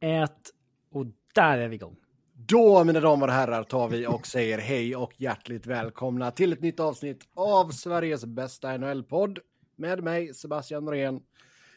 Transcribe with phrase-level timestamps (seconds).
[0.00, 0.50] ett
[0.90, 1.96] och där är vi igång.
[2.32, 6.60] Då, mina damer och herrar, tar vi och säger hej och hjärtligt välkomna till ett
[6.60, 9.38] nytt avsnitt av Sveriges bästa NHL-podd
[9.76, 11.20] med mig, Sebastian Norén,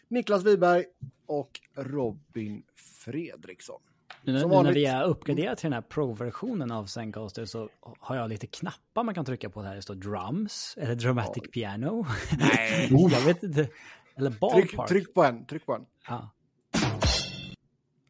[0.07, 0.85] Niklas Wiberg
[1.25, 3.81] och Robin Fredriksson.
[4.25, 7.69] Nu, nu när vi är uppgraderat till den här Pro-versionen av Zencaster så
[7.99, 9.61] har jag lite knappar man kan trycka på.
[9.61, 11.51] Här det står drums eller dramatic ja.
[11.53, 12.05] piano.
[12.37, 13.69] Nej, jag vet inte.
[14.15, 14.69] Eller ballpark.
[14.69, 15.85] Tryck, tryck på en, tryck på en.
[16.07, 16.29] Ja.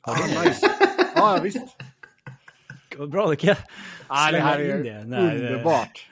[0.06, 0.72] Ja, nice.
[1.16, 1.78] Ja, visst.
[2.98, 3.58] Vad bra, då kan jag
[4.10, 5.04] ja, det här är det.
[5.04, 6.10] När, underbart.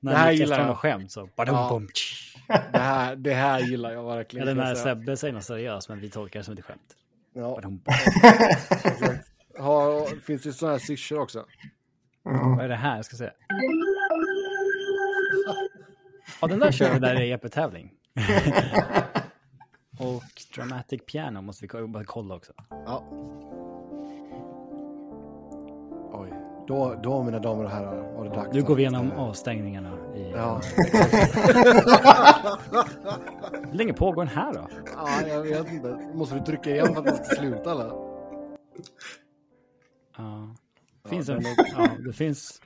[0.00, 0.78] När det här gillar jag.
[0.78, 1.28] skämt så.
[1.36, 1.80] Ja.
[2.72, 4.48] Det, här, det här gillar jag verkligen.
[4.48, 6.96] Eller när Sebbe säger något seriöst men vi tolkar det som ett skämt.
[7.34, 7.60] Ja.
[9.58, 11.46] ha, finns det sådana här syrsor också?
[12.26, 12.56] Mm.
[12.56, 12.96] Vad är det här?
[12.96, 13.30] Jag ska se.
[16.40, 17.92] Ja, den där kör vi där i EP-tävling.
[20.00, 20.22] Och
[20.54, 22.52] Dramatic Piano måste vi bara kolla också.
[22.70, 23.04] Ja.
[26.12, 26.32] Oj,
[26.68, 28.54] då, då mina damer och herrar var det dags.
[28.54, 29.98] Nu går vi igenom avstängningarna.
[30.16, 30.30] I...
[30.30, 30.60] Ja.
[33.70, 34.68] Hur länge pågår den här då?
[34.96, 36.10] Ja, jag vet inte.
[36.14, 37.90] Måste du trycka igen för att den ska sluta eller?
[40.16, 40.56] Ja.
[41.04, 41.44] Finns ja, en,
[41.76, 42.62] ja, det finns...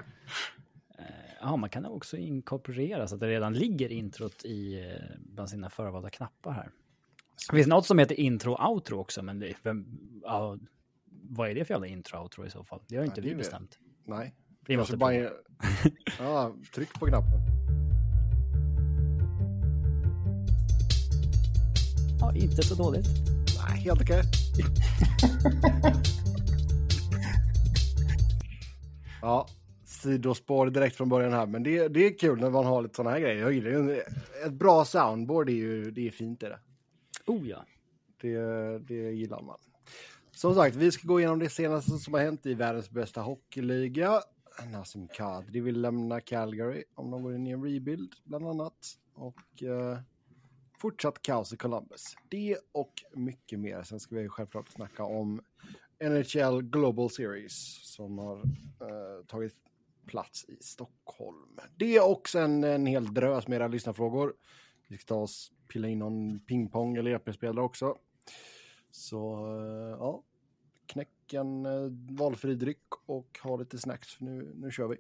[0.99, 1.05] Eh,
[1.41, 5.71] ja, man kan också inkorporera så att det redan ligger introt i eh, bland sina
[5.71, 6.71] förvalda knappar här.
[7.51, 9.87] Det finns något som heter intro-outro också, men det, vem,
[10.23, 10.59] ja,
[11.31, 12.81] vad är det för jävla intro-outro i så fall?
[12.89, 13.79] Det har inte ja, vi bestämt.
[14.05, 14.35] Nej.
[14.67, 15.15] Vi måste bara...
[16.19, 17.41] ja, tryck på knappen.
[22.21, 23.07] Ja, inte så dåligt.
[23.69, 24.23] Nej, helt okej.
[29.23, 29.47] ja,
[29.85, 33.11] sidospår direkt från början här, men det, det är kul när man har lite sådana
[33.11, 33.41] här grejer.
[33.41, 34.01] Jag gillar ju
[34.47, 36.59] ett bra soundboard, är ju det är fint är det.
[37.27, 37.65] Oh ja.
[38.21, 38.39] Det,
[38.79, 39.59] det gillar man.
[40.33, 44.21] Som sagt, vi ska gå igenom det senaste som har hänt i världens bästa hockeyliga.
[44.73, 48.99] Nassim Kadri vill lämna Calgary om de går in i en rebuild, bland annat.
[49.15, 49.99] Och eh,
[50.79, 52.17] fortsatt kaos i Columbus.
[52.29, 53.83] Det och mycket mer.
[53.83, 55.41] Sen ska vi självklart snacka om
[56.03, 57.55] NHL Global Series
[57.95, 59.55] som har eh, tagit
[60.07, 61.61] plats i Stockholm.
[61.77, 64.35] Det och sen en hel drös med era lyssnarfrågor.
[64.95, 67.97] Vi ska ta oss pilla in någon pingpong eller EP-spelare också.
[68.91, 70.23] Så eh, ja,
[70.87, 74.97] knäck en eh, valfri dryck och ha lite snacks för nu, nu kör vi.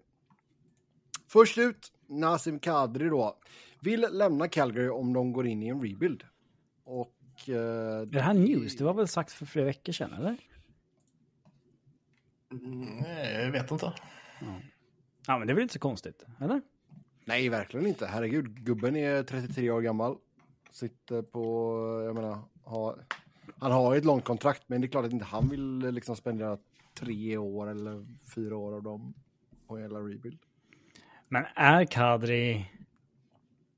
[1.28, 3.38] Först ut, Nassim Kadri då.
[3.80, 6.24] Vill lämna Calgary om de går in i en rebuild.
[6.84, 7.14] Och...
[7.48, 8.76] Eh, är det här news?
[8.76, 10.36] Det var väl sagt för flera veckor sedan, eller?
[13.02, 13.92] Nej, jag vet inte.
[14.40, 14.60] Ja.
[15.26, 16.62] ja, men det är väl inte så konstigt, eller?
[17.24, 18.06] Nej, verkligen inte.
[18.06, 20.16] Herregud, gubben är 33 år gammal.
[20.70, 21.42] Sitter på,
[22.06, 23.04] jag menar, har,
[23.58, 26.58] han har ett långt kontrakt, men det är klart att inte han vill liksom spendera
[26.94, 29.14] tre år eller fyra år av dem
[29.66, 30.38] på hela rebuild.
[31.28, 32.70] Men är Kadri,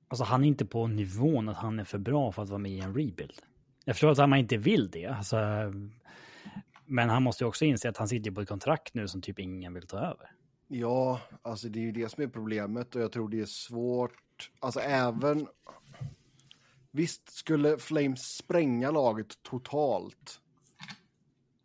[0.08, 2.72] alltså han är inte på nivån att han är för bra för att vara med
[2.72, 3.42] i en rebuild.
[3.84, 5.36] Jag förstår att han inte vill det, alltså,
[6.84, 9.38] men han måste ju också inse att han sitter på ett kontrakt nu som typ
[9.38, 10.30] ingen vill ta över.
[10.68, 14.50] Ja, alltså det är ju det som är problemet och jag tror det är svårt.
[14.60, 15.46] Alltså även...
[16.92, 20.40] Visst, skulle Flames spränga laget totalt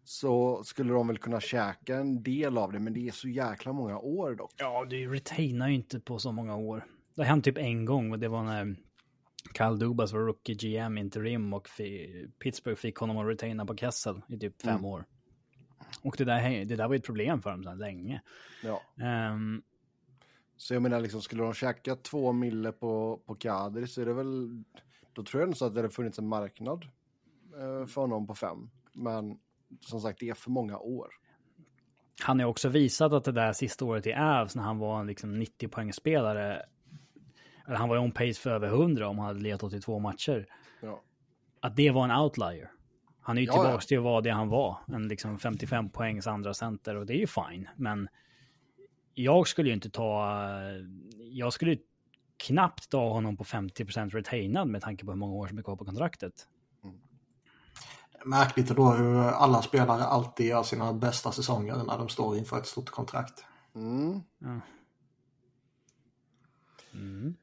[0.04, 3.74] så skulle de väl kunna käka en del av det, men det är så jäkla
[3.74, 4.54] många år dock.
[4.58, 6.86] Ja, du retainar ju inte på så många år.
[7.16, 8.76] Det har hänt typ en gång och det var när
[9.58, 11.70] Kyle Dubas var rookie GM interim och
[12.40, 14.86] Pittsburgh fick honom att retaina på Kessel i typ fem mm.
[14.86, 15.06] år.
[16.02, 18.22] Och det där, det där var ett problem för dem sedan länge.
[18.64, 18.82] Ja.
[19.32, 19.64] Um,
[20.58, 24.14] så jag menar, liksom, skulle de käka två mille på, på Kadri så är det
[24.14, 24.64] väl...
[25.14, 26.84] Då tror jag nog så att det hade funnits en marknad
[27.60, 28.70] eh, för honom på fem.
[28.94, 29.40] Men
[29.80, 31.08] som sagt, det är för många år.
[32.24, 35.08] Han har också visat att det där sista året i Avs när han var en
[35.08, 36.66] liksom 90 poängspelare.
[37.68, 40.48] Eller han var on pace för över 100 om han hade letat 82 matcher.
[40.82, 41.02] Ja.
[41.60, 42.72] Att det var en outlier.
[43.22, 43.80] Han är ju ja, tillbaka ja.
[43.80, 44.78] till att vara det han var.
[44.88, 47.70] En liksom 55 poängs andra center och det är ju fine.
[47.76, 48.08] Men
[49.14, 50.38] jag skulle ju inte ta...
[51.32, 51.78] Jag skulle
[52.38, 55.76] knappt ta honom på 50% retainad med tanke på hur många år som är kvar
[55.76, 56.48] på kontraktet.
[56.84, 56.96] Mm.
[58.26, 62.68] Märkligt då hur alla spelare alltid gör sina bästa säsonger när de står inför ett
[62.68, 63.46] stort kontrakt.
[63.76, 64.22] Mm.
[64.40, 64.60] Ja.
[66.94, 67.36] Mm.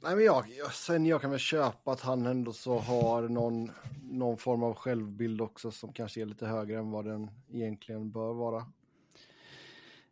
[0.00, 3.70] Nej, men jag, sen jag kan väl köpa att han ändå så har någon,
[4.02, 8.32] någon form av självbild också som kanske är lite högre än vad den egentligen bör
[8.32, 8.66] vara.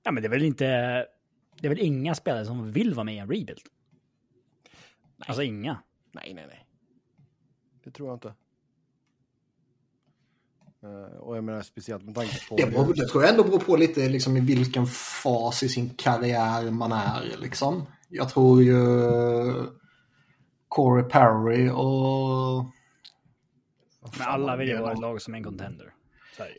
[0.02, 0.66] Ja, men det är väl inte...
[1.60, 3.60] Det är väl inga spelare som vill vara med i en rebuild?
[5.16, 5.26] Nej.
[5.28, 5.82] Alltså inga?
[6.12, 6.66] Nej, nej, nej.
[7.84, 8.34] Det tror jag inte.
[10.84, 12.56] Uh, och jag menar speciellt med tanke på...
[12.56, 15.90] Det, beror, det tror jag ändå beror på lite liksom, i vilken fas i sin
[15.90, 17.36] karriär man är.
[17.38, 17.86] Liksom.
[18.08, 18.76] Jag tror ju
[20.68, 22.64] Corey Perry och...
[24.18, 25.92] Men alla vill ju vara ett lag som en contender.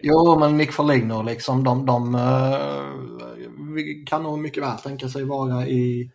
[0.01, 2.81] Jo, men Nick Foligno liksom, de, de uh,
[4.05, 6.11] kan nog mycket väl tänka sig vara i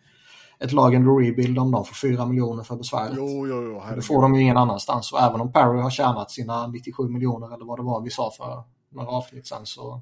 [0.59, 3.13] ett lag under rebuild om de får 4 miljoner för besväret.
[3.17, 3.95] Jo, jo, jo.
[3.95, 5.13] Det får de ju ingen annanstans.
[5.13, 8.31] Och även om Perry har tjänat sina 97 miljoner eller vad det var vi sa
[8.37, 10.01] för några avsnitt sen så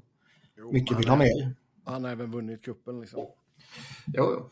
[0.56, 1.54] jo, mycket vill ha mer.
[1.84, 3.20] Han har även vunnit kuppen liksom.
[3.20, 3.34] Jo,
[4.14, 4.48] jo.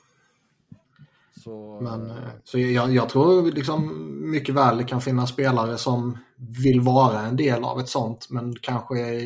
[1.40, 6.18] Så, Men, eh, så jag, jag, tror liksom mycket väl det kan finnas spelare som
[6.36, 9.20] vill vara en del av ett sånt men kanske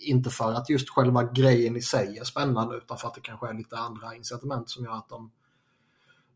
[0.00, 3.48] inte för att just själva grejen i sig är spännande utan för att det kanske
[3.48, 5.30] är lite andra incitament som gör att de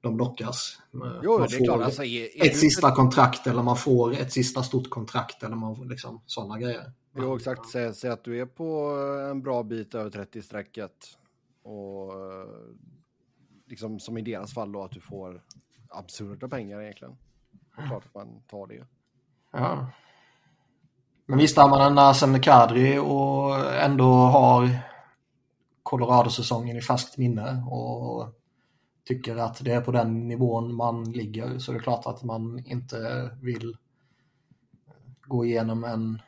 [0.03, 0.79] de lockas.
[1.23, 1.81] Jo, man det är klart.
[1.81, 2.97] Alltså, är, är ett sista inte...
[2.97, 6.93] kontrakt eller man får ett sista stort kontrakt eller man liksom sådana grejer.
[7.17, 7.69] Jo, exakt.
[7.69, 8.97] Säg, säg att du är på
[9.31, 10.91] en bra bit över 30-strecket
[11.63, 12.13] och
[13.71, 15.43] liksom som i deras fall då att du får
[15.89, 17.17] absurda pengar egentligen.
[17.77, 18.87] Det är klart att man tar det.
[19.53, 19.87] Ja.
[21.27, 24.69] Men visst har man en Nasem Kadri och ändå har
[25.83, 28.35] Colorado-säsongen i färskt minne och
[29.05, 32.59] tycker att det är på den nivån man ligger så det är klart att man
[32.67, 33.77] inte vill
[35.21, 36.23] gå igenom en,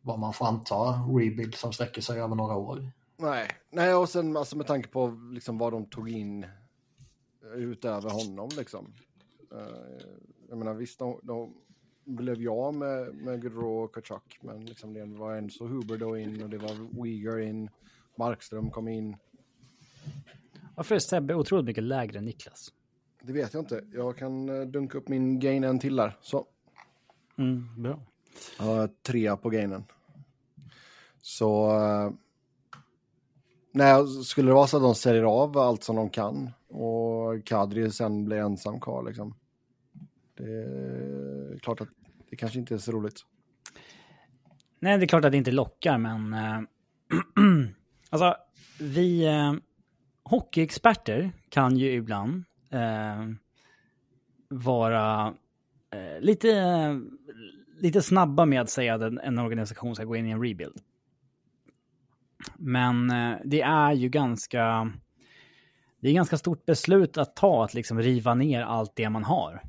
[0.00, 2.92] vad man får anta, rebuild som sträcker sig över några år.
[3.22, 6.46] Nej, Nej och sen alltså med tanke på liksom vad de tog in
[7.54, 8.94] utöver honom liksom.
[9.52, 10.06] Uh,
[10.48, 11.54] jag menar visst, de, de
[12.04, 16.18] blev jag med, med Gaudreau och Kachuk, men liksom det var en så Huber då
[16.18, 17.70] in och det var Uyghur in,
[18.16, 19.16] Markström kom in.
[20.74, 22.72] Varför är Sebbe otroligt mycket lägre än Niklas?
[23.22, 23.84] Det vet jag inte.
[23.92, 26.18] Jag kan eh, dunka upp min gain en till där.
[26.20, 26.46] Så.
[27.38, 28.00] Mm, bra.
[28.58, 29.84] Jag har trea på gainen.
[31.20, 31.70] Så...
[33.72, 37.90] Nej, skulle det vara så att de säljer av allt som de kan och Kadri
[37.90, 39.34] sen blir ensam kvar liksom.
[40.34, 41.88] Det är klart att
[42.30, 43.20] det kanske inte är så roligt.
[44.80, 46.34] Nej, det är klart att det inte lockar, men...
[46.34, 46.60] äh,
[48.10, 48.36] alltså,
[48.80, 49.24] vi...
[49.26, 49.52] äh,
[50.24, 53.28] hockeyexperter kan ju ibland äh,
[54.48, 55.34] vara
[56.20, 57.00] lite,
[57.78, 60.80] lite snabba med att säga att en, en, organisation ska gå in i en rebuild.
[62.56, 64.92] Men eh, det är ju ganska...
[66.00, 69.62] Det är ganska stort beslut att ta att liksom riva ner allt det man har.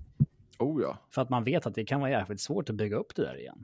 [0.59, 0.97] Oh ja.
[1.09, 3.39] För att man vet att det kan vara jävligt svårt att bygga upp det där
[3.39, 3.63] igen.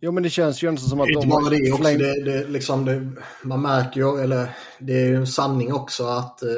[0.00, 1.28] Jo, men det känns ju inte som att de...
[1.28, 1.82] Bara det också.
[1.82, 3.10] Det, det, liksom det,
[3.42, 6.48] man märker ju, eller det är ju en sanning också att eh,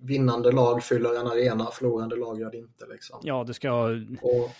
[0.00, 2.86] vinnande lag fyller en arena, förlorande lag gör det inte.
[2.92, 3.20] Liksom.
[3.22, 3.72] Ja, du ska,
[4.20, 4.50] och,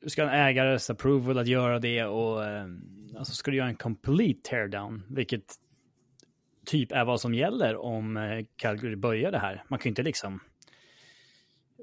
[0.00, 2.66] du ska ha en ägares approval att göra det och eh,
[3.16, 5.54] alltså ska du göra en complete teardown, vilket
[6.66, 9.64] typ är vad som gäller om eh, Calgary börjar det här.
[9.68, 10.40] Man kan ju inte liksom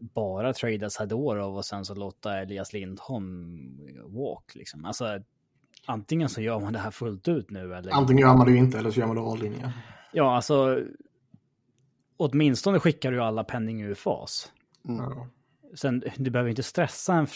[0.01, 3.59] bara trada Sadorov och sen så låta Elias Lindholm
[4.05, 4.85] walk liksom.
[4.85, 5.19] Alltså
[5.85, 7.91] antingen så gör man det här fullt ut nu eller...
[7.91, 9.71] Antingen gör man det inte eller så gör man det all in ja.
[10.11, 10.85] Ja, alltså
[12.17, 14.51] åtminstone skickar du alla penning ur fas.
[14.87, 15.03] Mm.
[15.73, 17.27] Sen, du behöver inte stressa en,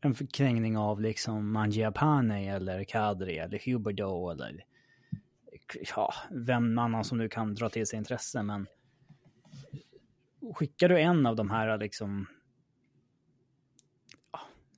[0.00, 4.64] en förkrängning av liksom Mangiapane eller Kadri eller Huberdo eller
[5.96, 8.66] ja, vem annan som nu kan dra till sig intresse, men
[10.54, 12.26] skickar du en av de här liksom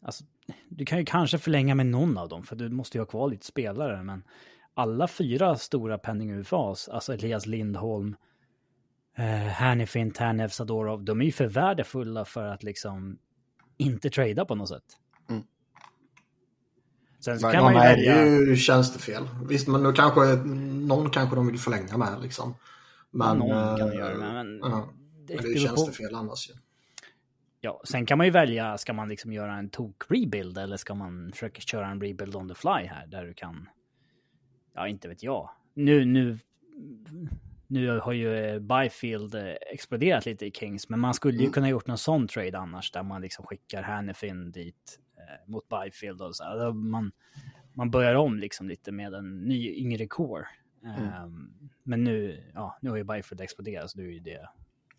[0.02, 0.24] Alltså,
[0.68, 3.28] du kan ju kanske förlänga med någon av dem, för du måste ju ha kvar
[3.28, 4.22] lite spelare, men
[4.74, 8.16] alla fyra stora penning-UFAs, alltså Elias Lindholm,
[9.14, 13.18] eh, Hannifin, Tanev, Sadorov, de är ju för värdefulla för att liksom
[13.76, 14.98] inte trada på något sätt.
[15.30, 15.42] Mm.
[17.20, 18.14] Sen så kan man ju välja...
[18.14, 19.28] det är ju tjänstefel.
[19.48, 22.54] Visst, men nu kanske någon kanske de vill förlänga med liksom.
[23.10, 24.58] Men, någon kan de göra med, men...
[24.62, 24.88] Ja,
[25.26, 26.16] det, men det är ju tjänstefel på...
[26.16, 26.54] annars ju.
[27.60, 31.30] Ja, sen kan man ju välja, ska man liksom göra en tok-rebuild eller ska man
[31.32, 33.68] försöka köra en rebuild on the fly här där du kan,
[34.74, 35.50] ja inte vet jag.
[35.74, 36.38] Nu, nu,
[37.66, 41.52] nu har ju eh, Byfield eh, exploderat lite i Kings, men man skulle ju mm.
[41.52, 46.22] kunna gjort någon sån trade annars där man liksom skickar Hannifin dit eh, mot Byfield
[46.22, 46.72] och så.
[46.74, 47.12] Man,
[47.74, 50.46] man börjar om liksom lite med en ny yngre core.
[50.84, 51.24] Mm.
[51.24, 54.48] Um, men nu, ja, nu har ju Byfield exploderat så nu är ju det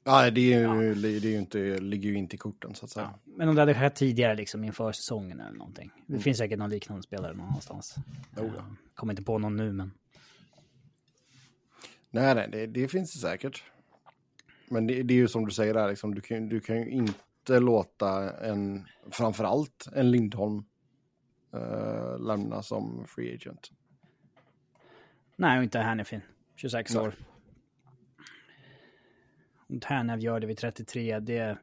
[0.07, 0.74] Nej, det, är ju, ja.
[0.74, 3.13] det är ju inte, ligger ju inte i korten så att säga.
[3.25, 3.34] Ja.
[3.38, 5.91] Men om det hade skett tidigare liksom inför säsongen eller någonting.
[6.07, 6.22] Det mm.
[6.22, 7.95] finns säkert någon liknande spelare någonstans.
[8.38, 8.65] Oh, ja.
[8.95, 9.91] Kommer inte på någon nu men.
[12.15, 13.63] Nej, nej, det, det finns det säkert.
[14.69, 16.89] Men det, det, är ju som du säger där, liksom, du, kan, du kan ju
[16.89, 20.65] inte låta en, framförallt en Lindholm
[21.55, 23.72] uh, lämna som free agent.
[25.36, 26.22] Nej, och inte Hannifin.
[26.55, 27.03] 26 Nej.
[27.03, 27.15] år.
[29.67, 31.57] Om gör det vid 33, det,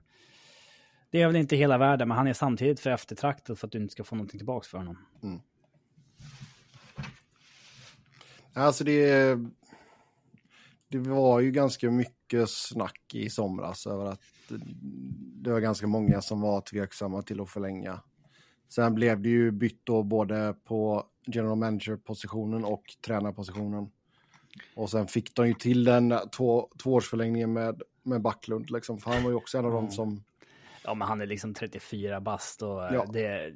[1.10, 3.78] det är väl inte hela världen, men han är samtidigt för eftertraktad för att du
[3.78, 4.98] inte ska få någonting tillbaka för honom.
[8.54, 9.38] Alltså det,
[10.92, 14.20] det var ju ganska mycket snack i somras över att
[15.42, 18.00] det var ganska många som var tveksamma till att förlänga.
[18.68, 23.90] Sen blev det ju bytt då både på general manager-positionen och tränarpositionen.
[24.74, 29.22] Och sen fick de ju till den två, tvåårsförlängningen med, med Backlund, liksom, för han
[29.22, 30.24] var ju också en av dem som...
[30.84, 33.06] Ja, men han är liksom 34 bast och eh, Ja.
[33.12, 33.52] det...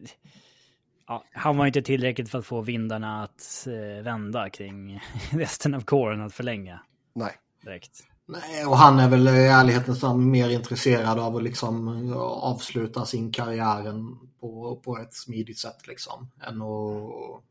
[1.08, 5.00] Ja, han var inte tillräckligt för att få vindarna att eh, vända kring
[5.32, 6.80] resten av kåren att förlänga
[7.16, 7.32] Nej.
[7.62, 8.00] direkt.
[8.26, 13.32] Nej, och han är väl i ärlighetens namn mer intresserad av att liksom avsluta sin
[13.32, 16.30] karriären på, på ett smidigt sätt liksom.
[16.42, 17.42] Än att,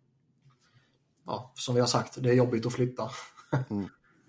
[1.25, 3.09] ja, som vi har sagt, det är jobbigt att flytta.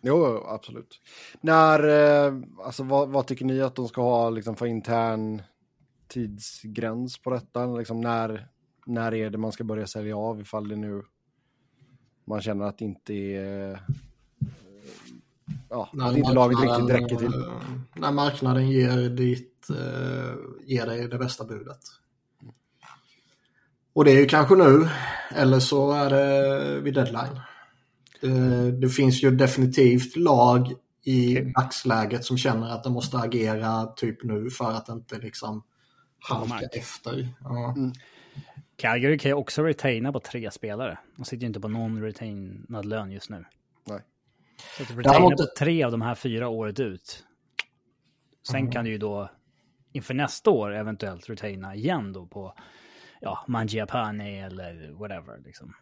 [0.03, 1.01] Jo, absolut.
[1.41, 5.43] När, eh, alltså vad, vad tycker ni att de ska ha liksom, för intern
[6.09, 7.67] tidsgräns på detta?
[7.67, 8.49] Liksom, när,
[8.87, 11.03] när är det man ska börja sälja av ifall det nu
[12.25, 13.83] man känner att det inte är...
[15.71, 17.35] eh, Ja, att inte laget riktigt räcker till.
[17.43, 17.63] eh,
[17.95, 20.35] När marknaden ger, dit, eh,
[20.67, 21.81] ger dig det bästa budet.
[23.93, 24.89] Och det är ju kanske nu,
[25.35, 27.41] eller så är det vid deadline.
[28.21, 30.73] Det, det finns ju definitivt lag
[31.05, 35.63] i dagsläget som känner att de måste agera typ nu för att inte liksom
[36.29, 37.29] halka efter.
[37.41, 37.77] Ja.
[38.77, 40.99] Calgary kan ju också retaina på tre spelare.
[41.17, 43.45] De sitter ju inte på någon retainad lön just nu.
[44.77, 47.25] Så att retaina Däremot- på tre av de här fyra året ut.
[48.49, 49.31] Sen kan du ju då
[49.93, 52.55] inför nästa år eventuellt retaina igen då på
[53.21, 55.39] ja, Mangiapane eller whatever.
[55.45, 55.75] Liksom.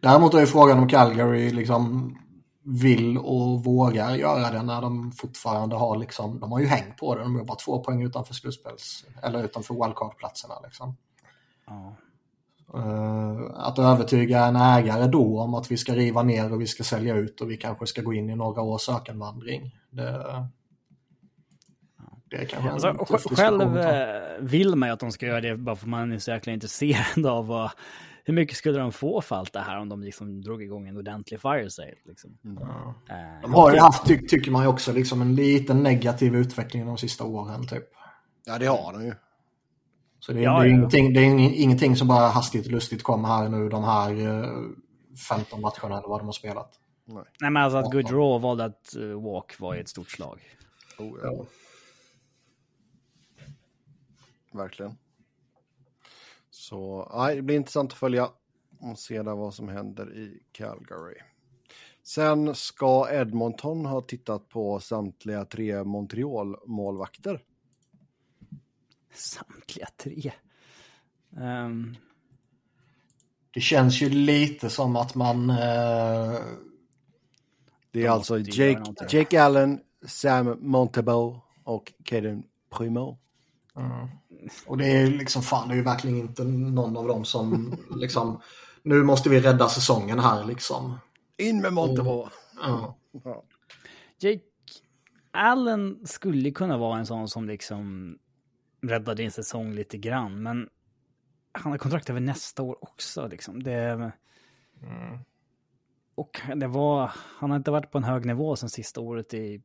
[0.00, 2.16] Däremot är ju frågan om Calgary liksom
[2.62, 7.14] vill och vågar göra det när de fortfarande har liksom, de har ju häng på
[7.14, 10.96] det, de är bara två poäng utanför slutspels, eller utanför wildcard-platserna liksom.
[11.66, 11.96] Ja.
[12.74, 16.84] Eh, att övertyga en ägare då om att vi ska riva ner och vi ska
[16.84, 19.76] sälja ut och vi kanske ska gå in i några års ökenvandring.
[19.90, 20.48] Det,
[22.30, 25.40] det är kanske en Alltså, diskussion själv eh, vill man ju att de ska göra
[25.40, 27.70] det bara för man är så jäkla intresserad av vad,
[28.24, 30.96] hur mycket skulle de få för allt det här om de liksom drog igång en
[30.96, 31.94] ordentlig fire sale.
[32.04, 32.38] Liksom.
[32.42, 32.94] Ja.
[33.10, 36.86] Eh, De har ju haft, ty tycker man ju också, liksom en liten negativ utveckling
[36.86, 37.84] de sista åren typ.
[38.46, 39.14] Ja, det har de ju.
[40.20, 40.74] Så det, Ja, det är, ja.
[40.76, 44.10] Ingenting, det är ing- ingenting som bara hastigt och lustigt kommer här nu de här
[44.10, 44.50] eh,
[45.28, 46.80] 15 matcherna eller vad de har spelat.
[47.04, 47.24] Nej.
[47.40, 50.40] Nej, men alltså att Goodrow valde att eh, walk var ett stort slag.
[50.98, 51.44] Oh, ja.
[54.52, 54.92] Verkligen.
[56.50, 58.28] Så nej, det blir intressant att följa
[58.80, 61.14] och se där vad som händer i Calgary.
[62.02, 67.40] Sen ska Edmonton ha tittat på samtliga tre Montreal-målvakter.
[69.12, 70.32] Samtliga tre.
[71.40, 71.96] Ehm,
[73.54, 75.50] Det känns ju lite som att man...
[75.50, 75.56] Eh,
[77.92, 78.94] Det är De alltså Jake.
[79.10, 83.18] Jake Allen, Sam Montebo och Caden Primo.
[84.66, 88.40] och det är liksom fan, det är ju verkligen inte någon av dem som liksom...
[88.82, 90.98] Nu måste vi rädda säsongen här liksom.
[91.36, 92.28] In med Montebo!
[92.62, 92.96] Ja.
[93.24, 93.42] Ja.
[94.18, 94.40] Jake
[95.30, 98.18] Allen skulle kunna vara en sån som liksom
[98.82, 100.68] räddade din säsong lite grann, men
[101.52, 103.26] han har kontrakt över nästa år också.
[103.26, 103.62] Liksom.
[103.62, 104.12] Det,
[106.14, 109.62] Och det var, han har inte varit på en hög nivå sen sista året i,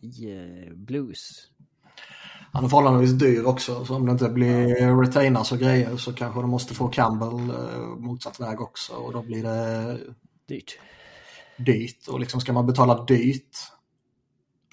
[0.00, 1.50] i eh, Blues.
[2.52, 6.40] Han är förhållandevis dyr också, så om det inte blir retainers och grejer så kanske
[6.40, 9.98] de måste få Campbell eh, motsatt väg också och då blir det
[10.48, 10.78] Dyrt.
[11.56, 12.08] dyrt.
[12.08, 13.56] Och liksom ska man betala dyrt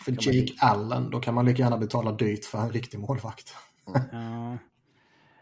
[0.06, 3.56] för Jake Allen, då kan man lika gärna betala dyrt för en riktig målvakt.
[4.12, 4.58] Ja.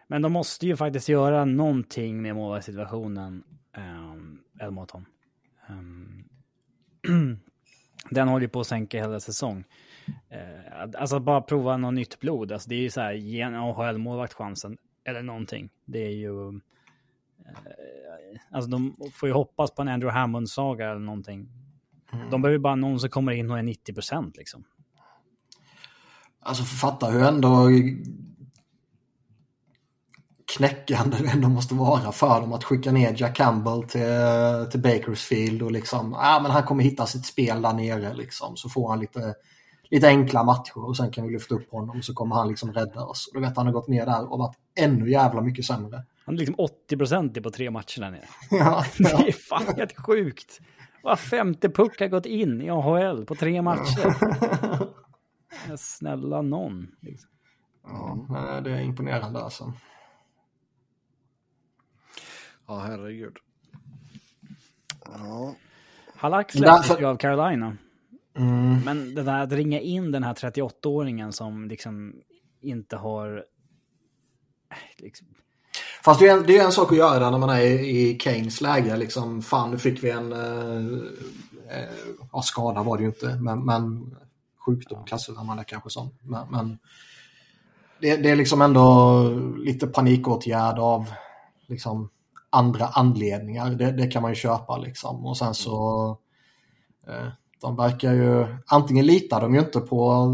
[0.08, 3.44] Men de måste ju faktiskt göra någonting med målvaktssituationen,
[3.78, 5.06] um, Edmonton.
[5.68, 6.24] Ehm,
[8.10, 9.64] den håller ju på att sänka hela säsong.
[10.32, 12.52] Uh, alltså bara prova något nytt blod.
[12.52, 14.78] Alltså det är ju så här, ge en AHL-målvakt chansen.
[15.04, 15.70] Eller någonting.
[15.86, 16.48] Det är ju...
[16.48, 16.62] eh,
[18.52, 21.50] alltså de får ju hoppas på en Andrew Hammond-saga eller någonting.
[22.32, 24.64] De behöver bara någon som kommer in och är 90 procent liksom.
[26.44, 27.70] Alltså fatta hur ändå
[30.58, 35.62] knäckande det ändå måste vara för dem att skicka ner Jack Campbell till, till Bakersfield
[35.62, 38.58] och liksom, ja men han kommer hitta sitt spel där nere liksom.
[38.58, 39.34] Så får han lite,
[39.90, 42.74] lite enkla matcher och sen kan vi lyfta upp honom och så kommer han liksom
[42.74, 43.28] rädda oss.
[43.28, 46.04] Och då vet han har gått ner där och varit ännu jävla mycket sämre.
[46.26, 46.56] Han är liksom
[46.90, 48.28] 80% på tre matcher där nere.
[48.52, 50.60] Ja, Det är fan helt sjukt.
[51.04, 54.16] Var femte puck har gått in i AHL på tre matcher.
[55.78, 56.88] Snälla någon.
[57.02, 57.30] Liksom.
[57.84, 59.74] ja, nej, det är imponerande alltså.
[62.68, 63.38] Ja, herregud.
[65.06, 65.56] Ja.
[66.16, 67.78] Halak släpptes Därför- ju av Carolina.
[68.38, 68.80] Mm.
[68.86, 72.16] Men det där att ringa in den här 38-åringen som liksom
[72.62, 73.46] inte har...
[74.98, 75.28] Liksom,
[76.04, 78.20] Fast det är, en, det är en sak att göra när man är i, i
[78.20, 78.98] Keynes läge.
[78.98, 80.34] Liksom, fan, nu fick vi en...
[80.34, 81.04] Eh,
[81.78, 81.90] eh,
[82.32, 84.16] ja, skada var det ju inte, men, men
[84.66, 86.10] sjukdom klassar man det kanske som.
[86.22, 86.80] Men, men
[88.02, 89.24] det, det är liksom ändå
[89.58, 91.12] lite panikåtgärd av
[91.68, 92.10] liksom,
[92.50, 93.70] andra anledningar.
[93.70, 95.26] Det, det kan man ju köpa liksom.
[95.26, 96.10] Och sen så...
[97.08, 97.28] Eh,
[97.62, 98.58] de verkar ju...
[98.66, 100.32] Antingen litar de ju inte på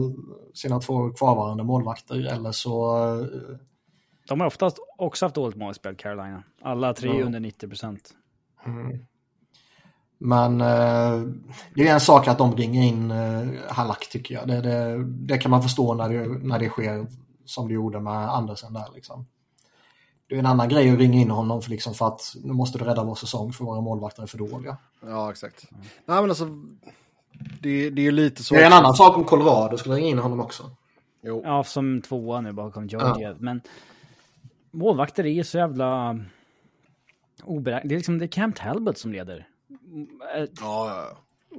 [0.54, 2.98] sina två kvarvarande målvakter eller så...
[3.22, 3.58] Eh,
[4.28, 6.44] de har oftast också haft dåligt målspel, Carolina.
[6.62, 7.26] Alla tre Ja.
[7.26, 8.10] under 90 procent.
[8.66, 9.06] Mm.
[10.18, 11.22] Men eh,
[11.76, 14.48] det är en sak att de ringer in eh, Halak tycker jag.
[14.48, 17.08] Det, det, det kan man förstå när det, när det sker
[17.46, 18.86] som det gjorde med Andersen där.
[18.96, 19.26] Liksom.
[20.30, 22.78] Det är en annan grej att ringa in honom för, liksom, för att nu måste
[22.78, 24.78] du rädda vår säsong för våra målvakter är för dåliga.
[25.06, 25.66] Ja, exakt.
[26.06, 26.46] Nej, men alltså,
[27.62, 28.56] det, det är ju lite så.
[28.56, 30.72] Det är en annan sak om Colorado skulle ringa in honom också.
[31.22, 31.42] Jo.
[31.46, 33.36] Ja, som tvåa nu bakom Georgia.
[33.40, 33.62] Men
[34.72, 36.20] målvakter är så jävla
[37.44, 37.90] oberäkneliga.
[37.90, 39.48] Det är liksom det är Cam Talbot som leder.
[40.36, 41.18] Eh, Ja, ja,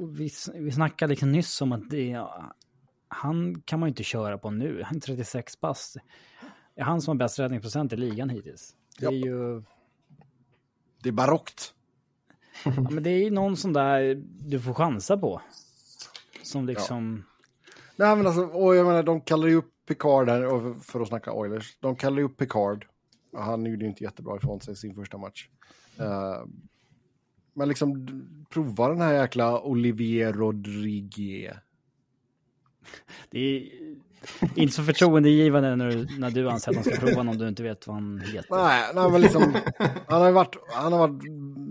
[0.09, 2.25] Vi, vi snackade liksom nyss om att det,
[3.09, 4.83] han kan man ju inte köra på nu.
[4.85, 5.97] Han är 36 pass.
[6.75, 8.75] Det är han som har bäst räddningsprocent i ligan hittills.
[8.99, 9.27] Det är Japp.
[9.27, 9.63] ju...
[11.03, 11.75] Det är barockt.
[12.65, 15.43] Ja, men det är ju någon sån där du får chansa på.
[16.43, 17.25] Som liksom...
[17.97, 21.09] Nej, men alltså, och jag menar, de kallar ju upp Picard här, och för att
[21.09, 21.77] snacka Oilers.
[21.81, 22.87] De kallar ju upp Picard.
[23.37, 25.49] Han gjorde ju inte jättebra ifrån sig sin första match.
[25.99, 26.45] Eh,
[27.59, 28.07] men liksom,
[28.51, 31.57] prova den här jäkla Olivier Rodriguez.
[33.31, 33.69] Det är
[34.55, 37.63] inte så förtroendegivande när du, när du anser att de ska prova någon du inte
[37.63, 38.57] vet vad han heter.
[38.57, 39.55] Nej, nej men liksom,
[40.07, 41.23] han har varit, han har varit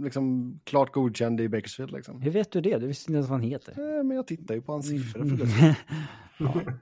[0.03, 2.21] liksom klart godkänd i Bakersfield liksom.
[2.21, 2.77] Hur vet du det?
[2.77, 3.97] Du visste inte ens vad han heter.
[3.97, 5.39] Eh, men jag tittar ju på hans siffror.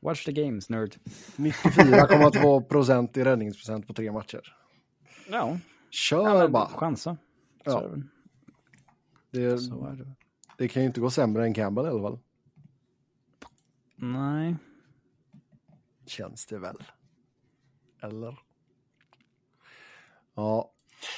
[0.00, 0.94] Watch the games, nerd.
[1.36, 4.56] 94,2 procent i räddningsprocent på tre matcher.
[5.30, 5.58] Ja,
[5.90, 6.66] Kör bara.
[6.66, 7.16] chansa.
[7.64, 7.90] Ja.
[9.30, 9.50] Det.
[9.50, 10.14] Det, Så är
[10.56, 10.68] det.
[10.68, 12.18] kan ju inte gå sämre än Campbell i alla fall.
[13.96, 14.56] Nej.
[16.06, 16.76] Känns det väl.
[18.02, 18.38] Eller?
[20.34, 20.70] Ja.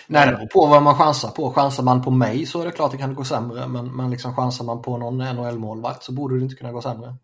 [0.07, 1.53] Nej, det beror på vad man chansar på.
[1.53, 3.68] Chansar man på mig så är det klart det kan gå sämre.
[3.68, 7.14] Men, men liksom chansar man på någon NHL-målvakt så borde det inte kunna gå sämre.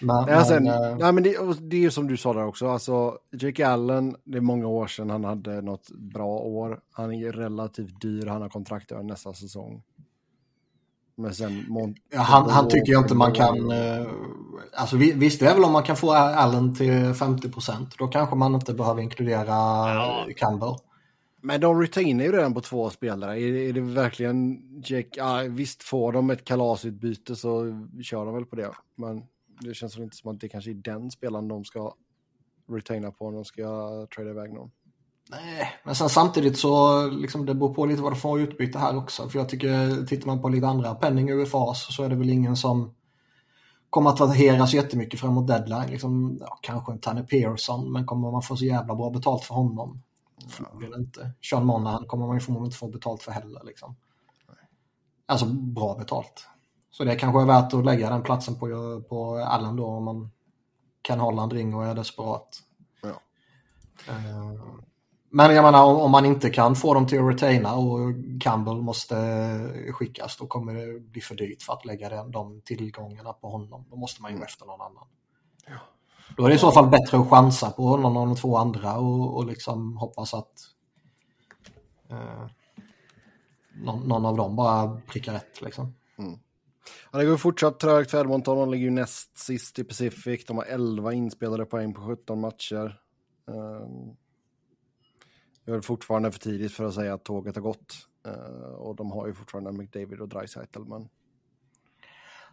[0.00, 2.46] Men, Nej, sen, men, eh, nej, men det, det är ju som du sa där
[2.46, 2.68] också.
[2.68, 6.80] Alltså, Jake Allen, det är många år sedan han hade något bra år.
[6.92, 9.82] Han är relativt dyr, han har kontrakt över nästa säsong.
[11.18, 11.50] Men sen...
[11.68, 13.70] Mon- ja, han, han tycker jag inte man kan...
[13.70, 14.06] eh,
[14.74, 18.36] Alltså vi- visst, det är väl om man kan få Allen till 50% Då kanske
[18.36, 19.44] man inte behöver inkludera
[20.36, 20.74] Campbell.
[21.40, 23.40] Men de retainar ju redan på två spelare.
[23.40, 25.08] Är, är det verkligen Jake...
[25.12, 27.64] Ja, visst, får de ett kalasutbyte så
[28.02, 28.70] kör de väl på det.
[28.96, 29.22] Men
[29.60, 31.94] det känns väl inte som att det kanske är den spelaren de ska
[32.68, 33.62] retaina på när de ska
[34.14, 34.70] trada iväg någon.
[35.30, 38.96] Nej, men sen samtidigt så liksom det beror på lite vad de får utbyte här
[38.96, 39.28] också.
[39.28, 42.56] För jag tycker, tittar man på lite andra penning UFAs så är det väl ingen
[42.56, 42.94] som
[43.90, 45.90] kommer att attraheras jättemycket framåt deadline.
[45.90, 49.54] Liksom, ja, kanske en Tanner Pearson, men kommer man få så jävla bra betalt för
[49.54, 50.02] honom?
[50.48, 51.30] Förmodligen inte.
[51.50, 53.64] Sean Monahan kommer man ju förmodligen inte få betalt för heller.
[53.64, 53.96] Liksom.
[55.26, 56.48] Alltså bra betalt.
[56.96, 58.66] Så det kanske är värt att lägga den platsen på,
[59.08, 60.30] på Allen då om man
[61.02, 62.62] kan hålla en ring och är desperat.
[63.02, 63.20] Ja.
[64.08, 64.62] Eh,
[65.30, 67.98] Men jag menar om, man inte kan få dem till att retaina och
[68.40, 69.16] Campbell måste
[69.92, 73.84] skickas då kommer det bli för dyrt för att lägga de tillgångarna på honom.
[73.90, 75.06] Då måste man ju gå efter någon annan.
[76.36, 78.98] Då är det i så fall bättre att chansa på någon av de två andra
[78.98, 80.52] och, och liksom hoppas att
[82.10, 82.46] eh,
[83.74, 85.62] någon, någon av dem bara prickar rätt.
[85.62, 85.94] Liksom.
[87.16, 88.58] Ja, det går fortsatt trögt för Edmonton.
[88.58, 90.44] De ligger ju näst sist i Pacific.
[90.44, 93.00] De har 11 inspelade poäng på 17 matcher.
[93.46, 94.16] Um,
[95.64, 97.94] det är fortfarande för tidigt för att säga att tåget har gått.
[98.26, 101.08] Uh, och de har ju fortfarande McDavid och Dreisaitl, men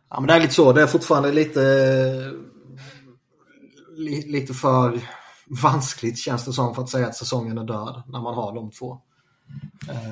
[0.10, 0.74] Ja, men det är lite så.
[0.74, 1.62] Det är fortfarande lite,
[3.98, 5.02] li, lite för
[5.64, 8.72] vanskligt känns det som för att säga att säsongen är död när man har de
[8.72, 9.02] två.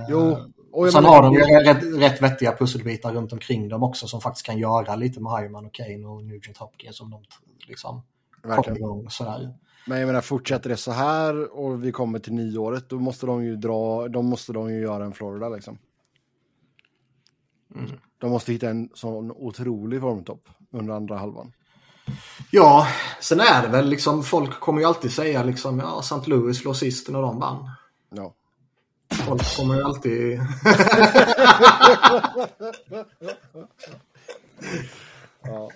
[0.10, 0.38] Jo.
[0.72, 4.46] Och Sen har de ju rätt, rätt vettiga pusselbitar runt omkring dem också som faktiskt
[4.46, 7.24] kan göra lite med Hyman och Kane och Nugent Hopkins som de
[7.68, 8.02] liksom
[8.42, 9.54] kommer igång sådär.
[9.88, 13.44] Men jag menar, fortsätter det så här och vi kommer till nyåret, då måste de
[13.44, 15.78] ju dra, då måste de ju göra en Florida liksom.
[17.76, 17.92] Mm.
[18.18, 21.54] De måste hitta en sån otrolig formtopp under andra halvan.
[22.52, 22.88] Ja,
[23.22, 26.30] sen är det väl liksom, folk kommer ju alltid säga liksom, ja, St.
[26.30, 27.70] Louis låg sist när de vann.
[28.10, 28.34] Ja.
[29.12, 30.40] Folk kommer ju alltid...
[35.44, 35.70] ja.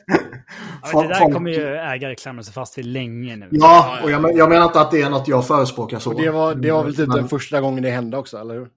[0.94, 3.48] Ja, det där Folk- kommer ju ägare klamra sig fast vid länge nu.
[3.52, 6.14] Ja, och jag, men- jag menar inte att det är något jag förespråkar så.
[6.14, 8.54] Och det var, det var väl typ Men- den första gången det hände också, eller
[8.56, 8.70] hur?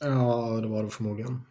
[0.00, 1.42] Ja, det var det förmodligen.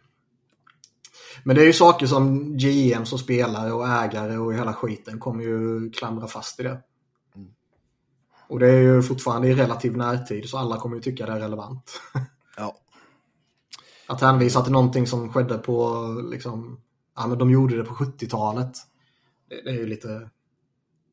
[1.44, 5.44] Men det är ju saker som GM som spelare och ägare och hela skiten kommer
[5.44, 6.78] ju klamra fast i det.
[8.48, 11.40] Och det är ju fortfarande i relativ närtid så alla kommer ju tycka det är
[11.40, 12.00] relevant.
[14.08, 14.14] Ja.
[14.14, 16.80] Att hänvisa till någonting som skedde på, liksom,
[17.16, 18.76] ja men de gjorde det på 70-talet.
[19.48, 20.30] Det, det är ju lite,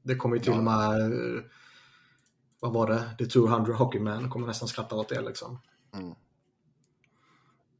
[0.03, 1.11] det kommer ju till och med,
[2.59, 5.59] vad var det, The 200 Hockeyman kommer nästan skratta åt det liksom.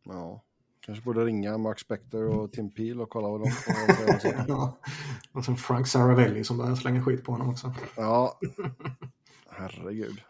[0.04, 0.42] Ja.
[0.86, 3.52] Kanske borde ringa Mark Spector och Tim Peel och kolla vad de
[4.20, 4.46] säger.
[4.48, 4.78] Ja.
[5.32, 7.74] Och sen Frank Saravelli som börjar slänga skit på honom också.
[7.96, 8.40] Ja.
[9.50, 10.22] Herregud.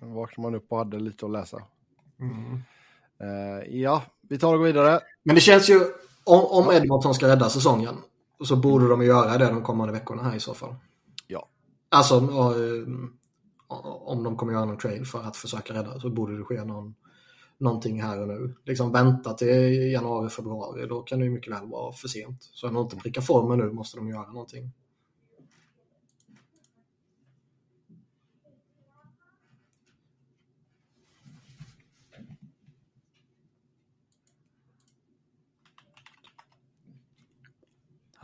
[0.00, 1.56] Vaknade man upp och hade lite att läsa.
[1.56, 2.58] Eh,
[3.68, 5.00] ja, vi tar och går vidare.
[5.22, 5.80] Men det känns ju,
[6.24, 7.94] om, om Edmonton ska rädda säsongen,
[8.44, 10.74] så borde de göra det de kommande veckorna här i så fall.
[11.26, 11.48] Ja.
[11.88, 12.88] Alltså, eh,
[14.04, 16.94] om de kommer göra någon trade för att försöka rädda så borde det ske någon,
[17.58, 18.54] någonting här och nu.
[18.64, 22.42] Liksom vänta till januari, februari, då kan det ju mycket väl vara för sent.
[22.52, 24.72] Så om de inte prickar formen nu måste de göra någonting.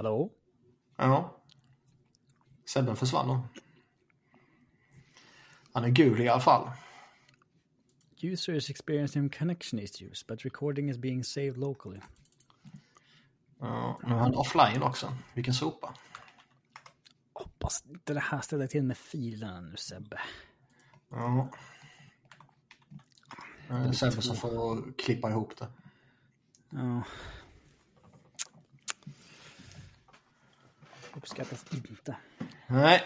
[0.01, 0.33] Hallå?
[0.97, 1.43] Ja.
[2.65, 3.43] Sebben försvann då.
[5.73, 6.71] Han är gul i alla fall.
[8.23, 12.01] User is experiencing connection issues, but recording is being saved locally.
[13.59, 15.17] Ja, nu är han offline också.
[15.35, 15.95] Vilken sopa.
[17.33, 20.21] Hoppas inte det här ställer till med filerna nu Sebbe.
[21.11, 21.51] Ja.
[23.69, 25.69] Det är Sebbe som får klippa ihop det.
[26.71, 27.03] Ja.
[31.15, 32.17] Uppskattas inte.
[32.67, 33.03] Nej,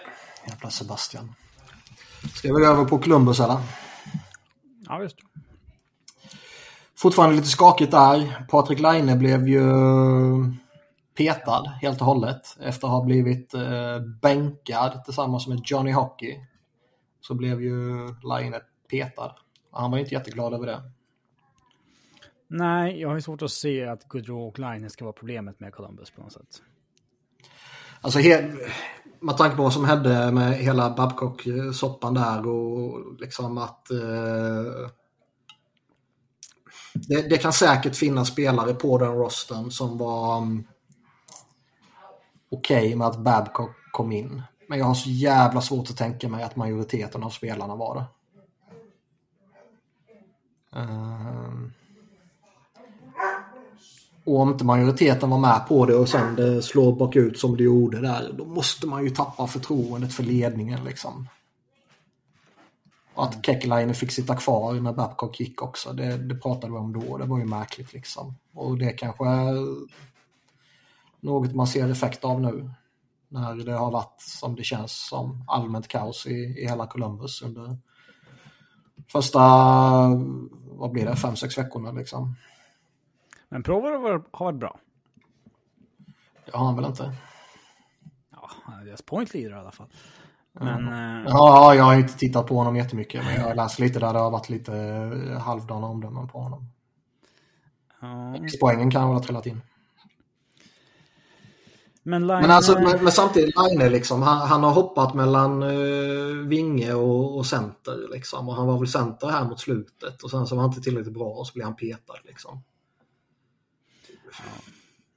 [0.48, 1.34] jävla Sebastian.
[2.34, 3.58] Ska vi gå över på Columbus eller?
[4.86, 5.22] Ja, just det.
[6.96, 8.46] Fortfarande lite skakigt där.
[8.48, 9.62] Patrik Laine blev ju
[11.16, 16.40] petad helt och hållet efter att ha blivit eh, bänkad tillsammans med Johnny Hockey.
[17.20, 19.36] Så blev ju Laine petad.
[19.70, 20.82] Han var inte jätteglad över det.
[22.46, 25.72] Nej, jag har ju svårt att se att Goodrow och Line ska vara problemet med
[25.72, 26.62] Columbus på något sätt.
[28.04, 28.18] Alltså
[29.20, 34.90] med tanke på vad som hände med hela Babcock-soppan där och liksom att eh,
[36.94, 40.66] det, det kan säkert finnas spelare på den rosten som var um,
[42.50, 44.42] okej med att Babcock kom in.
[44.68, 48.04] Men jag har så jävla svårt att tänka mig att majoriteten av spelarna var det.
[50.78, 51.72] Um.
[54.24, 57.62] Och om inte majoriteten var med på det och sen det slår bakut som det
[57.62, 61.28] gjorde där, då måste man ju tappa förtroendet för ledningen liksom.
[63.14, 66.92] Och att Kekkelainen fick sitta kvar när Babcock gick också, det, det pratade vi om
[66.92, 68.34] då, det var ju märkligt liksom.
[68.54, 69.56] Och det kanske är
[71.20, 72.70] något man ser effekt av nu.
[73.28, 77.78] När det har varit, som det känns som, allmänt kaos i, i hela Columbus under
[79.08, 79.40] första,
[80.62, 82.34] vad blir det, fem, sex veckorna liksom.
[83.54, 83.98] Men prover har
[84.42, 84.78] varit- bra.
[86.44, 87.12] Det har han väl inte?
[88.32, 89.86] Ja, han är deras point leader i alla fall.
[90.52, 93.98] Men eh, Ja, jag har inte tittat på honom jättemycket, men jag har läst lite
[93.98, 96.66] där det har varit lite eh, halvdana omdömen på honom.
[98.00, 98.36] ja.
[98.60, 99.62] Poängen kan väl ha trillat in.
[102.02, 102.40] Men Line...
[102.40, 107.36] Men, alltså, men, men samtidigt, Line liksom, han, han har hoppat mellan uh, vinge och,
[107.38, 108.08] och center.
[108.12, 110.82] Liksom, och han var väl center här mot slutet och sen så var han inte
[110.82, 112.14] tillräckligt bra och så blev han petad.
[112.24, 112.62] Liksom.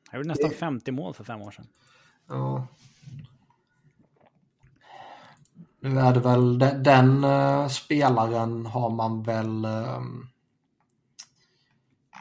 [0.10, 1.68] Han gjorde nästan 50 mål för fem år sedan.
[2.28, 2.68] Ja.
[5.80, 10.02] Nu är det väl de, den eh, spelaren har man väl eh,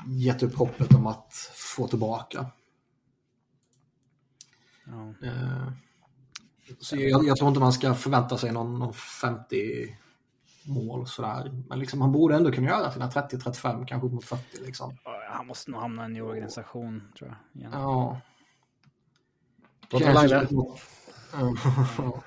[0.06, 2.46] gett upp hoppet om att få tillbaka.
[4.86, 5.26] Ja.
[5.26, 5.72] Eh,
[6.80, 9.96] så jag, jag tror inte man ska förvänta sig någon, någon 50
[10.66, 11.64] mål sådär.
[11.68, 14.96] Men liksom, han borde ändå kunna göra sina 30-35, kanske upp mot 40 liksom.
[15.28, 17.60] Han måste nog hamna i en ny organisation, tror jag.
[17.60, 17.70] Igen.
[17.72, 18.20] Ja.
[19.90, 20.50] Som ett-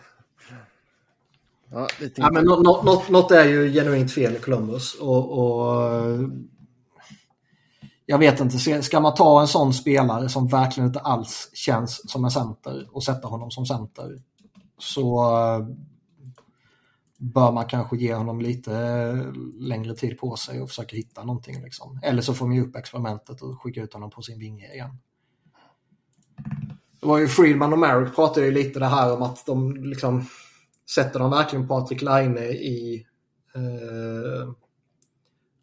[1.72, 1.88] Ja.
[2.00, 4.96] Lite Ja, men nå- nå- något, något är ju genuint fel i Columbus.
[4.96, 5.84] Och, och,
[8.06, 12.26] jag vet inte, ska- man ta en sån spelare som verkligen inte alls känns som
[12.26, 14.18] en center och sätta honom som center
[14.78, 15.26] så
[17.20, 18.72] bör man kanske ge honom lite
[19.60, 21.64] längre tid på sig och försöka hitta någonting.
[21.64, 22.00] Liksom.
[22.04, 24.98] Eller så får man ge upp experimentet och skicka ut honom på sin vinge igen.
[27.02, 30.26] Det var ju Friedman och Merrick pratade ju lite det här om att de liksom
[30.90, 33.06] sätter de verkligen Patrik Laine i
[33.56, 34.50] eh,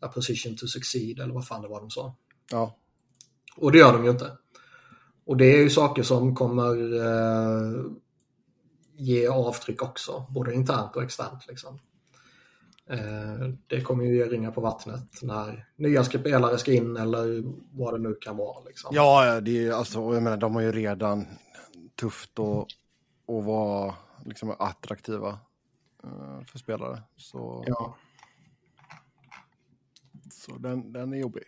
[0.00, 2.16] a position to succeed eller vad fan det var de sa.
[2.50, 2.76] Ja.
[3.56, 4.32] Och det gör de ju inte.
[5.26, 7.84] Och det är ju saker som kommer eh,
[8.96, 11.46] ge avtryck också, både internt och externt.
[11.48, 11.78] Liksom.
[12.90, 17.42] Eh, det kommer ju ge ringa på vattnet när nya spelare ska in eller
[17.76, 18.64] vad det nu kan vara.
[18.64, 18.90] Liksom.
[18.94, 21.26] Ja, det är alltså, jag menar, de har ju redan
[22.00, 22.66] tufft att,
[23.36, 25.28] att vara liksom attraktiva
[26.04, 27.02] eh, för spelare.
[27.16, 27.96] Så, Ja.
[30.32, 31.42] så den, den är jobbig.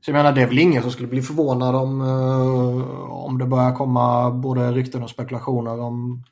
[0.00, 3.46] Så jag menar, det är väl ingen som skulle bli förvånad om, eh, om det
[3.46, 6.24] börjar komma både rykten och spekulationer om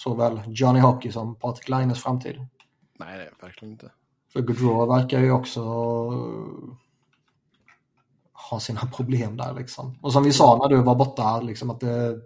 [0.00, 2.36] såväl Johnny Hockey som Patrik Laines framtid.
[2.98, 3.90] Nej, nej, verkligen inte.
[4.32, 6.76] För Gaudreau verkar ju också eh,
[8.50, 9.98] ha sina problem där liksom.
[10.02, 12.20] Och som vi sa när du var borta, liksom att det,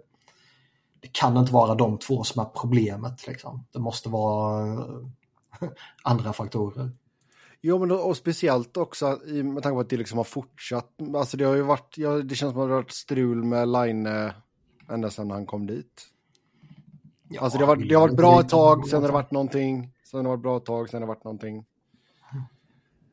[0.99, 3.27] det kan inte vara de två som är problemet.
[3.27, 3.65] Liksom.
[3.71, 5.69] Det måste vara eh,
[6.03, 6.91] andra faktorer.
[7.61, 10.89] Jo, men och speciellt också med tanke på att det liksom har fortsatt.
[11.15, 13.67] Alltså det har ju varit, ja, det känns som att det har varit strul med
[13.67, 14.31] Line
[14.89, 16.14] ända sedan han kom dit.
[17.39, 19.93] Alltså det har, varit, det har varit bra ett tag, sen har det varit någonting,
[20.11, 21.65] sen har det varit bra ett tag, sen har det varit någonting.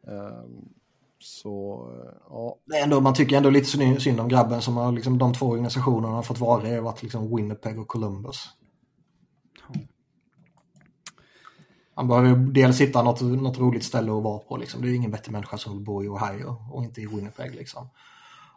[0.06, 0.68] Ehm,
[1.18, 1.86] så,
[2.30, 2.56] ja.
[2.64, 5.46] Det är ändå, man tycker ändå lite synd om grabben som har liksom, de två
[5.46, 8.48] organisationerna har fått vara i har varit liksom Winnipeg och Columbus.
[11.94, 14.56] Han behöver ju dels hitta något, något roligt ställe att vara på.
[14.56, 14.82] Liksom.
[14.82, 17.54] Det är ingen vettig människa som vill bo i Ohio och inte i Winnipeg.
[17.54, 17.88] Liksom.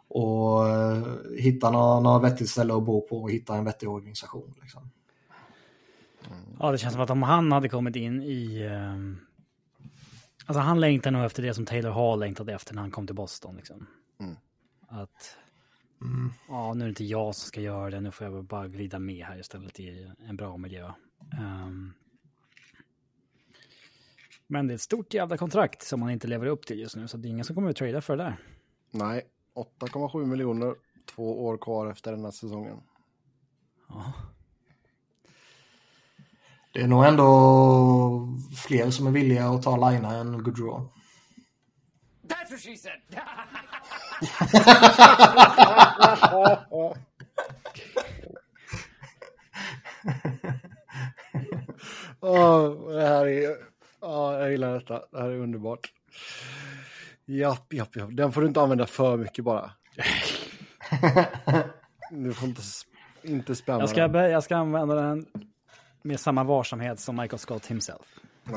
[0.08, 1.04] Och eh,
[1.38, 4.54] hitta något, något vettigt ställe att bo på och hitta en vettig organisation.
[4.62, 4.90] Liksom.
[6.60, 8.68] Ja, det känns som att om han hade kommit in i...
[8.70, 9.18] ehm,
[10.46, 13.16] alltså han längtar nog efter det som Taylor Hall längtade efter när han kom till
[13.16, 13.56] Boston.
[13.56, 13.86] Liksom.
[14.20, 14.36] Mm.
[14.88, 15.36] Att...
[16.48, 18.00] Ja, nu är det inte jag som ska göra det.
[18.00, 20.92] Nu får jag bara glida med här istället i en bra miljö.
[21.38, 21.92] Ehm.
[24.46, 27.08] men det är ett stort jävla kontrakt som han inte lever upp till just nu.
[27.08, 28.36] Så det är ingen som kommer att trada för det där.
[28.90, 29.22] Nej,
[29.80, 30.74] 8,7 miljoner,
[31.14, 32.80] två år kvar efter den här säsongen.
[33.88, 34.12] Ja.
[36.76, 38.28] Det är nog ändå
[38.66, 40.88] fler som är villiga att ta Laina än Gaudreau.
[42.28, 43.00] That's what she said.
[52.20, 53.56] Åh, det här är...
[54.00, 55.02] Ja, jag gillar detta.
[55.12, 55.92] Det här är underbart.
[57.24, 58.08] Japp, japp, japp.
[58.12, 59.70] Den får du inte använda för mycket bara.
[62.10, 62.62] Du får inte,
[63.22, 64.30] inte spamma Jag, ska, den.
[64.30, 65.26] jag ska använda den
[66.06, 68.18] med samma varsamhet som Michael Scott himself.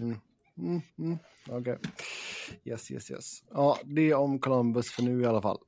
[0.00, 0.18] Mm.
[0.58, 1.18] Mm, mm.
[1.48, 1.78] Okej.
[2.64, 3.42] Yes, yes, yes.
[3.54, 5.58] Ja, det är om Columbus för nu i alla fall.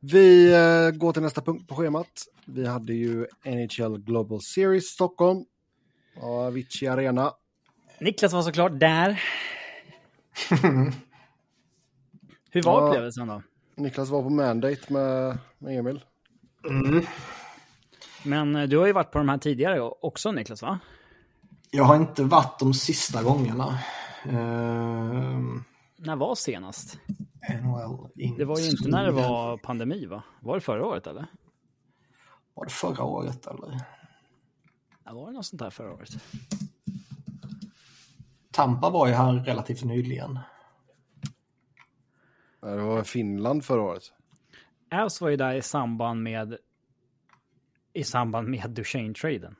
[0.00, 2.06] Vi eh, går till nästa punkt på schemat.
[2.46, 5.44] Vi hade ju NHL Global Series Stockholm.
[6.14, 7.32] Ja, Avicii Arena.
[8.00, 9.22] Niklas var såklart där.
[12.50, 12.88] Hur var Ja.
[12.88, 13.42] upplevelsen då?
[13.76, 16.04] Niklas var på mandate med, med Emil.
[18.24, 20.78] Men eh, du har ju varit på de här tidigare också Niklas va?
[21.70, 23.78] Jag har inte varit de sista gångerna.
[24.24, 25.64] Ehm,
[25.96, 26.98] När var senast?
[27.62, 30.22] NHL Det var ju inte när det var pandemi va?
[30.40, 31.26] Var det förra året eller?
[32.54, 33.80] Var det förra året eller?
[35.04, 36.10] Ja, var det något sånt där förra året?
[38.50, 40.38] Tampa var ju här relativt nyligen.
[42.60, 44.02] Det var Finland förra året.
[44.92, 46.56] Avs var ju där i samband med
[47.98, 49.54] i samband med Duchene-traden.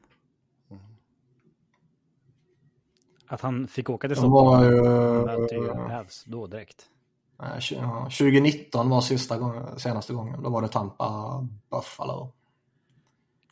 [3.27, 5.25] Att han fick åka till Stockholm.
[5.25, 6.87] mötte ju Avs då direkt.
[7.43, 10.43] Nej, tju- ja, 2019 var sista gången, senaste gången.
[10.43, 12.33] Då var det Tampa Buffalo.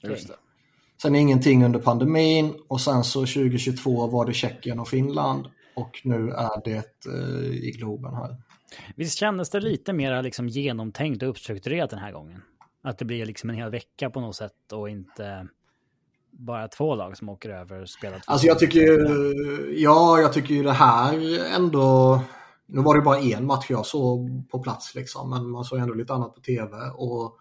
[0.02, 0.34] Just det.
[1.02, 6.30] Sen ingenting under pandemin och sen så 2022 var det Tjeckien och Finland och nu
[6.30, 8.36] är det eh, i Globen här.
[8.96, 12.42] Visst kändes det lite mer liksom genomtänkt och uppstrukturerat den här gången?
[12.86, 15.48] Att det blir liksom en hel vecka på något sätt och inte
[16.30, 20.32] bara två lag som åker över och spelar två Alltså jag tycker ju, ja, jag
[20.32, 22.20] tycker ju det här ändå,
[22.66, 25.94] nu var det bara en match jag såg på plats liksom, men man såg ändå
[25.94, 27.36] lite annat på tv och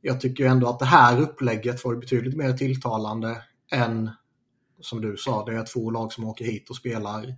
[0.00, 4.10] jag tycker ju ändå att det här upplägget var betydligt mer tilltalande än
[4.80, 7.36] som du sa, det är två lag som åker hit och spelar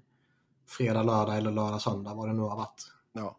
[0.69, 2.93] fredag, lördag eller lördag, söndag, vad det nu har varit.
[3.13, 3.39] Ja.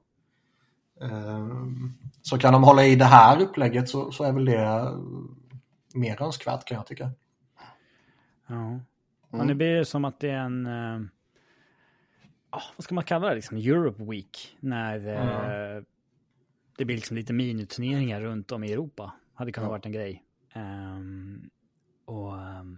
[1.01, 4.87] Ehm, Så kan de hålla i det här upplägget så, så är väl det
[5.93, 7.11] mer önskvärt kan jag tycka.
[8.47, 8.79] Ja.
[9.31, 10.65] Och nu blir det som att det är en...
[10.65, 11.01] eh,
[12.51, 13.35] ja, vad ska man kalla det?
[13.35, 14.57] Liksom Europe Week.
[14.59, 15.07] När
[15.77, 15.83] eh,
[16.77, 19.13] det blir liksom lite miniturneringar runt om i Europa.
[19.33, 19.71] Hade kunnat Ja.
[19.71, 20.23] varit en grej.
[20.53, 21.49] Ehm,
[22.05, 22.77] och ehm,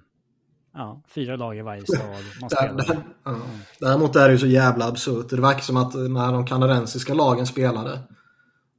[0.73, 1.99] ja, fyra lag i varje stad.
[2.41, 2.86] Man Där, spelar.
[2.95, 3.38] där, ja.
[3.80, 5.30] Däremot är det ju så jävla absurt.
[5.30, 7.99] Det verkar som att när de kanadensiska lagen spelade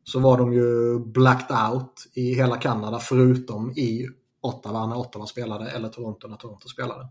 [0.05, 4.09] så var de ju blacked out i hela Kanada förutom i
[4.41, 7.09] Ottawa när Ottawa spelade eller Toronto när Toronto spelade.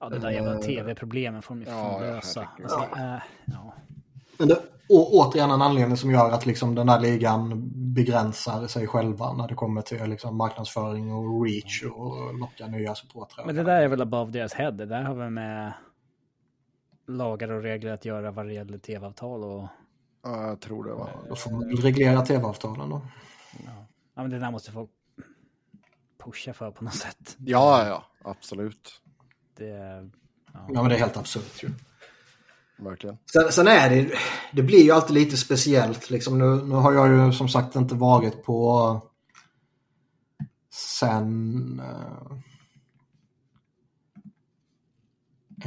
[0.00, 2.48] Ja, det där jävla tv-problemen får de ju fan Ja, lösa.
[2.62, 3.74] Alltså, eh, ja.
[4.38, 8.86] Men det, å, återigen en anledning som gör att liksom den där ligan begränsar sig
[8.86, 13.46] själva när det kommer till liksom marknadsföring och reach och locka nya supportrar.
[13.46, 14.70] Men det där är väl above deras head.
[14.70, 15.72] Det där har väl med
[17.06, 19.66] lagar och regler att göra vad det gäller tv-avtal och
[20.22, 21.10] ja, jag tror det var.
[21.28, 23.02] Då får man väl reglera tv-avtalen då.
[24.14, 24.90] ja, men det där måste folk
[26.18, 27.36] pusha för på något sätt.
[27.38, 29.02] Ja, ja, absolut.
[29.56, 30.10] Det,
[30.52, 31.70] Ja men det är helt absurt ju.
[32.76, 33.18] Verkligen.
[33.32, 34.10] Sen, sen är det,
[34.52, 36.38] det blir ju alltid lite speciellt liksom.
[36.38, 39.00] Nu, nu har jag ju som sagt inte varit på
[40.70, 42.38] sen uh,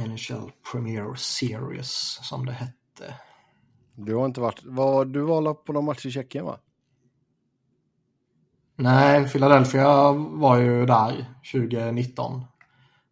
[0.06, 3.14] NHL Premier Series som det hette.
[3.94, 6.58] Du har inte varit, var, du var på någon match i Tjeckien va?
[8.76, 12.44] Nej, Philadelphia var ju där 2019.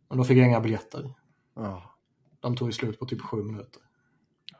[0.09, 1.15] Men då fick jag inga biljetter.
[1.55, 1.83] Ja.
[2.41, 3.83] De tog ju slut på typ sju minuter.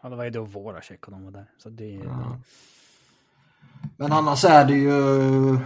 [0.03, 1.51] ja, det var ju då våra och de var där.
[1.59, 2.41] Så det, Ja.
[3.97, 5.59] Men annars är det ju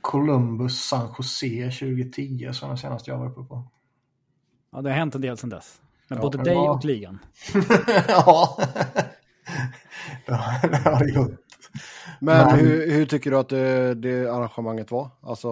[0.00, 3.64] Columbus San Jose 2010 som den senaste jag var uppe på.
[4.70, 5.80] ja, det har hänt en del sedan dess.
[6.08, 7.18] Men Ja, både dig var- och ligan.
[8.08, 8.58] ja,
[10.26, 11.30] det har det gjort.
[12.20, 15.10] Men Men- hur, hur tycker du att det, det arrangemanget var?
[15.22, 15.48] Alltså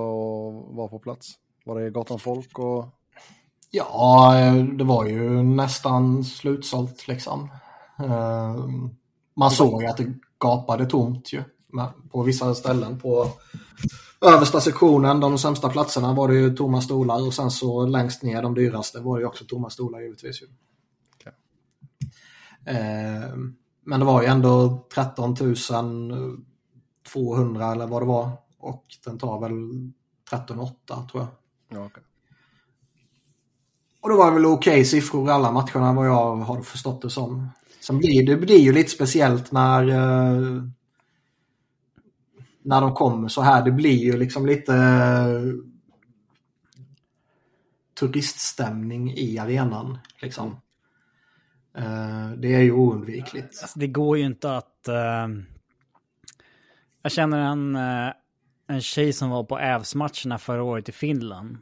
[0.51, 1.33] var på plats?
[1.65, 2.87] Var det gott om folk och...
[3.71, 4.35] Ja,
[4.79, 7.51] det var ju nästan slutsålt liksom.
[7.99, 8.55] Eh,
[9.37, 11.43] Man såg ju att det gapade tomt ju.
[11.73, 13.27] Men På vissa ställen på
[14.25, 18.43] översta sektionen, de sämsta platserna var det ju tomma stolar och sen så längst ner,
[18.43, 20.43] de dyraste, var det ju också tomma stolar givetvis.
[20.43, 20.47] Ju.
[21.15, 21.33] Okej.
[22.67, 23.35] Eh,
[23.87, 25.37] Men det var ju ändå 13
[27.13, 29.53] 200 eller vad det var och den tar väl
[30.31, 31.29] 13 800 tror jag.
[31.79, 32.03] Ja, okej.
[34.01, 37.49] Och det var väl okej siffror i alla matcherna vad jag har förstått det som.
[37.81, 40.63] Sen blir det blir ju lite speciellt när eh,
[42.65, 43.65] när de kommer så här.
[43.65, 45.55] Det blir ju liksom lite eh,
[48.01, 49.99] turiststämning i arenan.
[50.23, 50.61] Liksom.
[51.75, 53.63] Eh, det är ju oundvikligt.
[53.63, 54.89] Alltså, det går ju inte att...
[54.89, 55.29] eh,
[57.03, 57.77] jag känner en,
[58.67, 61.59] en tjej som var på Ävs-matcherna förra året i Finland.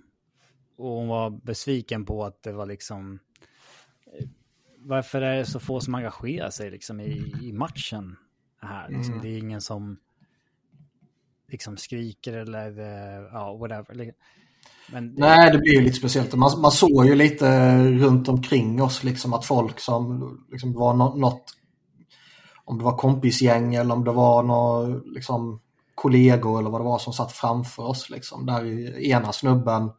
[0.76, 3.18] Och hon var besviken på att det var liksom...
[4.78, 8.16] Varför är det så få som engagerar sig liksom i, i matchen
[8.60, 8.88] här?
[8.88, 9.96] Liksom, Det är ingen som
[11.52, 14.12] liksom skriker eller eh, ja, whatever.
[14.92, 16.34] Men det, Nej, det blir ju lite speciellt.
[16.34, 21.14] Man, man såg ju lite runt omkring oss liksom att folk som liksom, var nå-
[21.16, 21.44] något
[22.64, 25.60] om det var kompisgäng eller om det var några liksom,
[25.94, 28.10] kollegor eller vad det var som satt framför oss.
[28.10, 28.46] Liksom.
[28.46, 28.64] Där
[28.98, 29.90] ena snubben,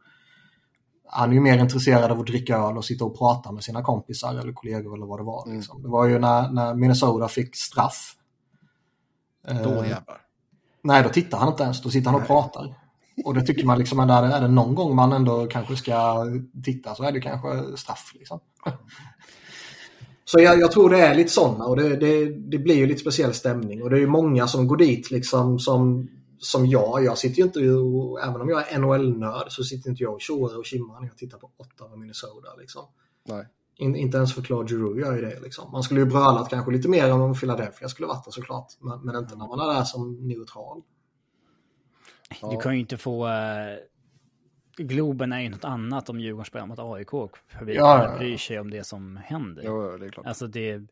[1.08, 3.82] han är ju mer intresserad av att dricka öl och sitta och prata med sina
[3.82, 5.54] kompisar eller kollegor eller vad det var.
[5.54, 5.82] Liksom.
[5.82, 8.14] Det var ju när, när Minnesota fick straff.
[9.48, 10.20] Då Eh, jävlar.
[10.84, 11.82] Nej, då tittar han inte ens.
[11.82, 12.74] Då sitter han och pratar.
[13.24, 16.26] Och det tycker man liksom, är det, är det någon gång man ändå kanske ska
[16.64, 18.12] titta så är det kanske straff.
[18.14, 18.40] Liksom.
[20.26, 23.00] Så jag, jag tror det är lite sådana och det, det, det blir ju lite
[23.00, 23.82] speciell stämning.
[23.82, 27.04] Och det är ju många som går dit liksom som, som jag.
[27.04, 30.20] Jag sitter ju inte, och, även om jag är NHL-nörd så sitter inte jag och
[30.20, 32.54] tjoar och kimmar när jag tittar på Ottawa Minnesota.
[32.58, 32.82] Liksom.
[33.28, 33.46] Nej.
[33.76, 35.40] In, inte ens för Claude Giroux gör ju det.
[35.40, 35.72] Liksom.
[35.72, 38.66] Man skulle ju brölat kanske lite mer om Philadelphia skulle varit det såklart.
[38.80, 40.82] Men, men inte när man är där som neutral.
[42.50, 43.28] Du kan ju inte få...
[43.28, 43.76] eh,
[44.76, 48.18] Globen är ju något annat om Djurgården spelar mot AIK och publiken Ja, ja, ja.
[48.18, 49.62] bryr sig om det som händer.
[49.66, 50.26] Jo, det är klart.
[50.26, 50.82] Alltså det...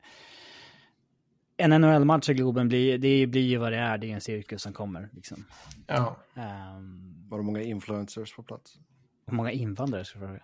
[1.57, 3.99] En NHL-match i Globen blir, det blir ju vad det är.
[3.99, 5.09] Det är en cirkus som kommer.
[5.13, 5.45] Liksom.
[5.87, 6.17] Ja.
[6.35, 8.79] Um, Var det många influencers på plats?
[9.27, 10.43] hur många invandrare ska jag fråga?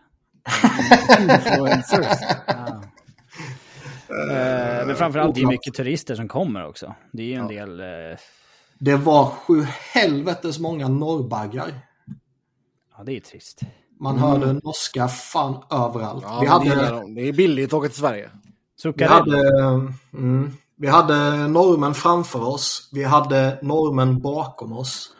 [1.20, 2.18] Influencers?
[2.46, 2.82] Ja.
[4.10, 6.94] Eh, men framförallt det är mycket turister som kommer också.
[7.12, 7.80] Det är ju en del...
[7.80, 7.86] eh,
[8.78, 11.68] Det var sju helvetes många norrbaggar.
[12.96, 13.60] ja, det är trist.
[14.00, 16.24] Man hörde norska fan överallt.
[16.26, 17.14] Ja, vi, det, hade, gillar de.
[17.14, 18.30] det är billigt att åka till Sverige.
[18.94, 19.38] vi, hade,
[20.14, 22.88] mm, vi hade normen framför oss.
[22.92, 25.10] Vi hade normen bakom oss.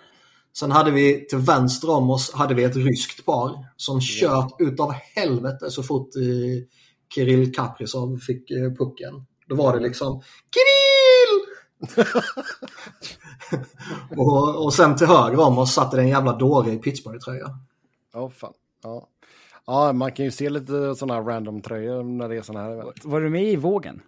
[0.59, 4.93] Sen hade vi till vänster om oss hade vi ett ryskt par som kört utav
[4.93, 6.65] helvete så fort eh,
[7.15, 9.27] Kirill Kaprizov fick eh, pucken.
[9.47, 10.23] Då var det liksom
[10.55, 11.45] Kirill!
[14.19, 17.49] och, och sen till höger om oss satt det en jävla dåre i Pittsburgh-tröja.
[18.13, 18.53] Ja, fan.
[18.83, 19.09] Ja.
[19.67, 22.73] ja, man kan ju se lite sådana här random tröjor när det är sådana här
[22.73, 23.05] event.
[23.05, 24.03] Var du med i vågen?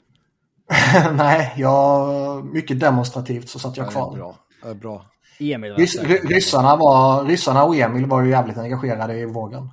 [1.13, 4.15] Nej, jag, mycket demonstrativt så satt jag Ja, kvar.
[4.17, 4.37] Bra.
[4.63, 5.07] Ja, bra.
[5.41, 6.09] Emil var Rys, säker.
[6.09, 9.71] ry- ryssarna, var, ryssarna och Emil var ju jävligt engagerade i vågen.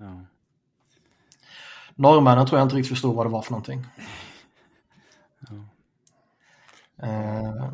[0.00, 0.20] Ja.
[1.94, 3.86] Norrmännen tror jag inte riktigt förstod vad det var för någonting.
[7.02, 7.70] Eh,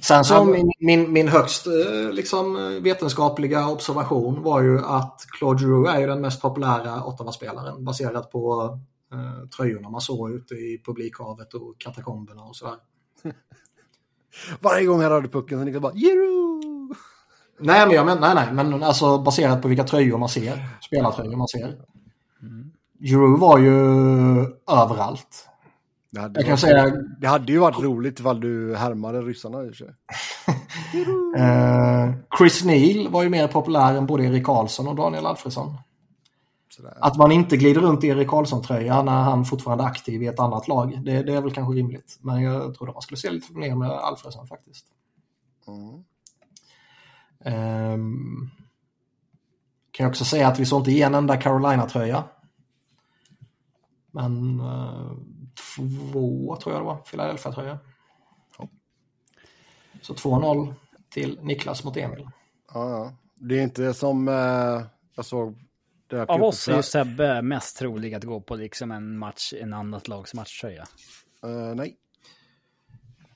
[0.00, 5.90] sen så min, min, min högst eh, liksom, vetenskapliga observation var ju att Claude Giroux
[5.90, 8.70] är ju den mest populära Ottawa-spelaren baserat på
[9.12, 12.76] eh, tröjorna man såg ute i publikhavet och katakomberna och sådär.
[14.60, 16.60] Varje gång han rörde pucken så Niklas bara Jero!
[17.60, 21.36] Nej, men jag men, nej, nej, men alltså baserat på vilka tröjor man ser, spelartröjor
[21.36, 21.76] man ser.
[23.00, 23.74] Giroux var ju
[24.70, 25.48] överallt.
[26.10, 29.64] Det hade, Jag kan varit, säga det hade ju varit roligt ifall du härmade ryssarna
[29.64, 29.88] i sig.
[31.36, 35.76] Eh, Chris Neal var ju mer populär än både Erik Karlsson och Daniel Alfredsson.
[36.78, 36.98] Sådär.
[37.00, 40.40] Att man inte glider runt i Erik Karlsson-tröja när han fortfarande är aktiv i ett
[40.40, 42.18] annat lag, det, det är väl kanske rimligt.
[42.20, 44.86] Men jag tror att man skulle se lite mer med Alfredsson faktiskt.
[45.68, 46.04] Mm.
[47.40, 48.50] Ehm,
[49.90, 52.24] kan jag också säga att vi såg inte en enda Carolina-tröja.
[54.10, 55.12] Men eh,
[55.76, 57.78] två tror jag det var, Philadelphia-tröja.
[60.02, 60.74] Så 2-0
[61.10, 62.28] till Niklas mot Emil.
[62.74, 63.12] Ja, ja.
[63.34, 64.82] Det är inte som eh,
[65.14, 65.67] jag såg.
[66.12, 70.34] Av oss är Sebbe mest trolig att gå på liksom en match, en annat lags
[70.34, 70.86] matchtröja.
[71.44, 71.96] Eh, nej.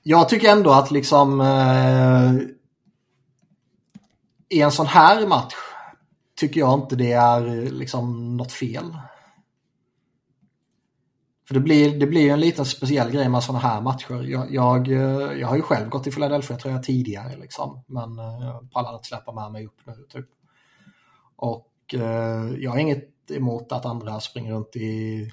[0.03, 2.33] Jag tycker ändå att liksom eh,
[4.49, 5.55] i en sån här match
[6.37, 8.97] tycker jag inte det är liksom något fel.
[11.49, 14.23] För det blir, det blir en liten speciell grej med såna här matcher.
[14.23, 17.85] Jag, jag, eh, jag har ju själv gått i Philadelphia tror jag tidigare liksom.
[17.87, 20.27] Men jag pallar inte släppa med mig upp nu typ.
[21.37, 21.72] Och
[22.59, 25.31] jag har inget emot att andra springer runt i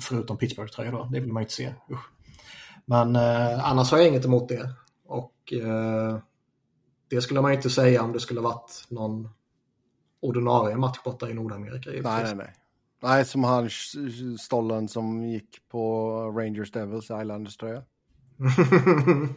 [0.00, 1.04] förutom Pittsburgh-tröjor då.
[1.04, 1.74] Det vill man ju inte se.
[1.90, 2.08] Usch.
[2.84, 4.74] Men eh, annars har jag inget emot det.
[5.06, 6.18] Och eh,
[7.08, 9.28] det skulle man ju inte säga om det skulle varit någon
[10.20, 11.90] ordinarie match borta i Nordamerika.
[11.90, 12.54] Nej, nej, nej.
[13.02, 13.70] Nej, som han
[14.38, 17.82] stollen som gick på Rangers Devils Islanders tröja.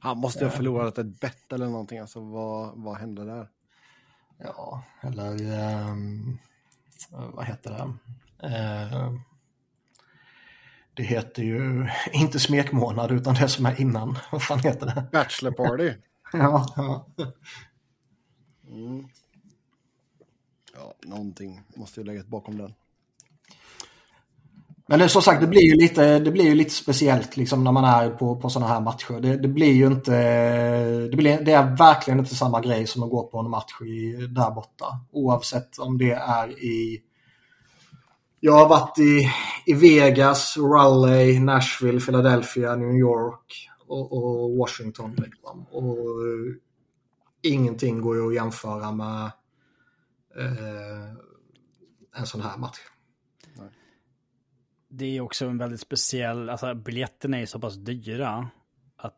[0.00, 1.98] Han måste ha förlorat ett bett eller någonting.
[1.98, 3.48] Alltså, vad, vad hände där?
[4.44, 6.38] Ja, eller ehm,
[7.10, 7.98] vad heter det?
[8.48, 9.12] Eh,
[10.94, 14.18] det heter ju inte smekmånad utan det som är innan.
[14.32, 15.08] Vad fan heter det?
[15.12, 15.94] Bachelor party.
[16.34, 17.06] Ja, ja.
[18.68, 19.08] Mm.
[20.74, 22.74] Ja, någonting måste ju lägga bakom den.
[24.86, 27.84] Men som sagt, det blir ju lite, det blir ju lite speciellt liksom, när man
[27.84, 29.20] är på, på sådana här matcher.
[29.20, 30.12] Det, det blir ju inte,
[31.08, 34.26] det, blir, det är verkligen inte samma grej som att gå på en match i,
[34.26, 34.86] där borta.
[35.12, 37.02] Oavsett om det är i...
[38.40, 39.28] Jag har varit i,
[39.66, 45.14] i Vegas, Raleigh, Nashville, Philadelphia, New York och, och Washington.
[45.14, 45.66] Liksom.
[45.72, 46.54] Och eh,
[47.42, 49.24] ingenting går ju att jämföra med
[50.38, 51.12] eh,
[52.16, 52.78] en sån här match.
[54.94, 58.48] Det är också en väldigt speciell, alltså biljetterna är så pass dyra
[58.96, 59.14] att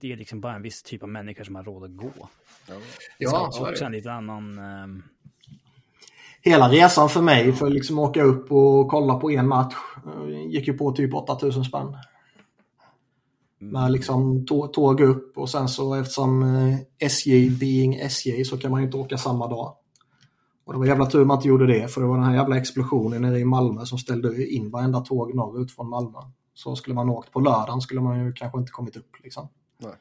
[0.00, 2.28] det är liksom bara en viss typ av människor som har råd att gå.
[3.18, 4.58] Ja, så också en lite annan...
[4.58, 5.02] ehm,
[6.42, 9.74] hela resan för mig för att liksom åka upp och kolla på en match
[10.06, 11.96] eh, gick ju på typ 8000 spänn.
[13.58, 18.70] Med liksom tå- tåg upp och sen så eftersom eh, SJ being SJ så kan
[18.70, 19.76] man ju inte åka samma dag.
[20.66, 22.56] Och det var jävla tur man inte gjorde det för det var den här jävla
[22.56, 26.18] explosionen nere i Malmö som ställde in varenda tåg norrut från Malmö.
[26.54, 29.48] Så skulle man åkt på lördagen skulle man ju kanske inte kommit upp liksom.
[29.78, 29.92] Nej.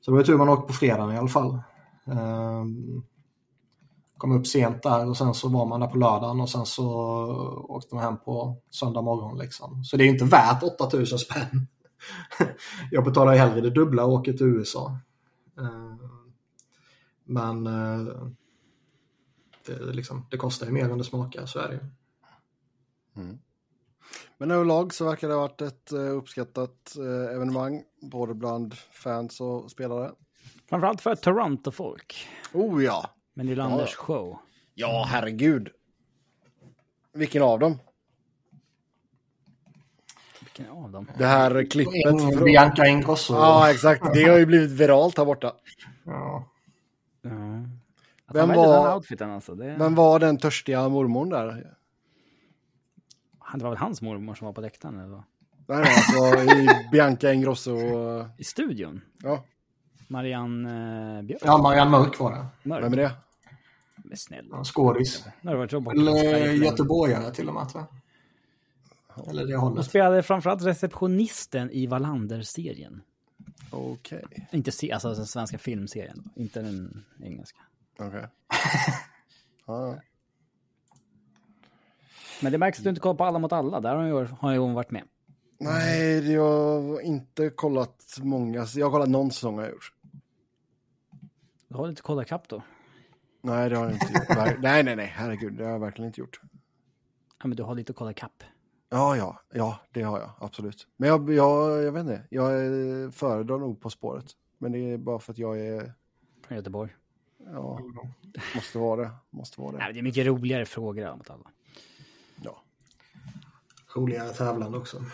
[0.00, 1.58] Så det var ju tur man åkte på fredagen i alla fall.
[2.06, 3.02] Ehm,
[4.18, 6.86] kom upp sent där och sen så var man där på lördagen och sen så
[7.68, 9.84] åkte man hem på söndag morgon liksom.
[9.84, 11.66] Så det är inte värt 8000 spänn.
[12.90, 14.98] Jag betalar ju hellre det dubbla och åker till USA.
[15.58, 15.98] Ehm,
[17.24, 18.12] Men eh,
[19.66, 21.80] det, är liksom, det kostar ju mer än det smakar, så är det ju.
[24.38, 27.82] Men överlag så verkar det ha varit ett eh, uppskattat eh, evenemang.
[28.02, 30.10] Både bland fans och spelare.
[30.68, 32.28] Framförallt för Toronto-folk.
[32.52, 33.10] Oh ja!
[33.34, 34.38] Men Nylanders show.
[34.74, 35.68] Ja, herregud.
[37.12, 37.78] Vilken av dem?
[40.40, 41.10] Vilken av dem?
[41.18, 41.94] Det här klippet.
[41.94, 43.34] In, från- Bianca Ingrosso.
[43.34, 44.04] Ja, exakt.
[44.14, 45.52] Det har ju blivit viralt här borta.
[46.04, 46.48] Ja.
[47.22, 47.30] Ja.
[48.26, 49.54] Att Vem var- den outfiten alltså.
[49.54, 51.74] Det, Men var den törstiga mormon där?
[53.56, 55.22] Det var väl hans mormor som var på läktaren eller?
[55.66, 57.76] Nej, nej, alltså i Bianca Ingrosso.
[58.38, 59.00] I studion?
[59.22, 59.44] Ja,
[60.08, 61.42] Marianne eh, Björk?
[61.44, 62.46] ja, Marianne Mörk var det.
[62.68, 62.84] Mörk?
[62.84, 63.12] vem är det?
[63.96, 64.52] Men snäll.
[64.52, 65.24] En skådis.
[65.42, 65.56] Eller
[66.52, 67.86] göteborgare till och med, jag.
[69.28, 69.86] Eller det Hon hållet.
[69.86, 73.02] spelade framförallt receptionisten i Wallander-serien.
[73.70, 74.24] Okej.
[74.52, 77.58] Inte se, alltså den svenska filmserien, inte den engelska.
[77.98, 78.26] Okej.
[79.66, 80.00] Ja,
[82.42, 83.94] Men det märks att du inte kollar på Alla mot alla, där
[84.40, 85.02] har ju, hon varit med.
[85.58, 88.66] Nej, jag har inte kollat många.
[88.74, 89.92] Jag har kollat någon säsong har jag gjort.
[91.68, 92.62] Du har inte kollat kapp då?
[93.42, 94.28] Nej, det har jag inte gjort.
[94.62, 96.40] Nej, nej, nej, herregud, det har jag verkligen inte gjort.
[97.42, 98.42] Ja, men du har lite att kolla kapp.
[98.90, 100.86] Ja, ja, ja, det har jag absolut.
[100.96, 102.50] Men jag, jag, jag vet inte, jag
[103.14, 104.26] föredrar nog På spåret.
[104.58, 105.92] Men det är bara för att jag är,
[106.46, 106.94] Från Göteborg.
[107.52, 107.80] Ja,
[108.54, 109.92] måste vara det, måste vara Nej, det.
[109.92, 111.50] det är mycket roligare frågor mot alla.
[112.42, 112.62] Ja.
[113.94, 115.04] Roligare tävlande också.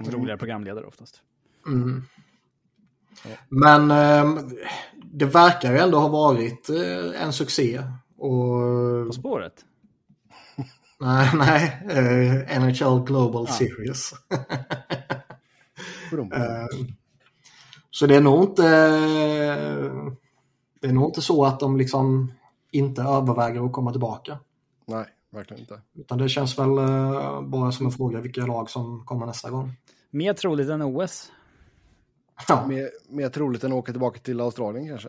[0.00, 1.22] Roligare programledare oftast.
[1.66, 2.02] Mm.
[3.48, 4.44] Men eh,
[4.94, 7.82] det verkar ju ändå ha varit eh, en succé.
[8.16, 9.64] Och, På spåret?
[11.00, 14.14] nej, nej eh, NHL Global Series.
[16.10, 16.32] Brum.
[16.32, 16.66] Eh,
[17.90, 18.62] så det är nog inte
[20.84, 22.32] det är nog inte så att de liksom
[22.70, 24.38] inte överväger att komma tillbaka.
[24.86, 25.80] Nej, verkligen inte.
[25.94, 29.72] Utan det känns väl eh, bara som en fråga vilka lag som kommer nästa gång.
[30.10, 31.32] Mer troligt än OS.
[32.48, 35.08] Ja, Mer, mer troligt än att åka tillbaka till Australien kanske.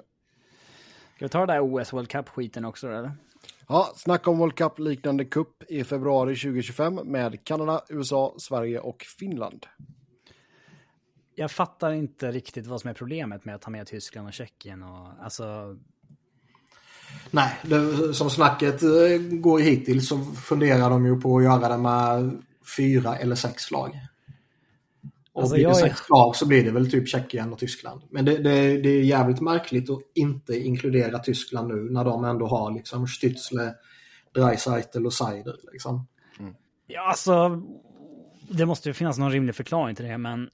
[1.15, 3.11] Ska vi ta det där OS World Cup-skiten också eller?
[3.67, 9.05] Ja, snacka om World Cup liknande cup i februari 2025 med Kanada, USA, Sverige och
[9.19, 9.65] Finland.
[11.36, 14.83] Jag fattar inte riktigt vad som är problemet med att ta med Tyskland och Tjeckien
[14.83, 15.77] och alltså...
[17.31, 18.89] nej, det, som snacket eh,
[19.31, 22.41] går hittills så funderar de ju på att göra det med
[22.77, 23.99] fyra eller sex lag.
[25.33, 28.01] Och Alltså, blir det är- sex lag så blir det väl typ Tjeckien och Tyskland.
[28.09, 32.47] Men det, det, det är jävligt märkligt att inte inkludera Tyskland nu när de ändå
[32.47, 33.73] har liksom Stützle,
[34.33, 35.55] Dreisaitl och Seider.
[35.71, 36.07] Liksom.
[36.88, 37.61] Ja, alltså...
[38.49, 40.49] Det måste ju finnas någon rimlig förklaring till det, men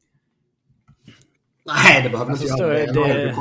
[1.66, 3.24] Nej, det behöver Alltså, inte större- göra det.
[3.24, 3.34] Det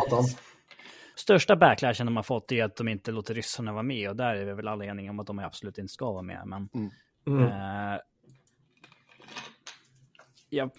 [1.16, 4.16] det största backlashen de har fått är att de inte låter ryssarna vara med och
[4.16, 6.42] där är vi väl alla eniga om att de absolut inte ska vara med.
[6.46, 6.68] Men,
[7.26, 7.42] Mm.
[7.46, 7.98] eh,
[10.50, 10.70] ja,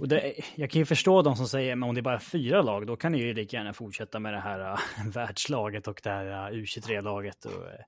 [0.00, 2.62] och det, jag kan ju förstå de som säger men om det är bara fyra
[2.62, 4.78] lag då kan ni ju lika gärna fortsätta med det här uh,
[5.12, 7.44] världslaget och det här uh, U23-laget.
[7.44, 7.80] Och, eh,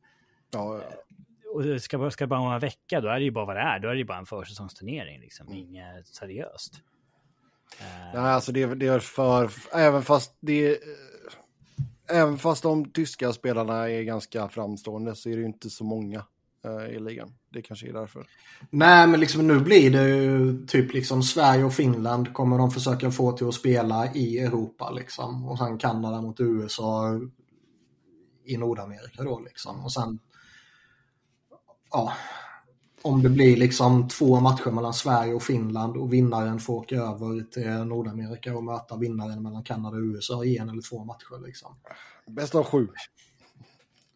[0.54, 0.80] Ja,
[1.54, 3.44] och det ska, bara- ska det bara vara en vecka då är det ju bara
[3.44, 3.78] vad det är.
[3.78, 6.74] Då är det ju bara en försäsongsturnering liksom, inget seriöst.
[7.80, 10.76] Eh, Nej, alltså det, är- det är för, även fast det är,
[12.10, 16.24] även fast de tyska spelarna är ganska framstående så är det ju inte så många
[16.64, 17.32] eh, i ligan.
[17.52, 18.26] Det kanske är därför.
[18.70, 23.10] Nej, men liksom nu blir det ju typ liksom Sverige och Finland kommer de försöka
[23.10, 25.48] få till att spela i Europa liksom.
[25.48, 27.20] Och sen Kanada mot USA
[28.44, 29.84] i Nordamerika då liksom.
[29.84, 30.18] Och sen,
[31.90, 32.12] ja,
[33.04, 37.50] om det blir liksom två matcher mellan Sverige och Finland och vinnaren får åka över
[37.50, 41.76] till Nordamerika och möta vinnaren mellan Kanada och USA i en eller två matcher liksom.
[42.26, 42.88] Bäst av sju.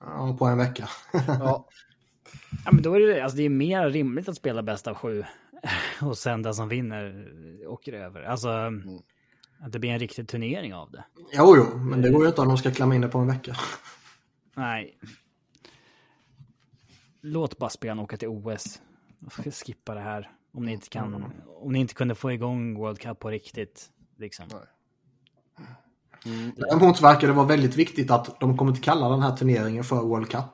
[0.01, 0.89] Ja, på en vecka.
[1.13, 1.67] Ja,
[2.65, 5.25] Ja, men då är det, alltså det är mer rimligt att spela bäst av sju
[6.03, 7.27] och sen den som vinner
[7.67, 8.23] åker över.
[8.23, 8.49] Alltså
[9.61, 11.05] att det blir en riktig turnering av det.
[11.33, 13.27] jo, jo, men det går ju inte om de ska klämma in det på en
[13.27, 13.57] vecka.
[14.55, 14.99] Nej.
[17.27, 18.81] Låt bara spelarna åka till OS.
[19.65, 20.31] Skippa det här.
[20.53, 23.91] Om ni inte kan, om ni inte kunde få igång World Cup på riktigt.
[24.17, 24.47] Liksom.
[26.57, 29.97] Däremot verkar det vara väldigt viktigt att de kommer inte kalla den här turneringen för
[30.03, 30.45] World Cup.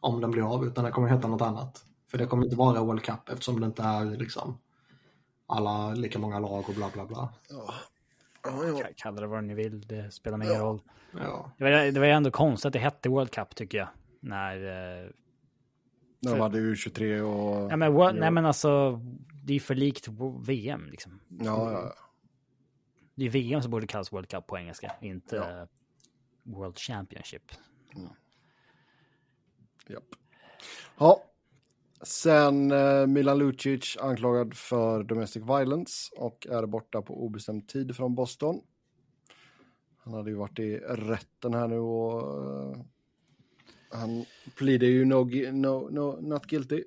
[0.00, 1.84] Om den blir av, utan den kommer heta något annat.
[2.10, 4.58] För det kommer inte vara World Cup eftersom det inte är liksom
[5.46, 7.32] alla lika många lag och bla bla bla.
[8.42, 10.80] Ka- Kalla det vad ni vill, det spelar ingen roll.
[11.12, 11.52] Ja.
[11.58, 13.88] Det var, det var ju ändå konstigt att det hette World Cup tycker jag.
[14.20, 15.12] När...
[16.20, 17.72] de hade U23 och...
[17.72, 19.00] Ja, men, World, nej men alltså,
[19.44, 20.08] det är för likt
[20.40, 21.20] VM liksom.
[21.28, 21.94] Ja, ja,
[23.14, 25.66] Det är VM som borde kallas World Cup på engelska, inte Ja.
[26.42, 27.42] World Championship.
[29.88, 30.04] Japp.
[30.98, 31.24] Ja.
[32.02, 38.14] Sen eh, Milan Lucic anklagad för domestic violence och är borta på obestämd tid från
[38.14, 38.60] Boston.
[39.98, 42.82] Han hade ju varit i rätten här nu och eh,
[43.90, 44.24] han
[44.56, 46.84] pleadar ju no, gui- no, no, not guilty.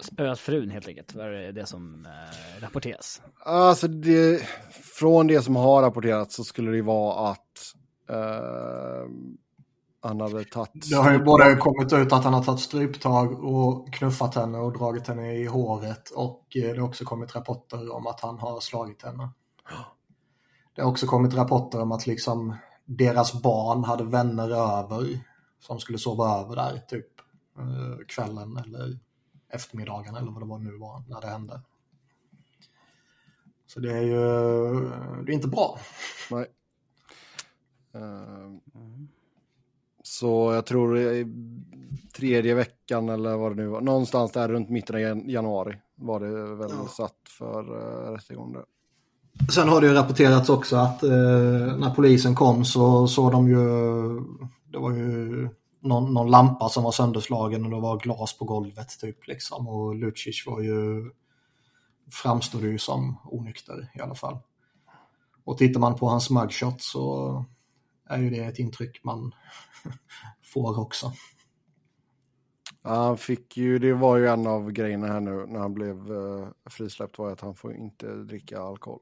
[0.00, 3.22] Spöat frun helt enkelt, var det det som eh, rapporteras.
[3.44, 4.48] Alltså det,
[4.98, 7.74] från det som har rapporterats så skulle det ju vara att
[8.08, 9.10] eh,
[10.00, 10.90] han hade tagit...
[10.90, 14.78] Det har ju både kommit ut att han har tagit stryptag och knuffat henne och
[14.78, 18.60] dragit henne i håret och eh, det har också kommit rapporter om att han har
[18.60, 19.30] slagit henne.
[20.74, 25.20] Det har också kommit rapporter om att liksom deras barn hade vänner över
[25.58, 27.20] som skulle sova över där typ
[27.58, 28.98] eh, kvällen eller
[29.48, 31.60] eftermiddagen eller vad det var nu var när det hände.
[33.66, 34.20] Så det är ju
[35.24, 35.78] det är inte bra.
[36.30, 36.46] Nej.
[37.94, 38.52] Eh,
[40.02, 40.96] Så jag tror
[42.12, 46.20] tredje veckan eller vad det nu var, någonstans där runt mitten av jan- januari var
[46.20, 46.88] det väl Ja.
[46.88, 48.64] satt för uh, rättegång där.
[49.54, 51.10] Sen har det ju rapporterats också att eh,
[51.78, 53.64] när polisen kom så såg de ju,
[54.72, 55.48] det var ju
[55.80, 59.94] någon, någon lampa som var sönderslagen och det var glas på golvet typ liksom och
[59.94, 61.10] Lucic var ju,
[62.12, 64.38] framstod ju som onykter i alla fall.
[65.44, 67.44] Och tittar man på hans mugshot så
[68.08, 69.32] är ju det ett intryck man
[70.52, 71.12] får också.
[72.82, 76.12] Ja, Han fick ju, det var ju en av grejerna här nu när han blev
[76.12, 79.00] eh, frisläppt var att han får inte dricka alkohol.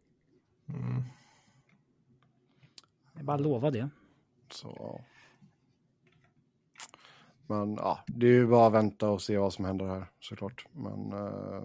[3.15, 3.89] Jag bara lova det.
[4.51, 5.01] Så.
[7.47, 10.67] Men ja, det är ju bara att vänta och se vad som händer här såklart.
[10.73, 11.65] Men uh,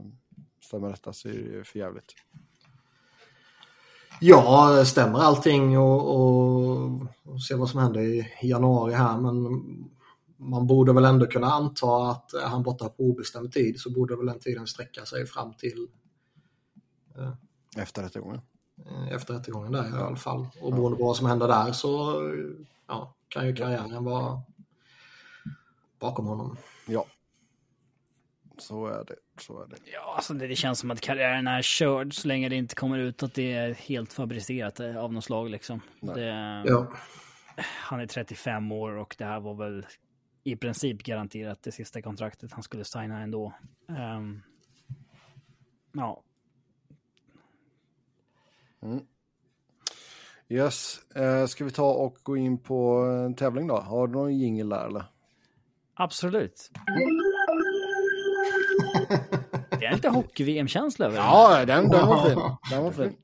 [0.62, 2.16] stämmer detta så är det ju för jävligt.
[4.22, 9.64] Ja, stämmer allting och, och, och se vad som händer i januari här men
[10.38, 14.16] man borde väl ändå kunna anta att är han borta på obestämd tid så borde
[14.16, 15.88] väl den tiden sträcka sig fram till
[17.78, 18.42] Efter rättegången.
[18.86, 20.48] Eh, efter rättegången där i alla fall.
[20.62, 22.22] Och beroende på vad som händer där så
[22.88, 24.42] ja, kan ju karriären vara
[26.00, 26.58] bakom honom.
[26.88, 27.06] Ja.
[28.58, 29.16] Så är det.
[29.42, 29.76] Så är det.
[29.94, 32.98] Ja, alltså det, det känns som att karriären är körd så länge det inte kommer
[32.98, 35.82] ut att det är helt fabricerat eh, av något slag liksom.
[36.02, 36.88] Det, Ja,
[37.66, 39.86] Han är 35 år och det här var väl
[40.44, 43.54] i princip garanterat det sista kontraktet han skulle signa ändå.
[43.90, 44.42] Ehm,
[45.94, 46.24] ja,
[50.50, 53.78] Yes, eh, ska vi ta och gå in på en tävling då?
[53.78, 55.06] Har du någon jingel där eller?
[55.96, 56.72] absolut.
[59.70, 61.18] Det är lite hockey-VM-känsla över.
[61.18, 62.40] Ja, den, den var fin.
[62.72, 63.16] Den var fin.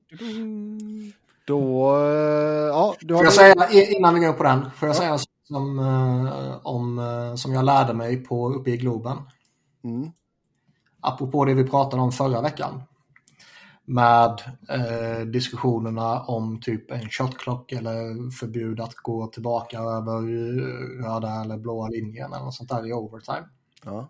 [1.46, 3.20] Då, eh, ja, du har...
[3.20, 6.58] Får jag säga innan vi går på den, får jag säga en sak som, eh,
[6.64, 9.18] om, eh, som jag lärde mig på uppe i Globen?
[9.84, 10.12] Mm.
[11.00, 12.84] apropå det vi pratade om förra veckan.
[13.86, 21.42] Med eh, diskussionerna om typ en shotclock eller förbud att gå tillbaka över eh, röda
[21.42, 23.48] eller blåa linjen eller något sånt där i overtime.
[23.84, 24.10] Ja.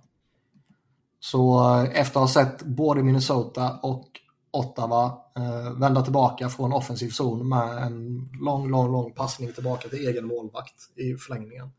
[1.20, 4.08] Så eh, efter att ha sett både Minnesota och
[4.52, 10.08] Ottawa eh, vända tillbaka från offensiv zon med en lång, lång, lång passning tillbaka till
[10.08, 11.70] egen målvakt i förlängningen.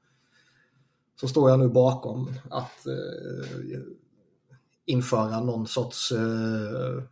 [1.20, 3.80] Så står jag nu bakom att eh,
[4.86, 7.02] införa någon sorts eh,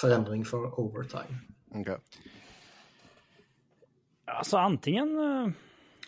[0.00, 1.38] förändring för overtime.
[1.74, 1.96] Okej.
[4.26, 5.08] Alltså antingen...
[5.16, 5.52] eh,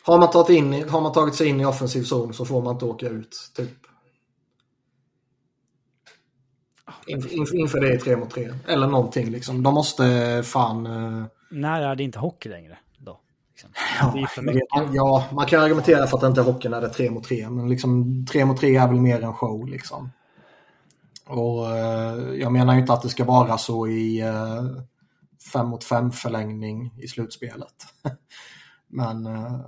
[0.03, 2.73] Har man, tagit in, har man tagit sig in i offensiv zon så får man
[2.75, 3.71] inte åka ut, typ.
[7.07, 8.55] In, in, inför det i tre mot tre.
[8.67, 9.63] Eller någonting liksom.
[9.63, 10.87] De måste fan...
[10.87, 13.21] eh, När är det inte hockey längre då?
[13.51, 13.71] Liksom.
[13.75, 16.91] är Ja, ja, man kan argumentera för att det inte är hockey när det är
[16.91, 17.51] tre mot tre.
[17.51, 20.11] Men liksom tre mot tre är väl mer en show liksom.
[21.27, 24.65] Och eh, jag menar ju inte att det ska vara så i eh,
[25.53, 27.75] fem mot fem förlängning i slutspelet.
[28.89, 29.61] men eh,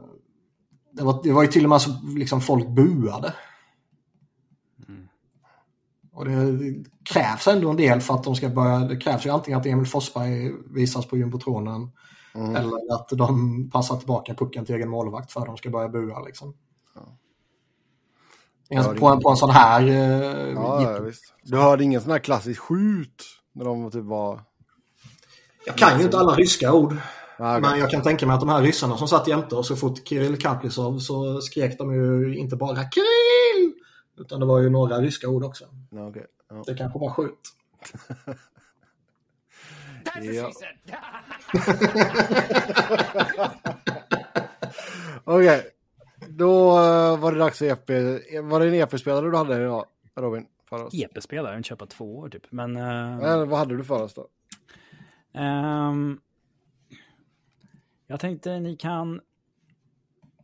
[0.93, 3.35] det, var, det var ju till och med så liksom folk buade.
[6.13, 8.79] Och det, det krävs ändå en del för att de ska börja.
[8.79, 11.91] Det krävs ju antingen att Emil Forsberg visas på jumbotronen
[12.35, 16.21] eller att de passar tillbaka pucken till egen målvakt för att de ska börja bua.
[16.21, 16.55] Liksom.
[18.69, 19.83] Det- på, en, på en sån här...
[19.89, 21.35] eh, Ja, ja, visst.
[21.43, 23.25] Du hörde ingen sån här klassisk skjut?
[23.55, 24.41] När de typ var...
[25.67, 26.97] Jag kan ju inte alla ryska ord.
[27.39, 29.77] Nej, Men jag kan tänka mig att de här ryssarna som satt jämte och så
[29.77, 33.75] fort Kirill Kaprizov så skrek de ju inte bara Kirill!
[34.19, 35.65] Utan det var ju några ryska ord också.
[35.91, 36.27] Ja, okej.
[36.51, 36.63] Ja.
[36.67, 37.39] Det kanske var skjut.
[40.23, 40.51] Ja.
[40.53, 40.95] said.
[46.39, 47.89] Då eh, var det dags för EP.
[48.45, 49.85] Var det en EP-spelare du hade idag,
[50.15, 50.47] Robin?
[50.69, 50.95] För oss?
[50.95, 52.43] EP-spelaren köpa två år typ.
[52.53, 52.77] Men...
[52.77, 54.29] eh, Eller vad hade du för oss då?
[55.35, 56.21] ehm,
[58.07, 59.21] Jag tänkte ni kan...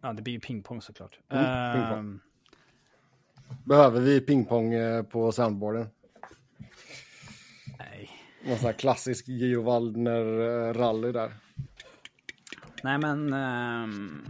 [0.01, 1.19] Ja, det blir ju pingpong såklart.
[1.29, 1.99] Mm, pingpong.
[1.99, 2.21] Ehm,
[3.65, 5.87] Behöver vi pingpong eh, på soundboarden?
[7.79, 8.11] nej.
[8.47, 11.33] Någon sån här klassisk Gio Waldner-rally där.
[12.83, 13.33] Nej, men...
[13.33, 14.25] ehm,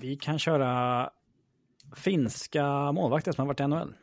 [0.00, 1.10] vi kan köra
[1.96, 3.94] finska målvakter som har varit i NHL.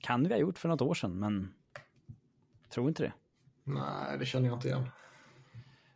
[0.00, 1.54] Kan vi ha gjort för något år sedan, men
[2.70, 3.12] tror inte det.
[3.64, 4.86] Nej, det känner jag inte igen.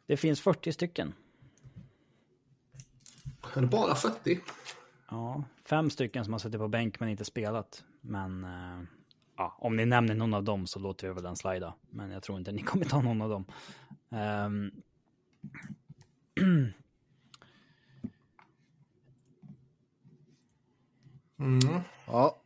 [0.06, 1.14] Det finns 40 stycken.
[3.56, 4.40] Är det bara 40?
[5.10, 7.84] Ja, fem stycken som har suttit på bänk men inte spelat.
[8.00, 8.86] Men eh,
[9.36, 11.74] ja, om ni nämner någon av dem så låter vi väl den slida.
[11.90, 13.44] Men jag tror inte ni kommer ta någon av dem.
[14.10, 14.70] Ehm,
[21.38, 21.80] Mm.
[22.06, 22.42] Ja.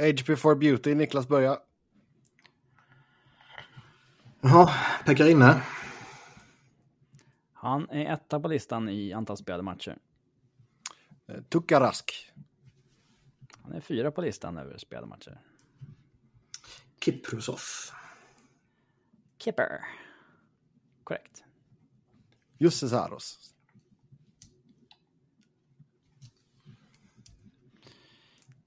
[0.00, 1.58] Age before beauty, Niklas börja.
[4.40, 4.74] Ja,
[5.06, 5.62] Pekka inne.
[7.52, 9.98] han är etta på listan i antal spelade matcher.
[11.26, 12.32] Eh, Tuukka Rask.
[13.62, 15.40] Han är fyra på listan över spelade matcher.
[17.04, 17.60] Kiprusov.
[19.38, 19.80] Kipper.
[21.04, 21.44] Korrekt.
[22.58, 23.51] Jussi Saros.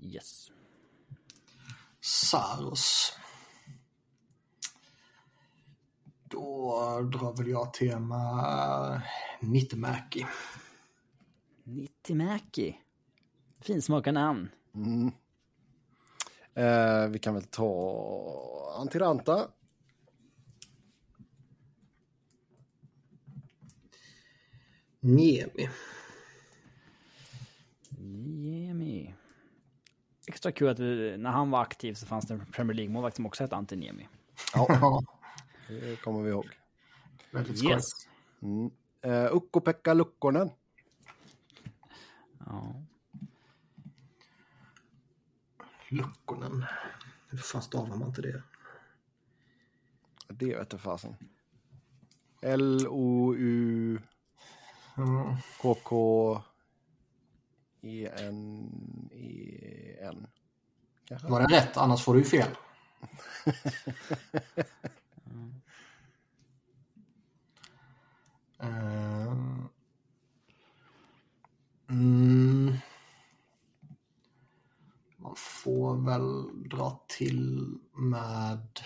[0.05, 0.51] Yes.
[2.01, 3.13] Saros.
[6.23, 9.01] Då drar väl jag tema
[9.39, 10.25] Nittemäki.
[11.63, 12.79] Nittimäki.
[13.61, 14.49] Finsmakar namn.
[14.75, 15.11] Mm.
[16.53, 19.51] Eh, vi kan väl ta Antiranta.
[24.99, 25.69] Niemi.
[27.99, 28.74] Niemi.
[30.27, 33.25] Extra kul att vi, när han var aktiv så fanns det en Premier League-målvakt som
[33.25, 34.07] också hette Antiniemi.
[34.53, 35.01] Ja,
[35.67, 36.49] Det kommer vi ihåg.
[37.31, 37.71] väldigt skoj.
[37.71, 37.83] Yes.
[38.41, 38.71] Mm.
[39.01, 40.49] Eh, Ukko-Pekka Lukkonen.
[42.45, 42.75] Ja.
[45.89, 46.65] Lukkonen.
[47.29, 48.43] Hur fan stavar man till det?
[50.27, 51.15] Det vete fasen.
[52.41, 53.99] L-O-U...
[54.97, 55.37] Ja.
[55.61, 56.41] KK...
[57.85, 59.07] E-N-E-N.
[61.05, 61.27] Kanske?
[61.27, 61.77] Var det rätt?
[61.77, 62.49] Annars får du ju fel.
[68.59, 69.35] Eh,
[71.89, 72.77] Mm.
[75.17, 78.79] Man får väl dra till med...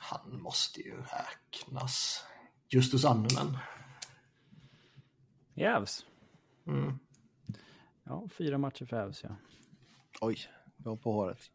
[0.00, 2.24] Han måste ju räknas.
[2.68, 3.58] Justus Annunen.
[5.58, 6.06] Jävs.
[6.66, 6.98] Mm.
[8.04, 9.30] Ja, fyra matcher för Ävs, ja.
[10.20, 10.38] Oj,
[10.76, 11.50] jag var på håret.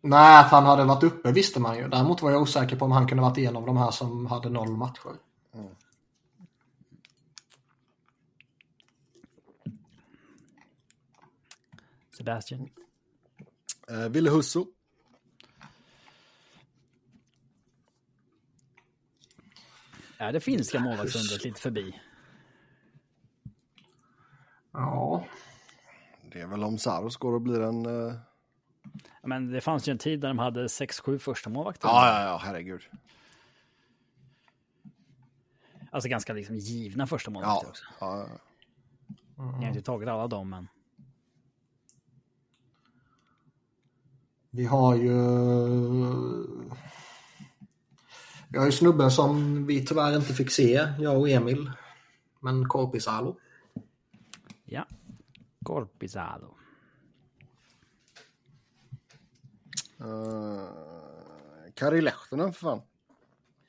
[0.00, 1.88] Nej, att han hade varit uppe visste man ju.
[1.88, 4.50] Däremot var jag osäker på om han kunde varit en av de här som hade
[4.50, 5.16] noll matcher.
[12.16, 12.68] Sebastian.
[13.90, 14.66] Eh, Ville Husso.
[20.22, 22.00] Är det finska målvaktsundret lite förbi?
[24.72, 25.26] Ja,
[26.32, 27.84] Det är väl om Saros går och blir en...
[29.22, 31.88] Ja, Men det fanns ju en tid där de hade 6-7 första målvakter.
[31.88, 32.80] Ja, ja, ja, herregud.
[35.90, 37.84] Alltså ganska liksom givna första målvakter Ja, också.
[38.00, 38.38] ja, ja.
[39.36, 40.68] Jag har inte tagit alla dem, men
[44.50, 45.16] vi har ju...
[48.52, 51.70] Vi har ju snubben som vi tyvärr inte fick se, jag och Emil.
[52.40, 53.36] Men Korpisalo.
[54.64, 54.86] ja.
[55.64, 56.56] Korpisalo.
[60.00, 60.68] Uh,
[61.74, 62.82] Kari Lehtonen för fan.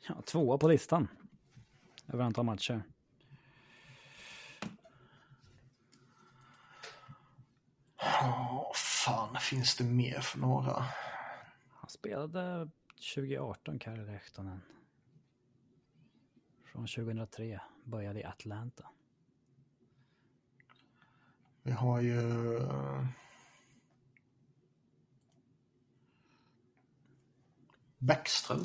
[0.07, 1.07] Ja, tvåa på listan.
[2.07, 2.83] Över antal matcher.
[8.01, 10.85] Åh, fan finns det mer för några?
[11.69, 12.69] Han spelade
[13.03, 14.61] 2018, Kari Lehtonen.
[16.63, 17.59] Från 2003.
[17.85, 18.89] Började i Atlanta.
[21.63, 22.57] Vi har ju...
[22.57, 23.05] eh,
[27.97, 28.61] Bäckström.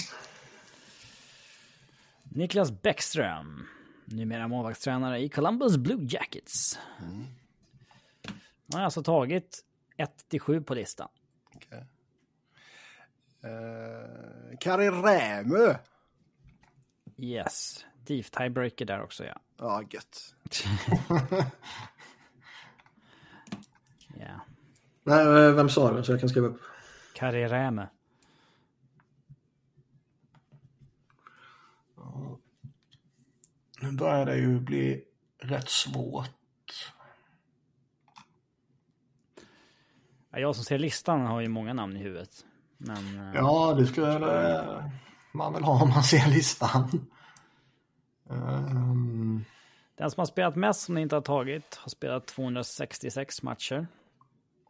[2.22, 3.66] Niklas Bäckström.
[4.04, 6.78] Numera målvaktstränare i Columbus Blue Jackets.
[6.98, 7.26] Han
[8.72, 9.64] har alltså tagit
[10.30, 11.08] 1-7 på listan.
[11.54, 11.82] Okay.
[13.42, 15.74] Eh, uh, Kari Rämö.
[17.16, 17.84] Yes.
[18.06, 19.40] Deep tiebreaker där också ja.
[19.56, 20.34] Ja, ah, gött.
[24.18, 24.40] yeah.
[25.02, 26.60] Nej, eh, vem sa du så jag kan skriva upp?
[27.14, 27.86] Kari Rämö.
[33.80, 35.04] Nu börjar det ju bli
[35.38, 36.92] rätt svårt.
[40.30, 42.44] Jag som ser listan har ju många namn i huvudet.
[42.78, 44.90] Men eh, Ja, det skulle
[45.32, 47.06] man väl ha om man ser listan.
[48.30, 49.44] Ehm,
[49.94, 53.86] den som har spelat mest som ni inte har tagit har spelat 266 matcher.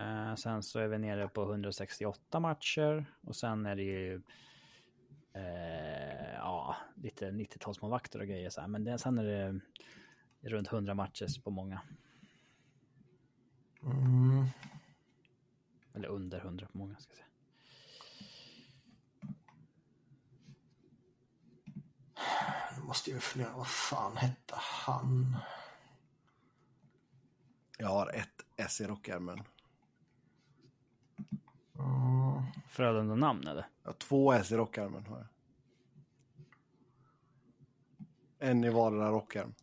[0.00, 4.22] Eh, sen så är vi nere på 168 matcher och sen är det ju
[5.34, 8.68] eh, ja, lite 90-talsmålvakter och grejer så här.
[8.68, 9.60] Men det, sen är det
[10.50, 11.80] runt 100 matcher på många.
[13.82, 14.44] mm,
[15.94, 17.27] Eller under 100 på många ska jag säga.
[22.88, 25.36] Måste jag ju fundera, vad fan hette han?
[27.78, 29.42] Jag har ett S i rockärmen.
[31.78, 33.66] Mm, Frölunda namn eller?
[33.82, 35.06] Jag har två S i rockärmen.
[35.06, 35.26] Har jag.
[38.48, 39.54] En i vardera rockärm.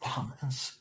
[0.00, 0.72] var han ens...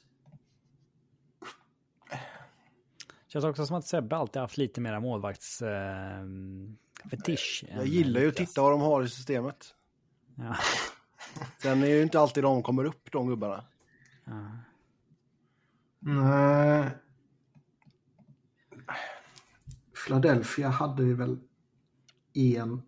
[3.28, 6.26] Känns också som att Sebbe alltid haft lite mera målvakts eh,
[7.10, 7.66] fetisch.
[7.70, 9.76] Jag gillar ju att titta vad de har i systemet.
[10.36, 10.56] Ja.
[11.62, 13.66] Sen är ju inte alltid de kommer upp, de gubbarna.
[14.26, 14.58] Ja.
[16.00, 16.90] Nej.
[20.06, 21.40] Philadelphia hade ju väl
[22.34, 22.82] en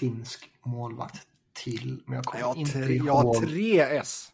[0.00, 3.06] finsk målvakt till, men jag kommer Jag har, inte tre, ihåg.
[3.08, 4.32] jag har tre S.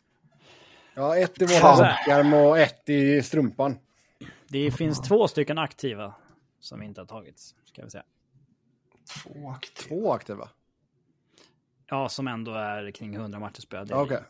[0.95, 3.79] Jag har ett i rockärm och ett i strumpan.
[4.49, 6.15] Det finns två stycken aktiva
[6.61, 8.05] som inte har tagits, ska vi säga.
[9.23, 9.89] Två aktiva.
[9.89, 10.49] Två aktiva.
[11.89, 13.95] Ja, som ändå är kring 100 matcher spelade.
[13.95, 14.23] Ja, Okej.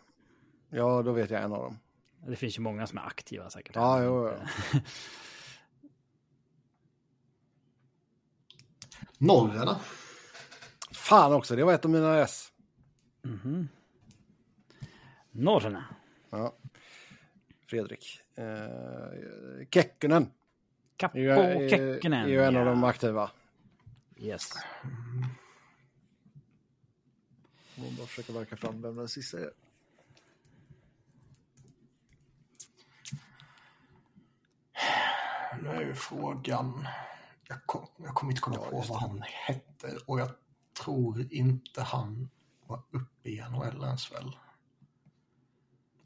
[0.71, 1.79] Ja, då vet jag en av dem.
[2.27, 3.75] Det finns ju många som är aktiva säkert.
[3.75, 4.81] Ja, jo, jo.
[9.19, 9.81] Norrarna.
[10.93, 12.53] Fan också, det var ett av mina S.
[15.31, 15.85] Norrna.
[16.31, 16.57] Ja.
[17.67, 18.21] Fredrik.
[18.35, 20.31] Eh, Kekkonen.
[20.97, 21.19] Kappo
[21.69, 22.25] Kekkonen.
[22.25, 22.71] är ju en av ja.
[22.71, 23.31] de aktiva.
[24.17, 24.53] Yes.
[27.77, 29.51] Jag bara försöka verka fram vem den sista är.
[35.63, 36.89] Nu är ju frågan.
[37.49, 40.31] Jag, kom, jag kommer inte komma på vad han hette och jag
[40.85, 42.31] tror inte han
[42.67, 44.37] var uppe i NHL ens väl.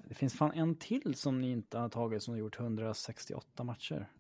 [0.04, 4.10] Det finns fan en till som ni inte har tagit som har gjort 168 matcher.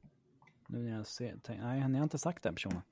[0.66, 2.82] Nu när jag ser, tänk, nej, ni har inte sagt den personen.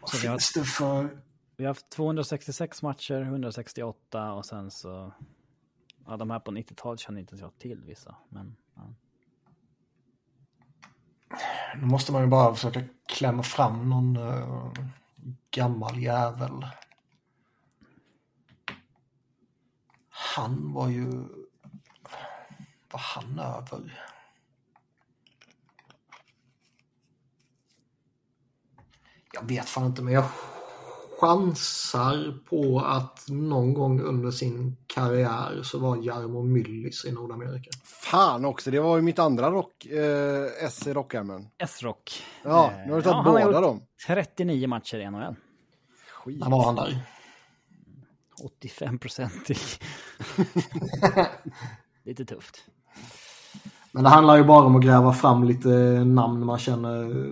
[0.00, 1.22] Vad Så vi har- finns det för...
[1.56, 5.12] Vi har haft 266 matcher, 168 och sen så...
[6.06, 8.56] Ja, de här på 90-talet känner inte jag till vissa, men...
[8.74, 8.82] Ja.
[11.76, 14.72] Nu måste man ju bara försöka klämma fram någon eh,
[15.50, 16.66] gammal jävel.
[20.08, 21.06] Han var ju...
[22.92, 24.00] Var han över?
[29.32, 30.24] Jag vet fan inte, men jag
[31.20, 37.70] chansar på att någon gång under sin karriär så var Jarmo Myllys i Nordamerika.
[37.84, 41.48] Fan också, det var ju mitt andra rock, eh, S i rockärmen.
[41.58, 42.22] S-Rock.
[42.42, 43.82] Ja, nu har du tagit ja, han har båda dem.
[44.06, 45.34] 39 matcher i NHL.
[46.12, 46.40] Skit.
[46.40, 47.02] När var han där?
[48.44, 49.56] 85 procent i...
[52.04, 52.64] Lite tufft.
[53.92, 55.68] Men det handlar ju bara om att gräva fram lite
[56.04, 57.26] namn man känner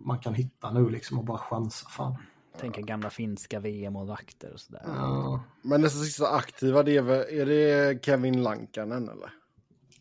[0.00, 1.88] man kan hitta nu liksom och bara chansa.
[1.88, 2.16] Fan.
[2.58, 4.82] Tänker gamla finska VM-målvakter och sådär.
[4.86, 5.40] Ja.
[5.62, 9.32] Men nästa sista aktiva, det är, väl, är det Kevin Lankanen eller?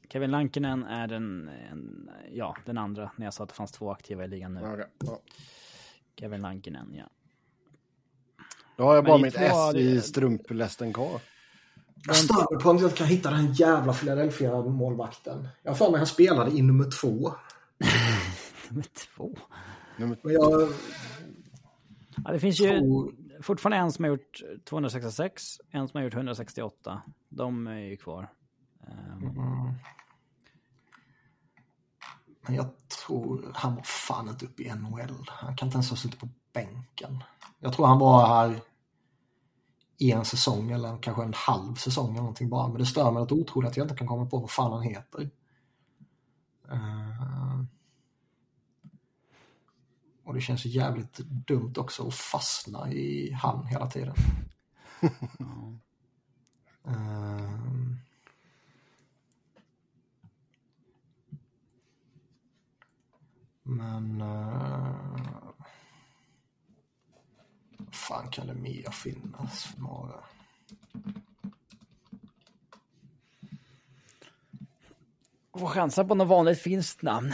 [0.09, 3.91] Kevin Lankinen är den, en, ja, den andra, när jag sa att det fanns två
[3.91, 4.59] aktiva i ligan nu.
[4.59, 4.85] Okej.
[4.99, 5.19] Ja.
[6.19, 7.05] Kevin Lankinen, ja.
[8.77, 11.21] Då har jag Men bara mitt S i strumplästen kvar.
[12.05, 15.47] Jag stör mig på att jag kan hitta den jävla Philadelphia-målvakten.
[15.63, 17.33] Jag har för mig han spelade i nummer två.
[18.69, 18.85] Nummer
[19.15, 19.35] två.
[19.97, 20.69] Men jag
[22.25, 22.81] Ja, det finns ju
[23.41, 27.01] fortfarande en som har gjort 266, en som har gjort 168.
[27.29, 28.31] De är ju kvar.
[28.87, 29.73] Ehm, Mm.
[32.41, 32.65] Men jag
[33.05, 35.25] tror han var fan inte uppe i NHL.
[35.27, 37.23] Han kan inte ens ha suttit på bänken.
[37.59, 38.61] Jag tror han var här
[39.99, 42.67] i en säsong eller kanske en halv säsong eller någonting bara.
[42.67, 44.81] Men det stör mig något otroligt att jag inte kan komma på vad fan han
[44.81, 45.29] heter.
[46.71, 47.63] Eh,
[50.29, 54.15] Och det känns jävligt dumt också att fastna i han hela tiden.
[56.83, 57.97] Ehm.
[63.63, 64.21] Men...
[64.21, 64.88] Uh,
[67.91, 70.15] fan kan det mer finnas för några?
[75.59, 77.33] Får chansa på något vanligt finskt namn.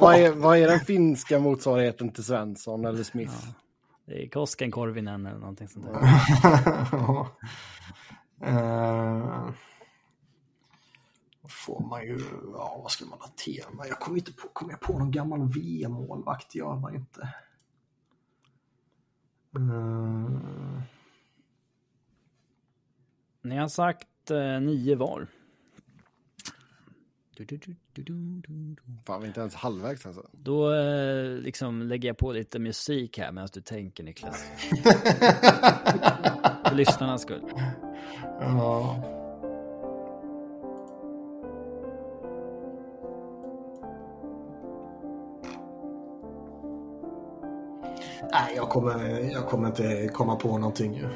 [0.00, 3.46] vad, är, vad är den finska motsvarigheten till Svensson eller Smith?
[4.06, 5.92] Det är Kosken Korvinen eller någonting sånt där.
[8.40, 9.42] Då
[11.52, 12.18] får man ju,
[12.54, 13.86] ja vad ska man ha tema?
[13.86, 16.54] Jag kommer inte på, kommer jag på någon gammal VM-målvakt?
[16.54, 17.28] Gör man inte.
[19.56, 20.82] Eh,
[23.42, 25.26] Ni har sagt eh, nio var.
[27.36, 28.76] Du, du, du, du, du, du, du.
[29.06, 30.26] Fan, vi är inte ens halvvägs alltså.
[30.32, 34.44] Då eh, liksom lägger jag på lite musik här medan du tänker Niklas.
[36.68, 37.42] För lyssnarnas skull.
[38.40, 39.21] ja.
[48.32, 51.08] Nej, jag kommer, jag kommer inte komma på någonting ju.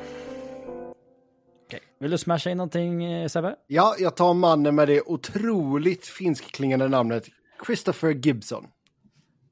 [1.67, 1.81] Okej.
[2.01, 3.57] Vill du smasha in någonting eh, Sebbe?
[3.67, 7.25] Ja, jag tar mannen med det otroligt finskklingande namnet
[7.67, 8.67] Christopher Gibson.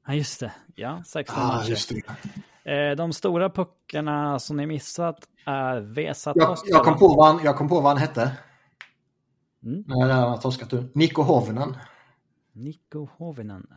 [0.07, 0.51] Ja just det.
[0.75, 2.71] Ja, 16 Ah, just det.
[2.71, 7.39] Eh, de stora puckarna som ni missat är Vesa Jag, jag, kom på vad han,
[7.43, 8.31] jag kom på vad han hette.
[9.65, 9.83] Mm.
[9.87, 10.91] När jag redan har torskat du.
[10.93, 11.77] Niko Hovinen.
[12.53, 13.67] Niko Hovinen.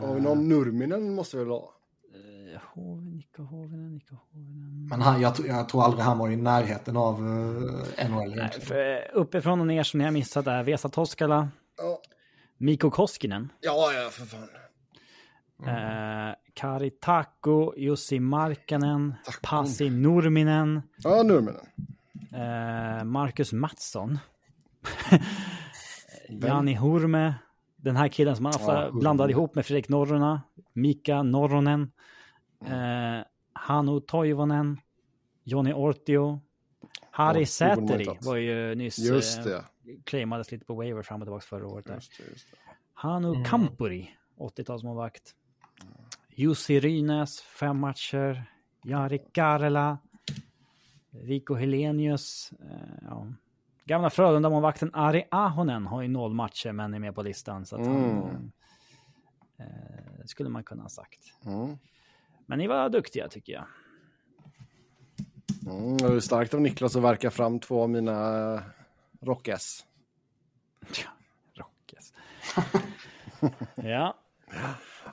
[0.00, 1.72] Eh, Och någon Nurminen måste vi väl ha?
[2.54, 4.86] Eh, Hov, Niko Hovinen, Niko Hovinen.
[4.90, 8.50] Men han, jag, tror- jag tror aldrig han var i närheten av uh, NHL Nej,
[8.60, 11.48] för, eh, uppifrån och ner som ni har missat är Vesa Toskala,
[11.78, 12.00] Ja,
[12.58, 14.42] Mikko Koskinen, ja, ja för fan.
[15.66, 19.14] eh, Kari Takko, Jussi Markkanen.
[19.42, 21.66] Pasi Nurminen, Ja, Nurminen.
[22.32, 24.18] eh, Marcus Mattsson,
[26.28, 27.34] Jani Hurme,
[27.76, 30.42] den här killen som man ofta Ja, blandar ihop med Fredrik Norrona,
[30.72, 31.90] Mika Norronen,
[32.66, 34.80] eh, Hanu Toivonen,
[35.44, 36.40] Joni Ortio,
[37.10, 39.64] Harry Säteri var ju nyss Just eh, det.
[40.04, 41.86] claimades lite på waiver fram och tillbaka förra året.
[41.86, 41.94] Där.
[41.94, 42.56] Just det, just det.
[42.94, 43.44] Hanu Mm.
[43.44, 45.34] Kampuri, 80-talsmålvakt.
[46.28, 48.44] Jussi Rynäs, fem matcher.
[48.84, 49.98] Jari Karela.
[51.10, 52.52] Rico Helenius.
[52.60, 53.26] Eh, ja.
[53.84, 57.66] Gamla Frölunda-målvakten Ari Ahonen har ju noll matcher men är med på listan.
[57.66, 58.52] Så att han, Mm.
[59.58, 61.20] eh, skulle man kunna ha sagt.
[61.46, 61.78] Mm.
[62.50, 63.64] Men ni var duktiga tycker jag.
[65.66, 68.60] Mm, det är starkt av Niklas att verka fram två av mina uh,
[69.20, 69.84] rock-S.
[71.54, 72.12] Rockes.
[73.74, 74.16] ja,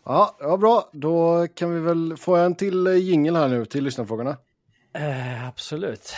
[0.03, 0.89] Ja, var bra.
[0.93, 4.37] Då kan vi väl få en till eh, jingel här nu till lyssnarfrågorna.
[4.93, 6.13] eh, absolut.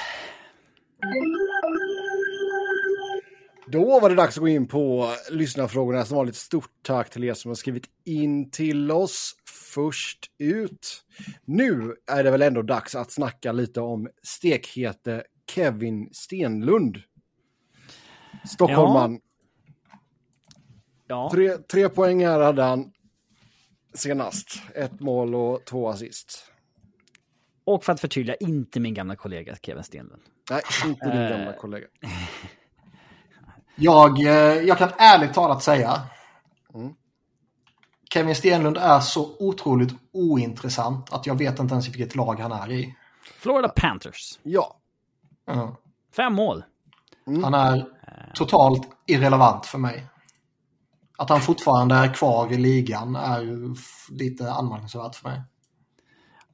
[3.71, 6.05] Då var det dags att gå in på lyssnarfrågorna.
[6.05, 9.35] Som vanligt stort tack till er som har skrivit in till oss
[9.73, 11.03] först ut.
[11.45, 16.97] Nu är det väl ändå dags att snacka lite om stekhete Kevin Stenlund.
[18.45, 19.19] Stockholmman.
[21.07, 22.91] Ja, Tre, tre poäng här hade han
[23.93, 24.61] senast.
[24.75, 26.45] Ett mål och två assist.
[27.63, 30.21] och för att förtydliga, inte min gamla kollega Kevin Stenlund.
[30.51, 31.29] Nej, inte din Eh.
[31.29, 31.87] gamla kollega.
[33.79, 36.01] Jag, eh, jag kan ärligt talat säga.
[36.73, 36.93] Mm.
[38.13, 42.71] Kevin Stenlund är så otroligt ointressant att jag vet inte ens vilket lag han är
[42.71, 42.95] i.
[43.39, 44.39] Florida Panthers.
[44.43, 44.79] Ja,
[45.55, 45.75] Ja.
[46.15, 46.63] Fem mål.
[47.25, 47.87] Han är
[48.33, 50.05] totalt irrelevant för mig.
[51.17, 53.43] Att han fortfarande är kvar i ligan är
[54.13, 55.41] lite anmärkningsvärt för mig.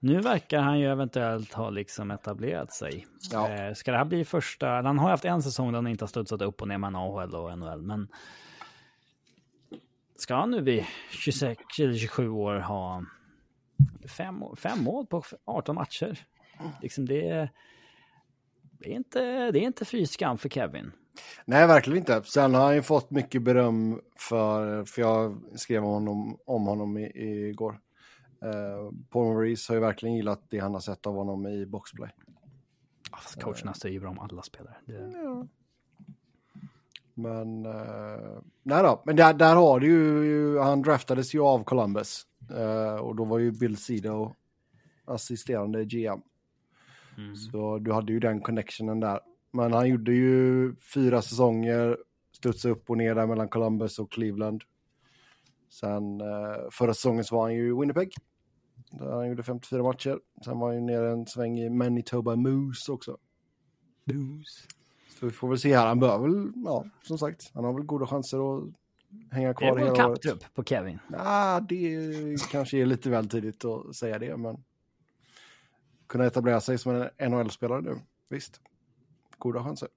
[0.06, 3.08] Nu verkar han ju eventuellt ha liksom etablerat sig.
[3.32, 3.50] Ja.
[3.50, 4.68] Eh, Ska det här bli första...
[4.68, 7.36] Han har haft en säsong där han inte har studsat upp och ner med AHL
[7.36, 8.08] och NHL, men...
[10.16, 13.04] Ska han nu vid 26 eller 27 år ha
[14.18, 16.20] fem, fem mål på 18 matcher?
[16.82, 17.50] Liksom det är...
[18.80, 20.92] Det är inte, det är inte fy skam för Kevin.
[21.46, 22.22] nej verkligen inte.
[22.24, 26.98] Sen har han ju fått mycket beröm för, för jag skrev om honom, om honom
[26.98, 27.12] i,
[27.50, 27.80] igår.
[28.44, 32.10] Uh, Paul Maurice har ju verkligen gillat det han har sett av honom i boxplay.
[33.12, 34.76] Alltså, coacherna säger ju bra om alla spelare.
[34.86, 35.48] Det,
[37.14, 39.88] Men, uh, nej då, men där, där har du
[40.26, 42.26] ju, han draftades ju av Columbus.
[42.52, 44.36] Eh, och då var ju Bill Sido
[45.06, 46.22] assisterande GM.
[47.18, 47.36] mm.
[47.36, 49.20] Så du hade ju den connectionen där.
[49.52, 51.98] Men han gjorde ju fyra säsonger,
[52.32, 54.64] studsade upp och ner där mellan Columbus och Cleveland.
[55.70, 58.14] Sen eh, förra säsongen så var han ju i Winnipeg.
[58.92, 60.20] Där han gjorde 54 matcher.
[60.46, 63.18] Sen var han ju nere en sväng i Manitoba Moose också.
[65.20, 65.88] Så vi får väl se här.
[65.88, 68.64] Han bör väl, ja, som sagt, han har väl goda chanser att
[69.32, 70.24] hänga Det är kvar hela året.
[70.24, 71.00] Cup-trupp på Kevin.
[71.18, 74.64] Ah, det kanske är lite väl tidigt att säga det, men
[76.08, 78.00] kunna etablera sig som en NHL-spelare nu,
[78.30, 78.62] visst.
[79.38, 79.90] Goda chanser.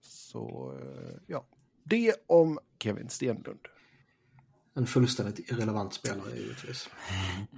[0.00, 1.44] Så, eh, ja.
[1.88, 3.60] Det om Kevin Stenlund.
[4.74, 6.90] En fullständigt irrelevant spelare givetvis.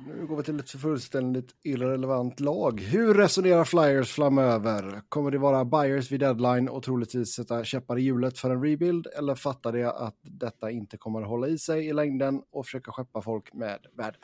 [0.06, 2.80] Nu går vi till ett fullständigt irrelevant lag.
[2.80, 5.02] Hur resonerar Flyers framöver?
[5.08, 9.06] Kommer det vara buyers vid deadline och troligtvis sätta käppar i hjulet för en rebuild?
[9.06, 12.92] Eller fattar det att detta inte kommer att hålla i sig i längden och försöka
[12.92, 14.18] skeppa folk med värde?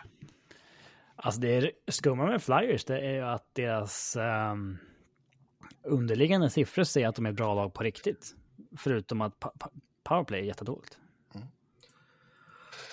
[1.17, 4.17] Alltså det är skumma med Flyers, det är ju att deras
[4.53, 4.79] um,
[5.85, 8.35] underliggande siffror säger att de är ett bra lag på riktigt.
[8.77, 9.35] Förutom att
[10.05, 10.99] powerplay är jättedåligt.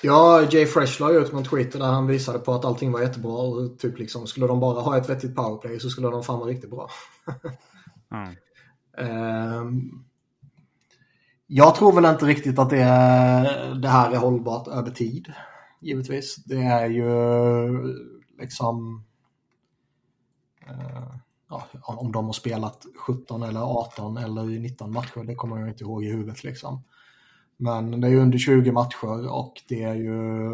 [0.04, 3.32] Ja, Jay Fresh la ut någon Twitter där han visade på att allting var jättebra
[3.32, 6.50] och typ liksom skulle de bara ha ett vettigt powerplay så skulle de fan vara
[6.50, 6.90] riktigt bra.
[8.98, 10.04] Ehm,
[11.48, 15.34] jag tror väl inte riktigt att det, är, det här är hållbart över tid.
[15.82, 16.36] Givetvis.
[16.36, 17.08] Det är ju
[18.40, 19.06] liksom...
[20.68, 21.16] eh,
[21.50, 25.84] ja, om de har spelat 17 eller 18 eller 19 matcher, det kommer jag inte
[25.84, 26.84] ihåg i huvudet liksom.
[27.62, 30.50] Men det är ju under 20 matcher och det är ju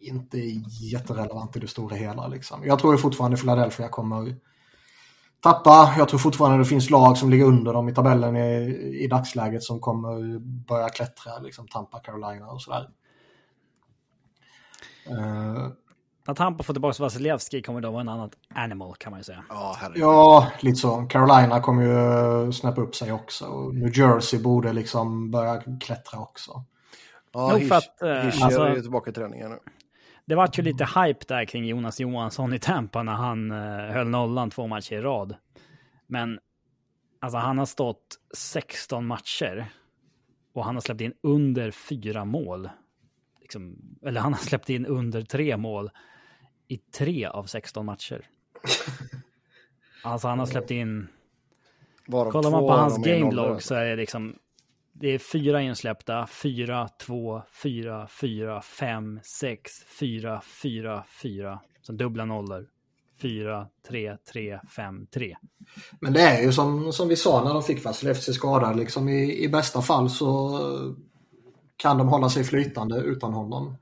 [0.00, 0.38] inte
[0.92, 2.28] jätterelevant i det stora hela.
[2.28, 2.64] Liksom.
[2.66, 4.36] Jag tror ju fortfarande Philadelphia kommer
[5.40, 5.94] tappa.
[5.98, 9.62] Jag tror fortfarande det finns lag som ligger under dem i tabellen i, i dagsläget
[9.62, 11.38] som kommer börja klättra.
[11.38, 12.88] Liksom Tampa, Carolina och sådär.
[15.10, 15.68] Uh,
[16.26, 19.44] när Tampa får tillbaka Vasilevski kommer de vara en annat animal kan man ju säga.
[19.48, 21.06] Ja, ja, lite så.
[21.10, 23.44] Carolina kommer ju snäppa upp sig också.
[23.44, 26.64] Och New Jersey borde liksom börja klättra också.
[27.32, 29.58] Ja, Nog Hish, för att, eh, Hish alltså- är ju tillbaka i träningen nu.
[30.26, 34.08] Det vart ju lite hype där kring Jonas Johansson i Tampa när han eh, höll
[34.08, 35.36] nollan två matcher i rad.
[36.06, 36.38] Men
[37.20, 39.66] alltså han har stått 16 matcher
[40.54, 42.68] och han har släppt in under fyra mål.
[43.40, 45.90] Liksom, eller han har släppt in under tre mål
[46.74, 48.26] i tre av 16 matcher.
[50.06, 51.08] Alltså han har släppt in,
[52.06, 53.48] kollar man på hans dem är game nollor.
[53.48, 54.34] log så är det liksom,
[54.92, 61.60] det är fyra insläppta, fyra, två, fyra, fyra, fem, sex, fyra, fyra, fyra.
[61.86, 62.66] Sen dubbla nollor.
[63.20, 65.36] Fyra, tre, tre, fem, tre.
[66.00, 68.76] Men det är ju som, som vi sa när de fick Vasilevski skadad.
[68.76, 70.60] Liksom i, I bästa fall så
[71.76, 73.76] kan de hålla sig flytande utan honom.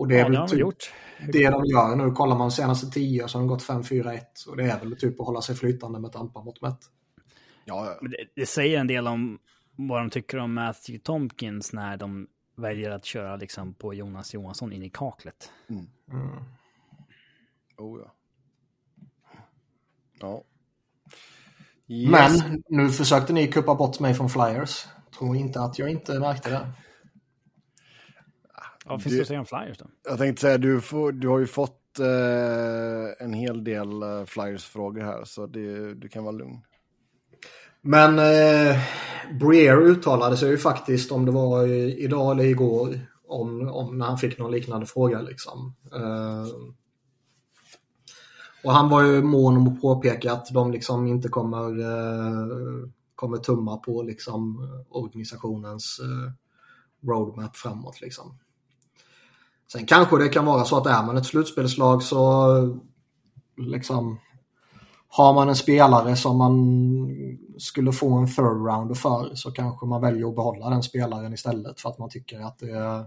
[0.00, 0.92] Och det är Ja, väl typ gjort.
[1.32, 2.10] det de gör nu.
[2.10, 4.20] Kollar man senaste tio så har de gått 5-4-1.
[4.48, 6.78] Och det är väl typ att hålla sig flytande med Tampa mot mätt.
[7.64, 7.98] Ja, ja.
[8.02, 9.38] Men Det, det säger en del om
[9.76, 12.26] vad de tycker om Matthew Tompkins när de
[12.56, 15.52] väljer att köra liksom på Jonas Johansson in i kaklet.
[17.78, 18.14] Oh, ja.
[20.20, 20.42] Ja.
[22.10, 22.42] Men Yes.
[22.68, 24.86] nu försökte ni kuppa bort mig från Flyers.
[25.18, 26.68] Tror inte att jag inte märkte det.
[28.90, 29.86] Ja, finns Det- det att säga om Flyers då?
[30.08, 35.00] Jag tänkte säga, du, får, du har ju fått eh, en hel del eh, Flyers-frågor
[35.00, 36.60] här, så det, du kan vara lugn.
[37.82, 38.76] Men eh,
[39.40, 44.06] Breer uttalade sig ju faktiskt om det var i, idag eller igår om, om när
[44.06, 45.74] han fick någon liknande fråga liksom.
[45.94, 46.46] Eh,
[48.64, 52.46] och han var ju mån om att påpeka att de liksom inte kommer, eh,
[53.14, 56.32] kommer tumma på liksom organisationens eh,
[57.08, 58.38] roadmap framåt liksom.
[59.72, 62.46] Sen kanske det kan vara så att är man ett slutspelslag så
[63.56, 64.20] liksom
[65.08, 66.54] har man en spelare som man
[67.58, 71.80] skulle få en third rounder för så kanske man väljer att behålla den spelaren istället
[71.80, 73.04] för att man tycker att det är,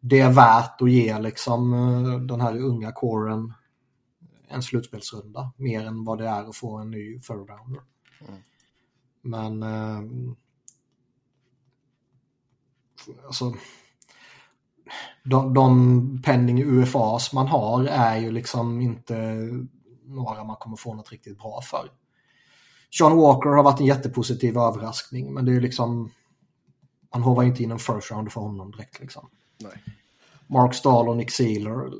[0.00, 1.70] det är värt att ge liksom
[2.28, 3.52] den här unga coren
[4.48, 7.82] en slutspelsrunda mer än vad det är att få en ny third rounder.
[9.22, 10.00] Men eh,
[13.26, 13.54] alltså
[15.24, 19.14] de, de penning UFAs man har är ju liksom inte
[20.04, 21.88] några man kommer få något riktigt bra för.
[22.98, 26.10] Sean Walker har varit en jättepositiv överraskning men det är ju liksom
[27.14, 29.28] man hovar inte in en first round för honom direkt liksom.
[29.62, 29.82] Nej.
[30.46, 31.90] Mark Stahl och Nick Sealer,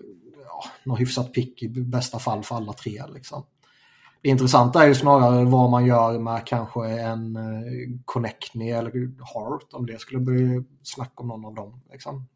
[0.44, 3.44] ja, något hyfsat pick i bästa fall för alla tre liksom.
[4.22, 8.92] Det intressanta är ju snarare vad man gör med kanske en eh, Connectney eller
[9.34, 11.80] Hart om det skulle bli snack om någon av dem.
[11.92, 12.26] Liksom.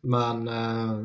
[0.00, 1.00] Men eh,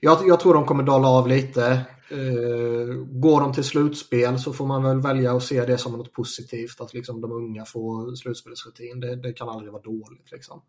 [0.00, 1.66] jag, jag tror de kommer dala av lite.
[2.10, 6.12] Eh, går de till slutspel så får man väl välja att se det som något
[6.12, 6.80] positivt.
[6.80, 9.00] Att liksom de unga får slutspelsrutin.
[9.00, 10.32] Det, det kan aldrig vara dåligt.
[10.32, 10.62] Liksom.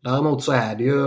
[0.00, 1.00] Däremot så är det ju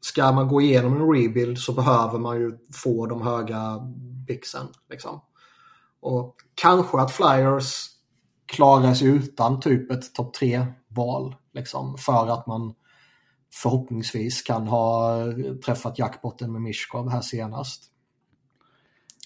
[0.00, 3.78] ska man gå igenom en rebuild så behöver man ju få de höga
[4.26, 4.66] bixen.
[4.90, 5.20] Liksom.
[6.00, 7.95] Och kanske att Flyers
[8.46, 12.74] klarar sig utan typ ett topp tre val liksom, för att man
[13.52, 15.16] förhoppningsvis kan ha
[15.64, 17.84] träffat jackpotten med Mishkov här senast.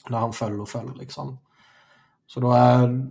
[0.08, 1.38] När han föll och föll liksom.
[2.26, 3.08] Så då är,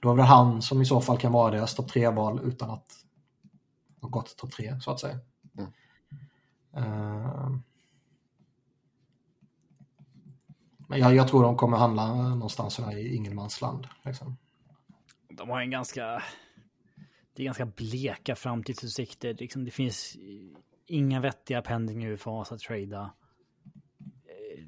[0.00, 2.86] då är det han som i så fall kan vara deras topp tre-val utan att
[4.00, 5.18] ha gått topp tre så att säga.
[5.58, 5.70] Mm.
[6.76, 7.56] Uh,
[10.88, 13.86] men jag, jag, tror de kommer handla någonstans sådär i ingenmansland.
[14.02, 14.36] Liksom.
[15.40, 16.22] De har en ganska
[17.34, 19.34] det är ganska bleka framtidsutsikter.
[19.34, 20.16] Liksom, det finns
[20.86, 23.10] inga vettiga pending UFAs att trada.
[24.04, 24.64] Eh,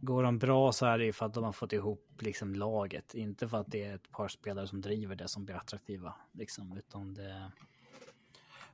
[0.00, 3.14] går de bra så är det för att de har fått ihop liksom, laget.
[3.14, 6.14] Inte för att det är ett par spelare som driver det som blir attraktiva.
[6.32, 7.50] Liksom, utan det...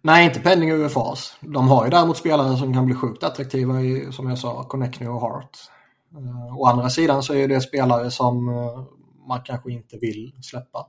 [0.02, 1.36] Nej, inte pending UFAs.
[1.40, 5.10] De har ju däremot spelare som kan bli sjukt attraktiva i, som jag sa, Connecting
[5.10, 5.58] och Heart.
[6.16, 8.84] Uh, eh, å andra sidan så är det spelare som uh,
[9.28, 10.86] man kanske inte vill släppa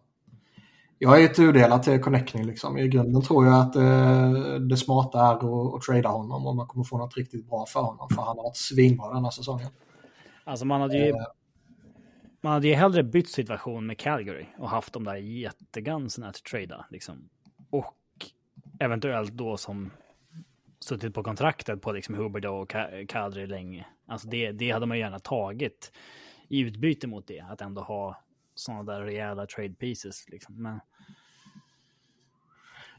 [1.03, 2.77] jag är tudelad till Connecting liksom.
[2.77, 6.67] I grunden tror jag att eh, det smarta är att, att trada honom och man
[6.67, 8.09] kommer få något riktigt bra för honom.
[8.09, 9.69] För han har varit svinbra den här säsongen.
[10.43, 11.09] Alltså man hade ju...
[11.09, 11.15] Eh.
[12.41, 16.85] Man hade ju hellre bytt situation med Calgary och haft de där jättegansen att trada
[16.89, 17.29] liksom.
[17.69, 17.95] Och
[18.79, 19.91] eventuellt då som
[20.79, 22.75] suttit på kontraktet på liksom Hubbard och
[23.07, 23.85] Kadri länge.
[24.07, 25.91] Alltså det, det hade man gärna tagit
[26.47, 27.39] i utbyte mot det.
[27.39, 28.21] Att ändå ha
[28.61, 30.29] sådana där rejäla trade pieces.
[30.29, 30.63] Liksom.
[30.63, 30.79] Men...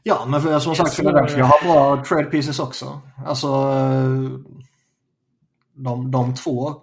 [0.03, 3.01] Ja, men för, som sagt, Philadelphia har bra trade pieces också.
[3.25, 3.47] Alltså,
[5.73, 6.75] de, de två.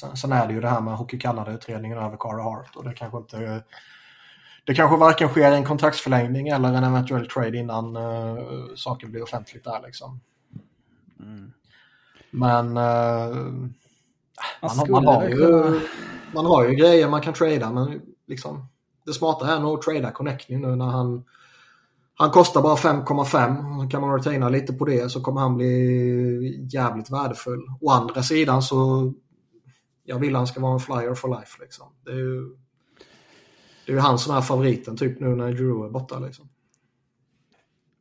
[0.00, 2.94] Sen, sen är det ju det här med Hockey Kanada-utredningen över Cara Hart och det
[2.94, 3.64] kanske inte...
[4.64, 9.64] Det kanske varken sker en kontraktsförlängning eller en eventuell trade innan uh, saker blir offentligt
[9.64, 10.20] där liksom.
[11.20, 11.52] Mm.
[12.30, 13.68] Men uh,
[14.62, 15.80] man, man, har ju,
[16.34, 18.66] man har ju grejer man kan trada men liksom,
[19.06, 21.24] det smarta är nog att trada Connecting nu när han
[22.18, 23.90] han kostar bara 5,5.
[23.90, 27.60] Kan man retaina lite på det så kommer han bli jävligt värdefull.
[27.80, 29.12] Å andra sidan så
[30.04, 31.62] jag vill han ska vara en flyer for life.
[31.62, 31.86] Liksom.
[32.04, 32.56] Det är ju
[33.86, 36.18] det är han som är favoriten typ nu när Drew är borta.
[36.18, 36.48] Liksom.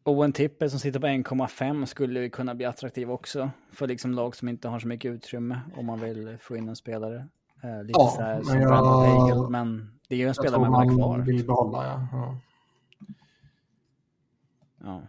[0.05, 3.49] Och en tippel som sitter på 1,5 skulle kunna bli attraktiv också.
[3.71, 6.75] För liksom lag som inte har så mycket utrymme om man vill få in en
[6.75, 7.27] spelare.
[7.63, 10.87] Eh, lite ja, så här som jag, Pagel, men det är ju en spelare man
[10.87, 11.19] vill ha kvar.
[11.19, 12.07] vill behålla, ja.
[12.11, 12.37] ja.
[14.83, 15.01] ja.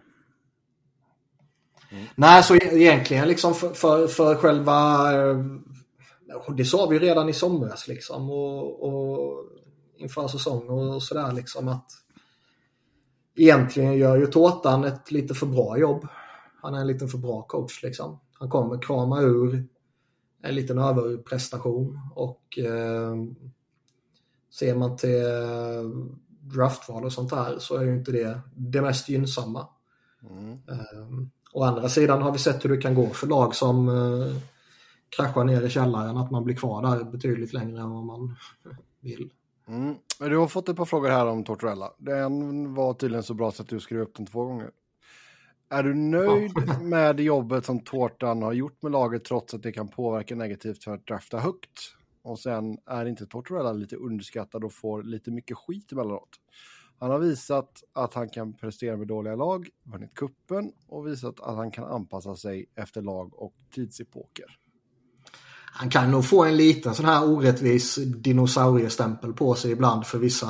[1.90, 2.04] Mm.
[2.14, 5.12] Nej, så e- egentligen liksom för, för, för själva...
[5.12, 5.44] Eh,
[6.56, 9.44] det sa vi redan i somras liksom och, och
[9.96, 12.05] inför säsong och sådär liksom att
[13.36, 16.06] egentligen gör ju Tårtan ett lite för bra jobb.
[16.62, 18.20] Han är en lite för bra coach liksom.
[18.32, 19.64] Han kommer krama ur
[20.42, 23.14] en liten överprestation och eh,
[24.58, 25.22] ser man till
[26.40, 29.68] draftval och sånt där så är ju inte det det mest gynnsamma.
[30.30, 30.52] Mm.
[30.52, 34.36] Eh, å andra sidan har vi sett hur det kan gå för lag som eh,
[35.08, 38.36] kraschar ner i källaren, att man blir kvar där betydligt längre än vad man
[39.00, 39.30] vill.
[39.68, 39.94] Mm.
[40.18, 41.92] Du har fått ett par frågor här om Tortorella.
[41.98, 44.70] Den var tydligen så bra så att du skrev upp den två gånger.
[45.68, 46.78] Är du nöjd ja.
[46.82, 50.94] med jobbet som Tårtan har gjort med laget trots att det kan påverka negativt för
[50.94, 51.94] att drafta högt?
[52.22, 56.28] Och sen är inte Tortorella lite underskattad och får lite mycket skit emellanåt?
[56.98, 61.56] Han har visat att han kan prestera med dåliga lag, vunnit kuppen och visat att
[61.56, 64.56] han kan anpassa sig efter lag och tidsepoker
[65.78, 70.48] han kan nog få en liten sån här orättvis dinosauriestämpel på sig ibland för vissa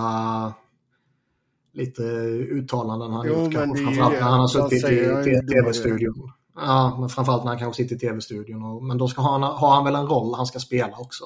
[1.73, 3.53] lite uttalanden han jo, gjort.
[3.53, 6.33] Kanske, framförallt när han har suttit i tv-studion.
[6.55, 8.87] Ja, men framförallt när han kanske sitter i tv-studion.
[8.87, 11.25] Men då ska han, har han väl en roll han ska spela också.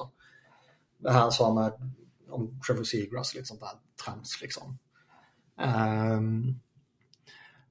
[0.99, 1.71] Det här han sa med
[2.29, 3.69] om Trevor Seagrass, lite sånt där
[4.05, 4.77] trams liksom.
[6.17, 6.59] Um,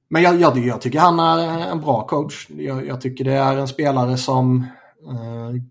[0.08, 2.46] men jag, jag, jag, tycker han är en bra coach.
[2.50, 4.66] Jag, jag tycker det är en spelare som
[5.08, 5.62] uh,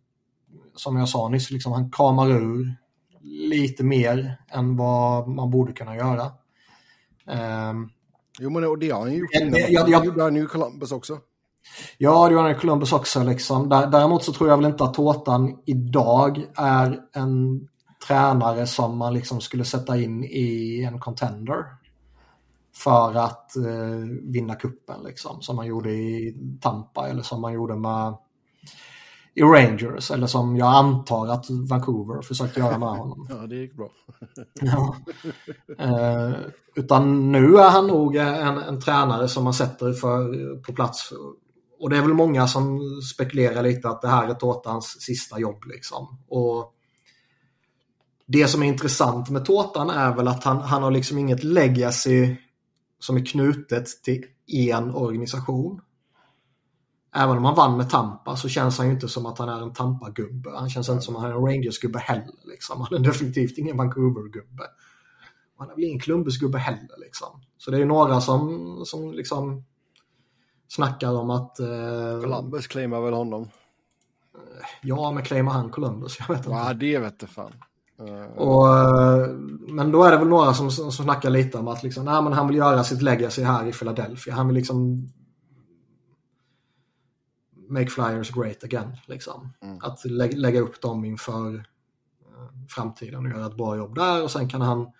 [0.80, 2.76] som jag sa nyss, liksom, han kramar ur
[3.22, 6.32] lite mer än vad man borde kunna göra.
[7.72, 7.90] Um,
[8.40, 9.60] jo, men det har han ju gjort innan.
[9.70, 11.20] Jag, jag, gjorde han ju i Columbus också.
[11.98, 13.24] Ja, det gjorde han i Columbus också.
[13.24, 13.70] Liksom.
[13.70, 17.68] Däremot så tror jag väl inte att Tårtan idag är en
[18.08, 21.66] tränare som man liksom skulle sätta in i en contender
[22.76, 27.76] för att eh, vinna kuppen liksom, som man gjorde i Tampa eller som man gjorde
[27.76, 28.18] med
[29.40, 33.28] i Rangers eller som jag antar att Vancouver försökte göra med honom.
[33.30, 33.90] Ja, det gick bra.
[34.62, 34.96] ja.
[35.78, 36.32] Eh,
[36.76, 41.14] utan nu är han nog en, en tränare som man sätter för, på plats
[41.80, 42.80] och det är väl många som
[43.14, 46.18] spekulerar lite att det här är Tårtans sista jobb liksom.
[46.28, 46.74] Och
[48.26, 52.36] det som är intressant med Tårtan är väl att han, han har liksom inget legacy
[53.00, 55.82] som är knutet till en organisation.
[57.16, 59.62] Även om han vann med Tampa så känns han ju inte som att han är
[59.62, 60.50] en Tampa-gubbe.
[60.56, 62.36] Han känns inte som att han är en Rangers-gubbe heller.
[62.46, 62.82] Liksom.
[62.82, 64.64] Han är definitivt ingen Vancouver-gubbe.
[65.58, 66.98] Han är väl ingen Columbus-gubbe heller.
[66.98, 67.42] Liksom.
[67.58, 69.64] Så det är ju några som, som liksom
[70.68, 71.60] snackar om att...
[71.60, 73.50] Eh, Columbus claimar väl honom?
[74.82, 76.20] ja, men claimar han Columbus?
[76.28, 76.58] Jag vet inte.
[76.58, 77.54] Ja, det vet jag fan.
[78.02, 79.30] Uh, Och, eh,
[79.68, 82.34] men då är det väl några som, som snackar lite om att liksom, nej, men
[82.34, 84.34] han vill göra sitt legacy här i Philadelphia.
[84.34, 85.10] Han vill liksom
[87.70, 88.98] make flyers great again.
[89.06, 89.54] Liksom.
[89.62, 89.78] Mm.
[89.82, 94.24] Att lä lägga upp dem inför eh, framtiden och göra ett bra jobb där.
[94.24, 94.92] Och sen kan han,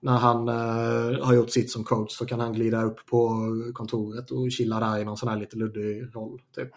[0.00, 4.30] när han eh, har gjort sitt som coach, så kan han glida upp på kontoret
[4.30, 6.42] och chilla där i någon sån här lite luddig roll.
[6.54, 6.68] Typ.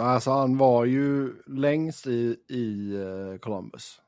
[0.00, 4.00] alltså han var ju längst i, i eh, Columbus.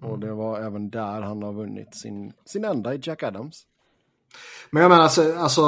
[0.00, 3.66] Och det var även där han har vunnit sin, sin enda i Jack Adams.
[4.70, 5.62] Men jag menar alltså, alltså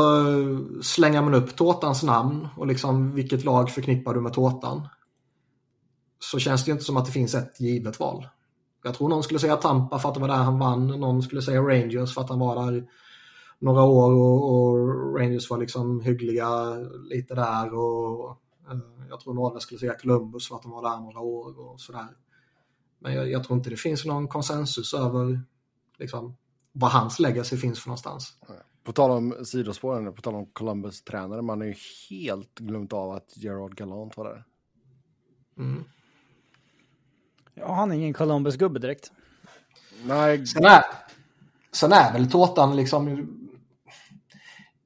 [0.83, 4.89] slänger man upp Tårtans namn och liksom vilket lag förknippar du med Tårtan?
[6.19, 8.29] Så känns det ju inte som att det finns ett givet val.
[8.83, 10.87] Jag tror någon skulle säga Tampa för att det var där han vann.
[10.87, 12.87] Någon skulle säga Rangers för att han var där
[13.59, 16.75] några år och, och Rangers var liksom hyggliga
[17.11, 17.75] lite där.
[17.75, 18.31] Och
[18.71, 18.79] eh,
[19.09, 22.09] jag tror några skulle säga Columbus för att de var där några år och sådär.
[22.99, 25.41] Men jag, jag tror inte det finns någon konsensus över
[25.99, 26.37] liksom,
[26.73, 28.33] vad hans legacy finns för någonstans.
[28.85, 31.75] På tal om sidospåren, på tal om Columbus-tränare, man har ju
[32.11, 34.45] helt glömt av att Gerard Gallant var där.
[35.59, 35.85] Mm.
[37.55, 39.13] Ja, han är ingen Columbus-gubbe direkt.
[40.05, 40.83] Nej, Sen är,
[41.73, 43.37] sen är väl Tårtan liksom...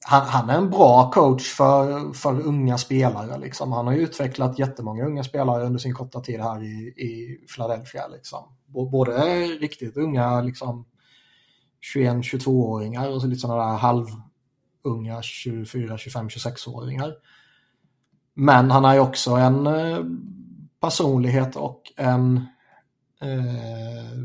[0.07, 3.39] Han, han är en bra coach för, för unga spelare.
[3.39, 3.73] Liksom.
[3.73, 8.09] Han har ju utvecklat jättemånga unga spelare under sin korta tid här i, i Philadelphia.
[8.09, 8.57] Liksom.
[8.67, 10.87] Både riktigt unga, liksom
[11.85, 17.15] 21-22-åringar och så lite sådana där halvunga 24, 25, 26-åringar.
[18.35, 19.99] Men han är ju också en eh,
[20.81, 22.37] personlighet och en
[23.21, 24.19] eh,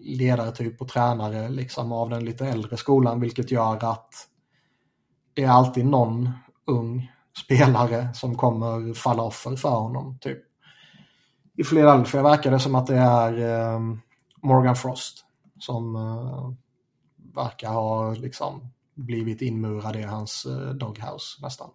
[0.00, 4.14] ledartyp och tränare liksom av den lite äldre skolan vilket gör att
[5.34, 6.30] det är alltid någon
[6.66, 7.12] ung
[7.44, 10.18] spelare som kommer falla offer för honom.
[10.20, 10.38] Typ.
[11.56, 13.80] I Philadelphia verkar det som att det är eh,
[14.42, 15.24] Morgan Frost
[15.58, 16.52] som eh,
[17.34, 18.60] verkar ha liksom
[18.94, 21.70] blivit inmurad i hans eh, doghouse nästan.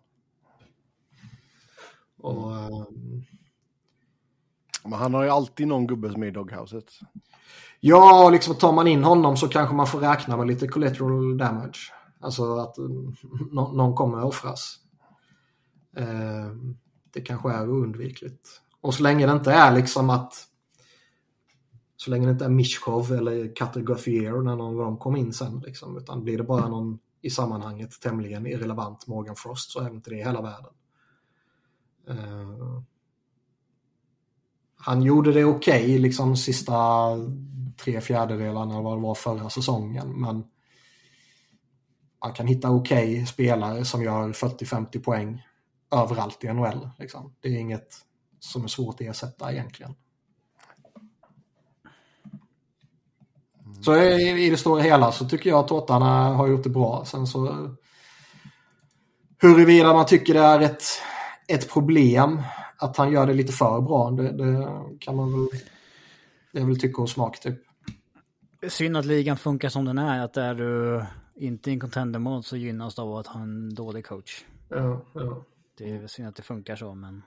[2.18, 2.86] Och, eh,
[4.84, 6.92] men han har ju alltid någon gubbe som är i doghouset.
[7.80, 11.94] Ja, liksom tar man in honom så kanske man får räkna med lite collateral damage.
[12.20, 13.16] Alltså att mm,
[13.52, 14.80] nå- någon kommer offras.
[15.98, 16.52] Eh,
[17.14, 18.62] det kanske är oundvikligt.
[18.82, 20.34] Och så länge det inte är liksom att
[22.04, 25.60] så länge det inte är Mishkov eller Cutter när någon av dem kom in sen
[25.66, 30.10] liksom, utan blir det bara någon i sammanhanget tämligen irrelevant Morgan Frost så är inte
[30.10, 30.72] det hela världen.
[32.10, 32.82] Uh,
[34.76, 36.74] han gjorde det okej liksom sista
[37.78, 40.22] tre fjärdedelarna vad det var förra säsongen.
[40.22, 40.44] Men
[42.24, 45.44] man kan hitta okej spelare som gör 40-50 poäng
[45.92, 46.90] överallt i NHL.
[47.00, 47.36] Liksom.
[47.40, 47.96] Det är inget
[48.40, 49.96] som är svårt att ersätta egentligen.
[53.82, 57.06] Så i, det stora hela så tycker jag att Tårtarna har gjort det bra.
[57.06, 57.70] Sen så
[59.42, 60.84] huruvida man tycker det är ett,
[61.48, 62.42] ett problem
[62.78, 64.70] att han gör det lite för bra, det, det
[65.00, 65.60] kan man väl...
[66.52, 67.60] Det är väl tycke och smak typ.
[68.68, 71.06] Synd att ligan funkar som den är, att är du
[71.36, 74.44] inte i en contender så gynnas du av att ha en dålig coach.
[74.70, 75.44] Ja, ja.
[75.78, 77.22] Det är synd att det funkar så, men...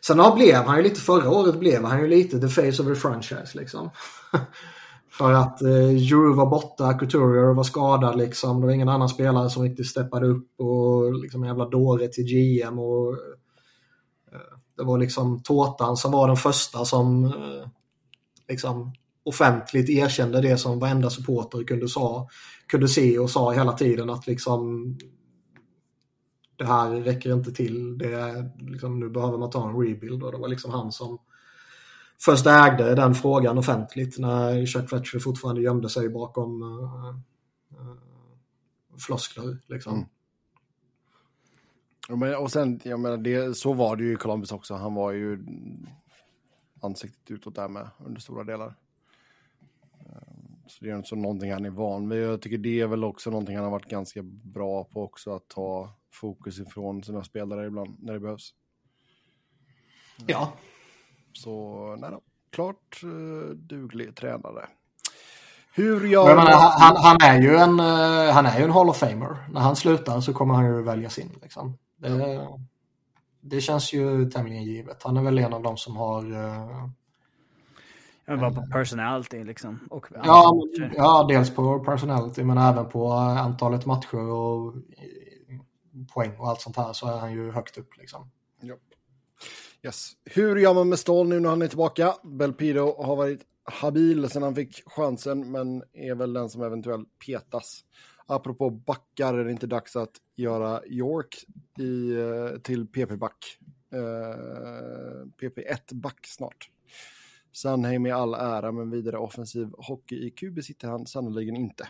[0.00, 2.94] Sen blev han ju lite, förra året blev han ju lite the face of the
[2.94, 3.90] franchise liksom.
[5.18, 8.60] För att eh, Juru var borta, Couturier var skadad liksom.
[8.60, 12.24] Det var ingen annan spelare som riktigt steppade upp och liksom en jävla dåre till
[12.24, 13.12] GM och
[14.32, 17.68] eh, det var liksom Tårtan som var den första som eh,
[18.48, 18.92] liksom
[19.24, 22.28] offentligt erkände det som varenda supporter kunde, sa,
[22.66, 24.94] kunde se och sa hela tiden att liksom
[26.56, 27.98] det här räcker inte till.
[27.98, 31.18] Det liksom, nu behöver man ta en rebuild och det var liksom han som
[32.24, 37.14] först ägde den frågan offentligt när Chuck Fletcher fortfarande gömde sig bakom uh,
[37.80, 37.96] uh,
[38.98, 39.58] floskler.
[39.66, 39.94] Liksom.
[39.94, 40.06] Mm.
[42.08, 44.74] Ja, men, och sen, jag menar, det, så var det ju i Columbus också.
[44.74, 45.46] Han var ju
[46.80, 48.74] ansiktet utåt där med under stora delar.
[50.00, 52.22] Ehm, Så det är inte så någonting han är van vid.
[52.22, 55.48] Jag tycker det är väl också någonting han har varit ganska bra på också att
[55.48, 58.54] ta fokus ifrån sina spelare ibland när det behövs.
[60.26, 60.52] Ja,
[61.34, 62.20] Så nej då,
[62.50, 64.66] klart eh, duglig tränare.
[65.76, 68.88] Hur gör jag menar, han, han, är ju en, eh, han är ju en Hall
[68.88, 69.36] of Famer.
[69.50, 71.30] När han slutar så kommer han ju väljas in.
[71.42, 71.78] Liksom.
[71.96, 72.48] Det,
[73.40, 75.02] det känns ju tämligen givet.
[75.02, 76.32] Han är väl en av dem som har...
[76.32, 76.88] eh,
[78.26, 79.80] Ja, bara på personality liksom.
[79.90, 85.58] Och Ja, men- ja, dels på personality men även på antalet matcher och eh,
[86.14, 88.30] poäng och allt sånt här så är han ju högt upp liksom.
[89.84, 90.12] Yes.
[90.24, 92.14] Hur gör man med Ståhl nu när han är tillbaka?
[92.22, 97.84] Belpido har varit habil sedan han fick chansen, men är väl den som eventuellt petas.
[98.26, 101.44] Apropå backar är det inte dags att göra York
[101.78, 103.58] i, eh, till PP-back.
[103.94, 106.70] Uh, eh, PP1-back snart.
[107.52, 111.88] Sandheim i all ära, men vidare offensiv hockey-IQ besitter han sannoliken inte.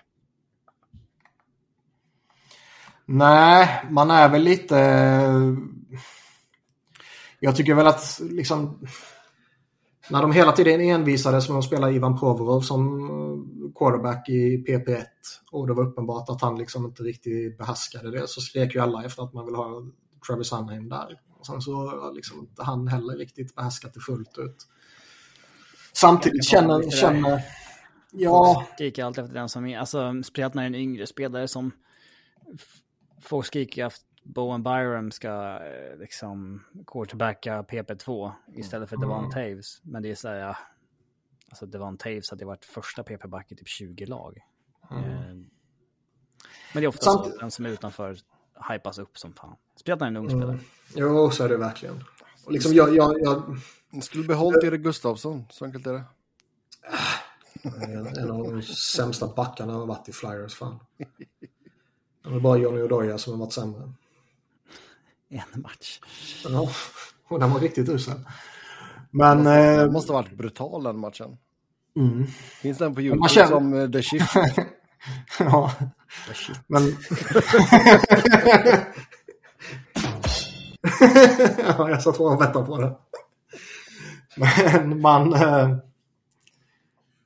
[3.04, 4.76] Nej, man är väl lite...
[7.44, 8.86] Jag tycker väl att liksom...
[10.10, 15.04] När de hela tiden envisades med att spela Ivan Provorov som eh, quarterback i PP1
[15.52, 19.04] och det var uppenbart att han liksom inte riktigt behärskade det så skrek ju alla
[19.04, 19.82] efter att man vill ha
[20.26, 21.20] Travis Sunheim där.
[21.38, 24.56] Och sen så har liksom inte han heller riktigt behärskat det fullt ut.
[25.92, 26.90] Samtidigt känner...
[26.90, 27.42] känner
[28.12, 31.48] ja, Skriker alltid efter den som är, alltså speciellt när det är en yngre spelare
[31.48, 31.70] som
[33.22, 39.80] folk skriker att Bowen Byram ska eh, liksom quarterbacka PP2 istället för Devon Taves.
[39.82, 40.56] Men det är så här, ja,
[41.48, 44.38] alltså Devon Taves hade varit första PP-back i typ 20 lag.
[44.90, 45.46] Eh, Men
[46.72, 48.16] det är ofta Samt- så den som är utanför
[48.70, 49.56] hypas upp som fan.
[49.76, 50.58] Speciellt när är en ung spelare.
[50.96, 52.04] jo så är det verkligen.
[52.44, 53.56] Och liksom jag, jag, jag,
[53.90, 56.04] Ni skulle behållit Erik Gustafsson, så enkelt är det.
[57.62, 60.78] En, en av de sämsta backarna har varit i Flyers fan.
[62.22, 63.92] Det var bara Johnny Odoja som har varit sämre.
[65.28, 66.00] En match.
[66.48, 66.68] Ja,
[67.28, 68.14] och den var riktigt usel.
[69.10, 69.46] Men...
[69.46, 71.36] Eh, Det måste ha varit brutal den matchen.
[71.96, 72.26] mm,
[72.62, 74.34] Finns den på man YouTube känner- som eh, The Shift?
[75.38, 75.72] ja.
[76.66, 76.82] Men...
[81.58, 82.96] ja, jag satt och väntade på det.
[84.36, 85.32] Men man...
[85.34, 85.76] Eh,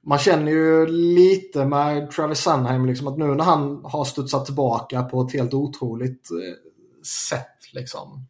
[0.07, 5.03] man känner ju lite med Travis Sunheim liksom att nu när han har studsat tillbaka
[5.03, 6.68] på ett helt otroligt eh,
[7.09, 8.27] sätt liksom.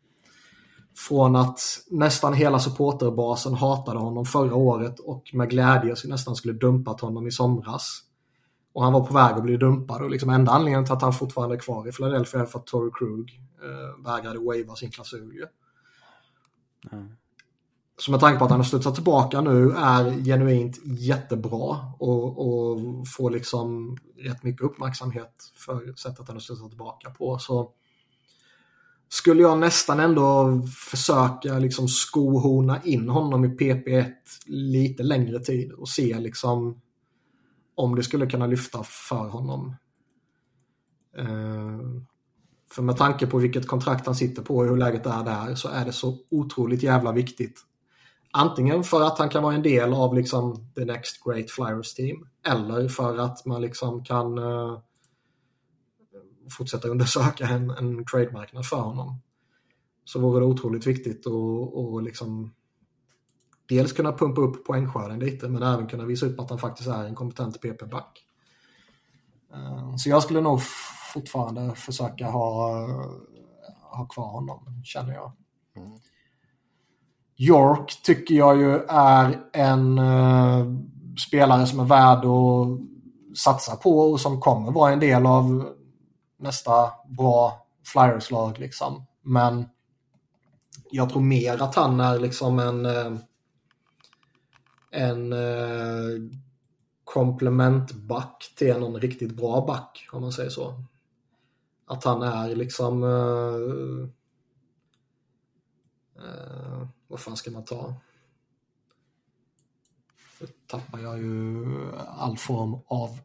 [0.96, 1.60] Från att
[1.90, 7.26] nästan hela supporterbasen hatade honom förra året och med glädje så nästan skulle dumpat honom
[7.26, 8.02] i somras.
[8.72, 11.12] Och han var på väg att bli dumpad och liksom enda anledningen till att han
[11.12, 15.34] fortfarande är kvar i Philadelphia är för att Torrey Krug eh, vägrade waiva sin klausul
[15.34, 15.46] ju.
[18.00, 22.78] Så med tanke på att han har studsat tillbaka nu är genuint jättebra och, och
[23.16, 27.38] får liksom rätt mycket uppmärksamhet för sättet han har studsat tillbaka på.
[27.38, 27.70] Så
[29.08, 30.60] skulle jag nästan ändå
[30.90, 34.12] försöka liksom skohorna in honom i PP1
[34.46, 36.80] lite längre tid och se liksom
[37.74, 39.76] om det skulle kunna lyfta för honom.
[41.18, 41.78] Eh,
[42.70, 45.68] för med tanke på vilket kontrakt han sitter på och hur läget är där så
[45.68, 47.60] är det så otroligt jävla viktigt.
[48.30, 52.28] Antingen för att han kan vara en del av liksom the next great flyers team
[52.46, 54.78] eller för att man liksom kan uh,
[56.52, 59.20] fortsätta undersöka en, en trademarknad för honom.
[60.04, 61.32] Så vore det otroligt viktigt att
[61.72, 62.54] och liksom
[63.68, 67.04] dels kunna pumpa upp poängskörden lite men även kunna visa upp att han faktiskt är
[67.04, 68.24] en kompetent PP-back.
[69.54, 70.60] Eh, Så jag skulle nog
[71.14, 72.86] fortfarande försöka ha,
[73.82, 75.32] ha kvar honom, känner jag.
[77.36, 80.66] York tycker jag ju är en eh,
[81.28, 82.78] spelare som är värd att
[83.38, 85.74] satsa på och som kommer vara en del av
[86.38, 89.06] nästa bra Flyers-lag liksom.
[89.22, 89.68] Men
[90.90, 93.16] jag tror mer att han är liksom en eh,
[94.90, 96.38] en eh,
[97.04, 100.84] komplementback till någon riktigt bra back om man säger så.
[101.86, 103.04] Att han är liksom
[106.18, 107.94] Uh, vad fan ska man ta?
[110.40, 111.64] Nu tappar jag ju
[112.08, 113.18] all form av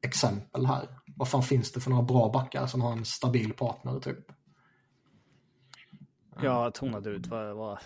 [0.00, 0.95] exempel här.
[1.18, 4.18] Vad fan finns det för några bra backar som har en stabil partner typ?
[6.42, 7.56] Jag tonade ut vad...
[7.56, 7.78] vad...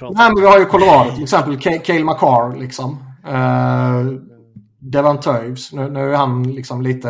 [0.00, 1.56] Nej, men vi har ju Colorado till exempel.
[1.56, 3.04] Ka- Cale McCarr liksom.
[3.26, 4.20] Uh,
[4.78, 5.72] Devon Toews.
[5.72, 7.08] Nu, nu är han liksom lite...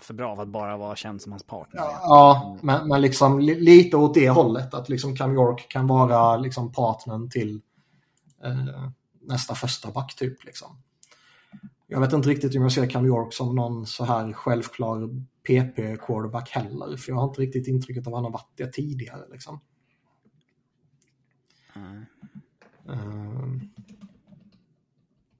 [0.00, 1.80] för bra för att bara vara känd som hans partner.
[2.02, 4.74] Ja, men, men liksom li, lite åt det hållet.
[4.74, 7.62] Att liksom Cam York kan vara liksom partnern till
[8.44, 8.88] eh,
[9.20, 10.44] nästa första back typ.
[10.44, 10.82] Liksom.
[11.92, 15.08] Jag vet inte riktigt om jag ser Cam York som någon så här självklar
[15.48, 16.96] PP-quarterback heller.
[16.96, 19.22] För jag har inte riktigt intrycket av att han har varit det tidigare.
[19.32, 19.60] Liksom.
[21.76, 23.60] Mm.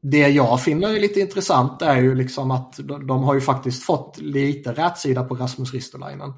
[0.01, 4.19] Det jag finner lite intressant är ju liksom att de, de har ju faktiskt fått
[4.19, 6.33] lite rätsida på Rasmus Ristolainen.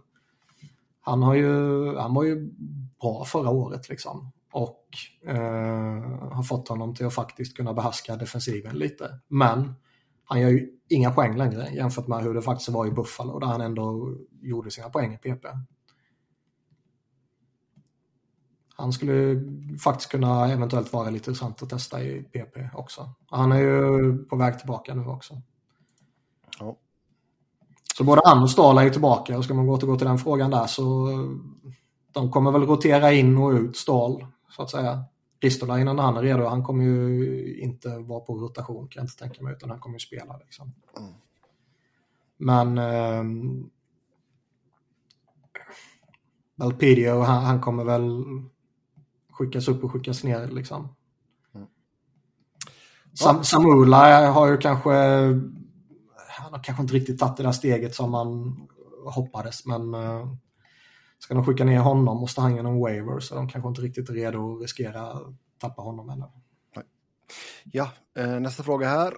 [1.01, 2.51] Han, har ju, han var ju
[3.01, 4.33] bra förra året liksom.
[4.53, 4.89] Och
[5.27, 9.19] eh, har fått honom till att faktiskt kunna behärska defensiven lite.
[9.29, 9.75] Men
[10.33, 13.47] han gör ju inga poäng längre jämfört med hur det faktiskt var i Buffalo där
[13.47, 15.47] han ändå gjorde sina poäng i PP.
[18.77, 19.41] Han skulle
[19.85, 23.11] faktiskt kunna eventuellt vara lite intressant att testa i PP också.
[23.31, 25.43] Han är ju på väg tillbaka nu också.
[26.59, 26.77] Ja.
[27.97, 30.51] Så både han och Stahl är tillbaka och ska man gå återgå till den frågan
[30.51, 31.09] där så
[32.13, 35.05] de kommer väl rotera in och ut Stahl så att säga.
[35.43, 39.17] Ristolainen när han är redo, han kommer ju inte vara på rotation kan jag inte
[39.17, 40.73] tänka mig utan han kommer ju spela liksom.
[40.99, 41.13] Mm.
[42.37, 43.25] Men eh,
[46.57, 48.25] Valpidio, han, han kommer väl
[49.31, 50.89] skickas upp och skickas ner liksom.
[51.55, 51.67] Mm.
[53.15, 54.93] Sam, Samula har ju kanske
[56.29, 58.61] han har kanske inte riktigt tagit det där steget som man
[59.05, 60.29] hoppades men eh,
[61.23, 64.15] ska de skicka ner honom måste han genom waiver så de kanske inte riktigt är
[64.15, 66.25] redo att riskera att tappa honom ännu.
[67.65, 69.15] Ja, eh, nästa fråga här.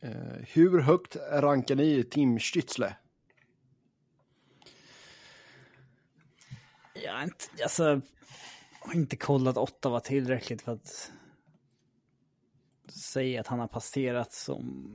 [0.00, 2.94] Eh, hur högt rankar ni Tim Stützle?
[7.04, 8.00] Jag har inte, alltså,
[8.80, 11.12] har inte kollat Ottawa tillräckligt för att
[12.92, 14.88] säga att han har passerat som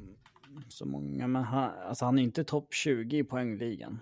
[0.67, 1.27] så många.
[1.27, 3.99] Men han, alltså han är inte topp 20 i poängligan.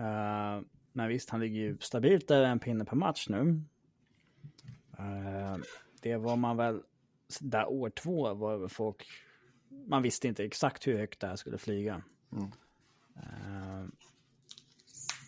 [0.00, 3.62] Uh, men visst, han ligger ju stabilt över en pinne per match nu.
[5.00, 5.56] Uh,
[6.00, 6.82] det var man väl,
[7.40, 9.06] där år två var folk,
[9.86, 12.02] man visste inte exakt hur högt det här skulle flyga.
[12.32, 12.44] Mm.
[13.16, 13.88] Uh,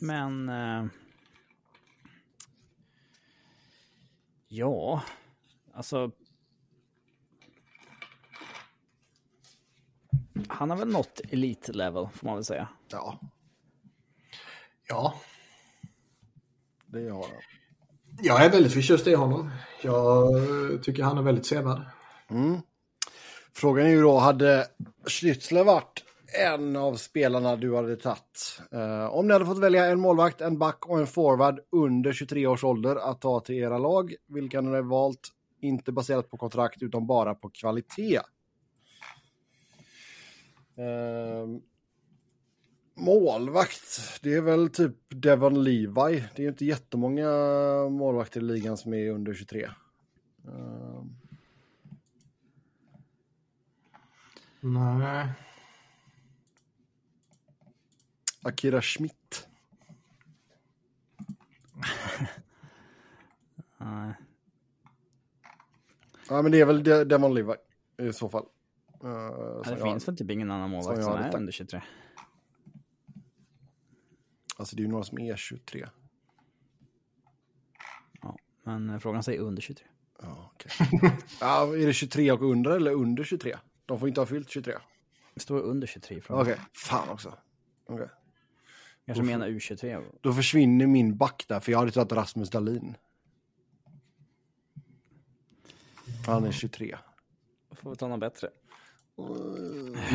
[0.01, 0.87] men uh,
[4.49, 5.03] ja,
[5.73, 6.11] alltså
[10.49, 12.69] han har väl nått elite level får man väl säga.
[12.89, 13.21] Ja,
[14.89, 15.15] Ja,
[16.95, 17.43] det har han.
[18.23, 19.51] jag är väldigt förtjust i honom.
[19.83, 20.33] Jag
[20.83, 21.81] tycker han är väldigt sevärd.
[22.31, 22.61] Mm.
[23.53, 24.67] Frågan är ju då, hade
[25.07, 26.05] Schnitzler varit
[26.35, 28.61] en av spelarna du hade tagit?
[28.73, 32.47] Eh, om ni hade fått välja en målvakt, en back och en forward under 23
[32.47, 35.29] års ålder att ta till era lag, vilka hade ni valt?
[35.61, 38.21] Inte baserat på kontrakt utan bara på kvalitet.
[40.77, 41.47] Eh,
[42.95, 46.25] målvakt, det är väl typ Devon Levi.
[46.37, 47.29] Det är inte jättemånga
[47.91, 49.63] målvakter i ligan som är under 23.
[50.49, 51.05] Eh,
[54.61, 55.29] Nej.
[58.43, 59.49] Akira Schmidt.
[63.79, 64.15] Nej.
[66.29, 67.55] Ja, men det är väl De- Devon Levi
[67.99, 68.45] i så fall.
[69.05, 71.83] Uh, som det finns väl typ ingen annan målvakt som hade är under 23.
[74.57, 75.87] Alltså det är ju några som är 23.
[78.23, 79.87] Ja, men frågan säger under 23.
[80.23, 80.71] Ja, okej.
[81.41, 83.57] ja, är det 23 och under eller under 23?
[83.87, 84.75] De får inte ha fyllt 23.
[85.35, 87.35] Det står under 23 från Okej, fan också.
[87.87, 88.09] Okej.
[89.07, 90.05] Kanske menar U23.
[90.21, 92.97] Då försvinner min back där, för jag hade tagit Rasmus Dahlin.
[96.27, 96.97] Han är 23.
[97.73, 98.49] Får vi ta något bättre.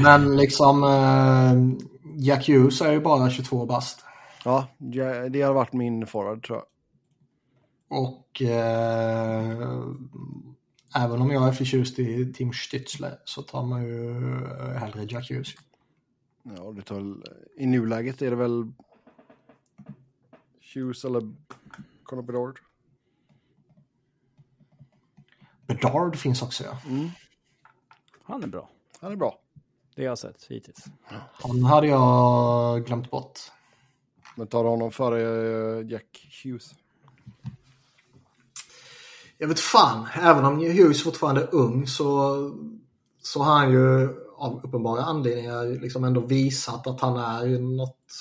[0.03, 1.87] Men liksom eh,
[2.17, 4.05] Jack Hughes är ju bara 22 bast.
[4.45, 4.67] Ja,
[5.29, 6.65] det har varit min forward tror jag.
[7.99, 9.87] Och eh,
[10.95, 14.13] även om jag är förtjust i Tim Stützle så tar man ju
[14.77, 15.49] hellre Jack Hughes.
[16.43, 17.23] Ja, det tar väl,
[17.57, 18.71] I nuläget är det väl
[20.73, 21.33] Hughes eller
[22.03, 22.59] Conor Bedard.
[25.67, 26.77] Bedard finns också ja.
[28.23, 28.69] Han är bra.
[29.01, 29.39] Han är bra.
[29.95, 30.85] Det jag har sett hittills.
[31.31, 33.39] Han hade jag glömt bort.
[34.39, 35.21] Men tar du honom före
[35.79, 36.73] eh, Jack Hughes?
[39.37, 42.35] Jag vet fan, även om Hughes fortfarande är ung så,
[43.21, 48.13] så har han ju av uppenbara anledningar liksom ändå visat att han är något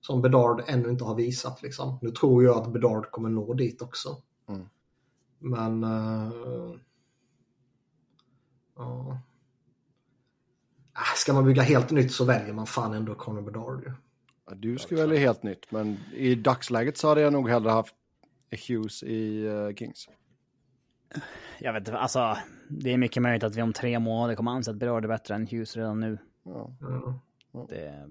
[0.00, 1.62] som Bedard ännu inte har visat.
[1.62, 1.98] Liksom.
[2.02, 4.22] Nu tror jag att Bedard kommer nå dit också.
[4.48, 4.68] Mm.
[5.38, 5.84] Men...
[5.84, 6.74] Uh.
[8.78, 9.16] Äh,
[11.16, 13.92] Ska man bygga helt nytt så väljer man fan ändå Conor Bedard ju.
[14.46, 17.94] Ja, du ska välja helt nytt, men i dagsläget så hade jag nog hellre haft
[18.68, 20.08] Hughes i eh, Kings.
[21.58, 22.36] Jag vet inte, alltså
[22.68, 25.34] det är mycket möjligt att vi om tre månader kommer anse att Berard är bättre
[25.34, 26.18] än Hughes redan nu.
[26.42, 26.76] Ja.
[27.52, 27.66] Ja.
[27.68, 28.10] Det,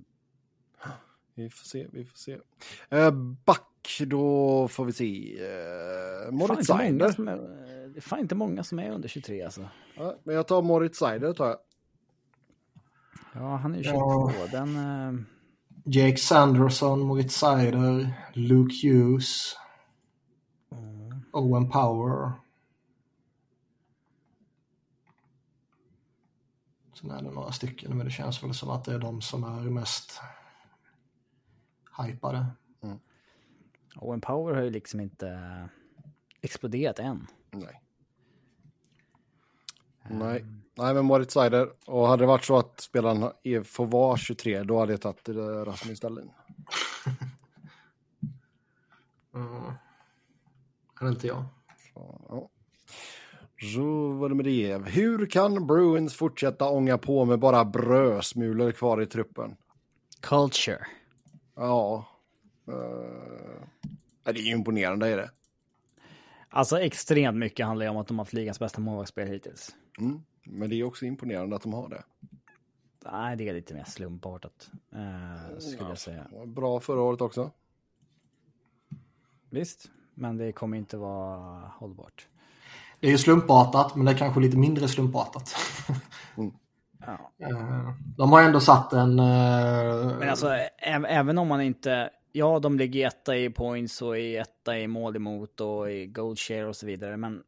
[1.35, 2.37] Vi får se, vi får se.
[2.89, 3.11] Eh,
[3.45, 5.37] back, då får vi se.
[6.25, 7.13] Fan Moritz Seider.
[7.87, 9.69] det är fan inte många som är under 23 alltså.
[9.97, 11.57] Ja, men jag tar Moritz Seider, tar jag.
[13.33, 14.31] Ja, han är ju 22.
[14.39, 14.47] Ja.
[14.51, 14.75] Den...
[14.75, 15.21] eh,
[15.87, 19.55] Jake Sanderson, Moritz Seider, Luke Hughes,
[21.31, 22.31] Owen Power.
[26.93, 29.43] Sen är det några stycken, men det känns väl som att det är de som
[29.43, 30.21] är mest
[32.03, 32.45] hypade.
[33.95, 35.69] Owen Power har ju liksom inte
[36.41, 37.27] exploderat än.
[37.51, 37.81] Nej.
[40.09, 40.45] Nej.
[40.77, 41.69] Nej, men Moritz Seider.
[41.85, 43.31] Och hade det varit så att spelaren
[43.65, 46.31] får vara 23, då hade jag tagit eh, Rasmus Dahlin.
[49.35, 49.63] Mm.
[50.99, 51.43] Är det inte jag?
[51.93, 52.49] Ja.
[53.73, 54.77] Så var det med det.
[54.77, 59.55] Hur kan Bruins fortsätta ånga på med bara brödsmulor kvar i truppen?
[60.21, 60.85] Culture.
[61.55, 62.07] Ja.
[62.67, 62.73] Uh,
[64.23, 65.31] det är ju imponerande är det.
[66.49, 69.75] Alltså extremt mycket handlar ju om att de har haft ligans bästa målvaktsspel hittills.
[69.99, 70.21] Mm.
[70.45, 72.03] Men det är också imponerande att de har det.
[73.11, 74.69] Nej, det är lite mer slumpartat.
[74.95, 76.27] Eh, skulle jag säga.
[76.45, 77.51] Bra förra året också.
[79.49, 82.27] Visst, men det kommer inte vara hållbart.
[82.99, 85.55] Det är ju slumpartat, men det är kanske lite mindre slumpartat.
[86.99, 87.31] Ja.
[87.37, 89.19] Eh, De har ändå satt en...
[89.19, 90.49] eh, Men alltså,
[91.07, 92.09] även om man inte...
[92.31, 96.39] Ja, de ligger etta i points och i etta i mål emot och i gold
[96.39, 97.17] share och så vidare.
[97.17, 97.43] Men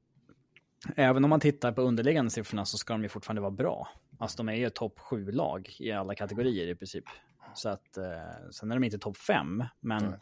[0.95, 3.87] även om man tittar på underliggande siffrorna så ska de ju fortfarande vara bra.
[4.19, 7.05] Alltså de är ju topp sju lag i alla kategorier i princip.
[7.53, 10.15] Så att, eh, sen är de inte topp fem, men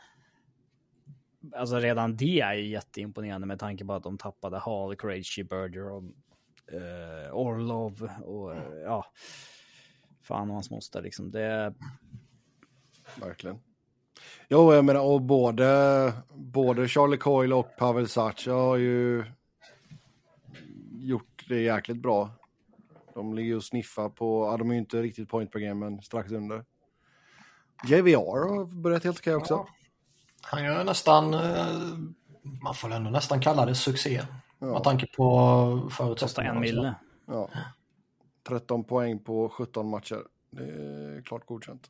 [1.55, 5.91] alltså redan det är ju jätteimponerande med tanke på att de tappade Hall, Krejci, Berger
[5.91, 6.03] och
[6.73, 9.05] eh, Orlov och eh, ja,
[10.21, 11.31] fan och hans moster liksom.
[11.31, 11.73] Det,
[13.21, 13.59] Verkligen.
[14.49, 19.23] Jo, jag menar, och både, både Charlie Coyle och Pavel Sacha har ju
[21.05, 22.29] gjort det jäkligt bra.
[23.13, 26.01] De ligger och sniffar på, ja, de är ju inte riktigt point per game, men
[26.01, 26.65] strax under.
[27.83, 29.53] JVR har börjat helt okej också.
[29.53, 29.67] Ja.
[30.41, 31.67] Han gör nästan, eh,
[32.63, 34.21] man får ändå nästan kalla det succé.
[34.59, 36.55] Med tanke på förutsättningarna.
[36.55, 36.95] en mille.
[37.25, 37.49] Ja.
[38.47, 40.23] 13 poäng på 17 matcher.
[40.51, 41.89] Det är klart godkänt.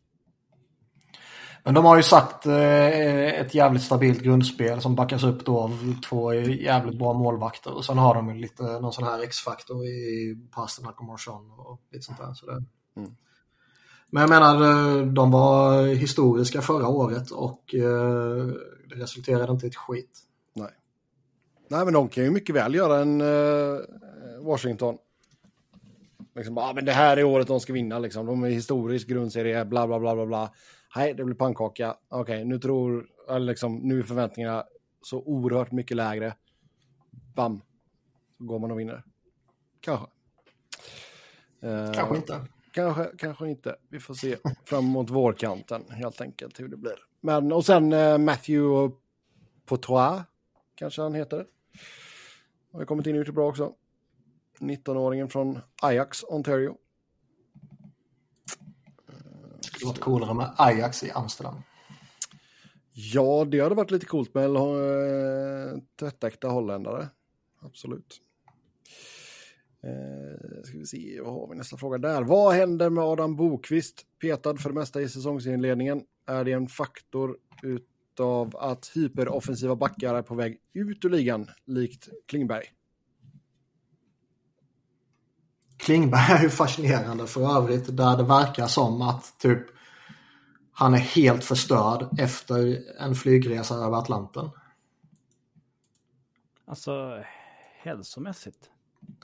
[1.65, 5.95] Men de har ju sagt eh, ett jävligt stabilt grundspel som backas upp då av
[6.09, 7.73] två jävligt bra målvakter.
[7.73, 11.81] Och sen har de ju lite någon sån här X-faktor i Pasternak och Marchand och
[11.91, 12.33] lite sånt där.
[12.33, 12.63] Så det...
[14.09, 18.45] Men jag menar, eh, de var historiska förra året och eh,
[18.89, 20.19] det resulterade inte i ett skit.
[20.53, 20.71] Nej.
[21.69, 23.23] Nej, men de kan ju mycket väl göra en
[24.45, 24.97] Washington.
[26.35, 28.25] Liksom, ah, men det här är året de ska vinna, liksom.
[28.25, 30.49] De är historisk grundserie, bla bla bla bla bla.
[30.95, 31.97] Nej, det blir pannkaka.
[32.09, 34.63] Okej, nu tror, eller liksom, nu är förväntningarna
[35.01, 36.35] så oerhört mycket lägre.
[37.35, 37.61] Bam,
[38.37, 39.03] så går man och vinner.
[39.79, 40.07] Kanske.
[41.61, 42.41] Eh, Kanske inte.
[42.71, 43.75] Kanske, kanske inte.
[43.89, 46.95] Vi får se fram emot vårkanten helt enkelt hur det blir.
[47.21, 48.95] Men och sen eh, Matthew
[49.65, 50.21] Potois
[50.75, 51.45] kanske han heter.
[52.71, 53.73] Har kommit in det bra också.
[54.59, 56.77] 19-åringen från Ajax, Ontario.
[59.85, 61.55] Det varit coolare med Ajax i Amsterdam.
[62.93, 67.09] Ja, det hade varit lite coolt med eh, tvättäkta holländare.
[67.61, 68.21] Absolut.
[69.83, 72.23] Eh, ska vi se, vad har vi nästa fråga där?
[72.23, 74.05] Vad händer med Adam Bokvist?
[74.21, 76.03] Petad för det mesta i säsongsinledningen.
[76.27, 82.09] Är det en faktor utav att hyperoffensiva backar är på väg ut ur ligan, likt
[82.27, 82.65] Klingberg?
[85.77, 89.74] Klingberg är ju fascinerande för övrigt där det verkar som att typ
[90.77, 94.49] han är helt förstörd efter en flygresa över Atlanten.
[96.67, 97.23] Alltså,
[97.83, 98.69] hälsomässigt.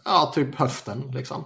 [0.06, 1.46] Ja, typ höften liksom.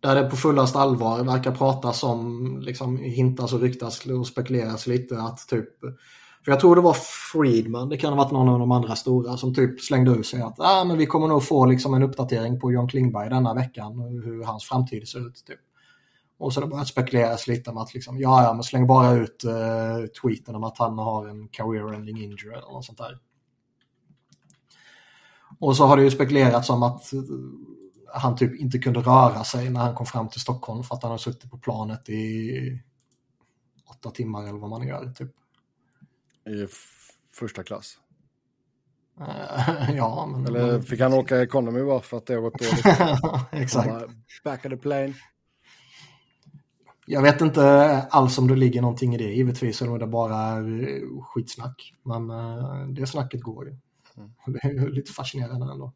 [0.00, 5.20] Där det på fullast allvar verkar pratas om, liksom hintas och ryktas och spekuleras lite
[5.20, 5.80] att typ
[6.44, 6.96] för jag tror det var
[7.32, 10.42] Friedman, det kan ha varit någon av de andra stora som typ slängde ur sig
[10.42, 13.98] att ah, men vi kommer nog få liksom en uppdatering på John Klingberg denna veckan
[14.24, 15.44] hur hans framtid ser ut.
[15.46, 15.60] Typ.
[16.38, 19.12] Och så har det börjat spekuleras lite om att liksom, ja, ja, men släng bara
[19.12, 23.18] ut uh, tweeten om att han har en career-ending injury eller något sånt där.
[25.58, 27.20] Och så har det ju spekulerats om att eh,
[28.14, 31.10] han typ inte kunde röra sig när han kom fram till Stockholm för att han
[31.10, 32.82] har suttit på planet i
[33.90, 35.12] åtta timmar eller vad man gör.
[35.12, 35.30] Typ.
[36.46, 36.66] I
[37.32, 37.98] första klass.
[39.20, 40.46] Eh, ja, men...
[40.46, 42.86] Eller fick han åka economy bara för att det har gått dåligt?
[43.62, 44.06] Exakt.
[44.44, 45.14] Back of the plane.
[47.08, 47.62] Jag vet inte
[48.10, 51.94] alls om det ligger någonting i det givetvis, eller om det bara är skitsnack.
[52.02, 53.76] Men eh, det snacket går ju.
[54.46, 55.92] Det är lite fascinerande ändå.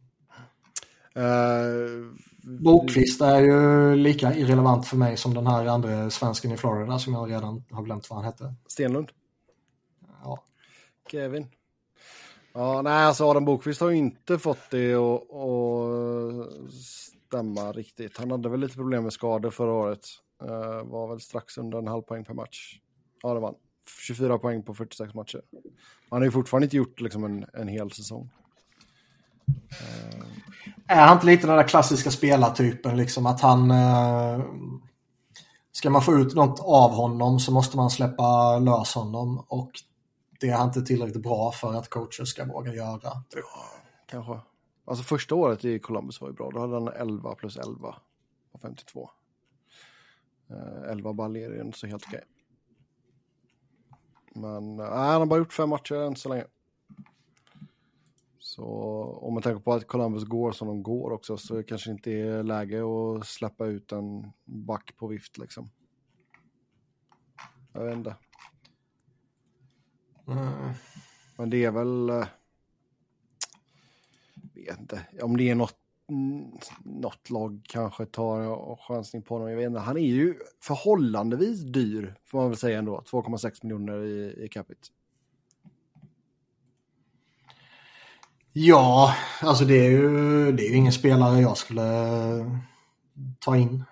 [1.17, 6.99] Uh, Bokvist är ju lika irrelevant för mig som den här andra svensken i Florida
[6.99, 8.55] som jag redan har glömt vad han hette.
[8.67, 9.09] Stenlund.
[10.23, 10.45] Ja.
[11.11, 11.47] Kevin.
[12.53, 18.19] Ja, nej, alltså Adam Bokvist har ju inte fått det att stämma riktigt.
[18.19, 20.07] Han hade väl lite problem med skador förra året.
[20.43, 22.79] Uh, var väl strax under en halv poäng per match.
[23.23, 23.57] Ja, det var han.
[24.07, 25.43] 24 poäng på 46 matcher.
[26.11, 28.31] Han har ju fortfarande inte gjort liksom en, en hel säsong.
[29.49, 30.25] Uh...
[30.87, 33.71] Är han inte lite den där klassiska spelartypen, liksom att han...
[33.71, 34.45] Uh...
[35.73, 39.71] Ska man få ut något av honom så måste man släppa lös honom och
[40.41, 43.01] det är han inte tillräckligt bra för att coacher ska våga göra.
[43.03, 43.23] Ja,
[44.07, 44.41] kanske.
[44.85, 46.51] Alltså första året i Columbus var ju bra.
[46.51, 47.95] Då hade han 11 plus 11
[48.53, 49.11] på 52.
[50.51, 52.25] Uh, 11 baljor är inte så helt okej.
[54.35, 56.45] Men uh, han har bara gjort fem matcher än så länge.
[58.39, 58.65] Så
[59.23, 62.13] om man tänker på att Columbus går som de går också så det kanske inte
[62.13, 65.71] är läge att släppa ut en back på vift liksom.
[67.73, 68.17] Jag vet inte.
[70.27, 70.73] Mm.
[71.37, 72.11] Men det är väl...
[72.11, 72.27] Uh,
[74.67, 75.07] vet inte.
[75.23, 75.77] Om det är något,
[76.85, 79.51] något lag kanske tar chansning på honom.
[79.51, 79.81] Jag vet inte.
[79.81, 83.03] Han är ju förhållandevis dyr, får man väl säga ändå.
[83.11, 84.89] 2,6 miljoner i, i capita.
[88.53, 91.83] Ja, alltså det är, ju, det är ju ingen spelare jag skulle
[93.39, 93.85] ta in.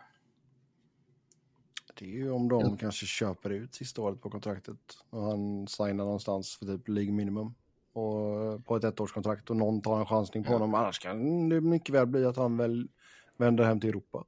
[1.99, 2.77] Det är ju om de ja.
[2.81, 4.79] kanske köper ut sista året på kontraktet
[5.11, 7.55] och han signar någonstans för typ League minimum
[7.99, 10.55] och på ett ettårskontrakt och någon tar en chansning på ja.
[10.55, 10.75] honom.
[10.75, 12.89] Annars kan det mycket väl bli att han väl
[13.37, 14.25] vänder hem till Europa.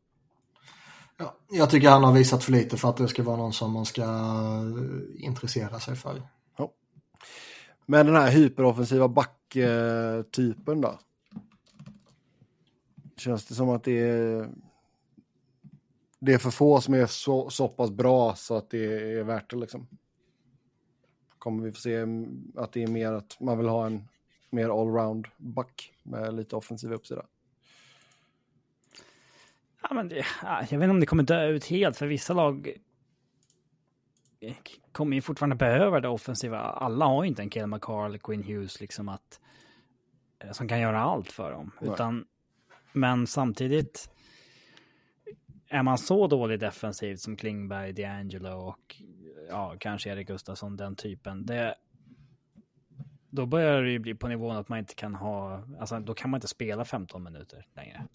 [1.16, 3.72] Ja, jag tycker han har visat för lite för att det ska vara någon som
[3.72, 4.04] man ska
[5.18, 6.22] intressera sig för.
[6.56, 6.72] Ja.
[7.86, 10.98] Men den här hyperoffensiva backtypen då?
[13.16, 14.48] Känns det som att det är
[16.20, 19.50] det är för få som är så, så pass bra så att det är värt
[19.50, 19.86] det liksom.
[21.40, 22.06] Kommer vi få se
[22.56, 24.08] att det är mer att man vill ha en
[24.50, 27.26] mer allround back med lite offensiv uppsida?
[29.82, 32.72] Ja, men det, jag vet inte om det kommer dö ut helt, för vissa lag
[34.92, 36.60] kommer ju fortfarande behöva det offensiva.
[36.60, 39.40] Alla har ju inte en Kael McCarr eller Quinn Hughes liksom att
[40.52, 41.70] som kan göra allt för dem.
[41.80, 42.26] Utan,
[42.92, 44.10] men samtidigt
[45.70, 49.02] är man så dålig defensivt som Klingberg, D'Angelo och
[49.48, 51.74] ja, kanske Erik Gustafsson, den typen, det,
[53.30, 56.30] då börjar det ju bli på nivån att man inte kan ha, alltså då kan
[56.30, 58.06] man inte spela 15 minuter längre.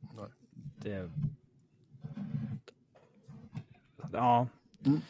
[0.00, 0.28] Nej.
[0.76, 1.10] Det,
[4.12, 4.48] ja.
[4.86, 5.00] Mm.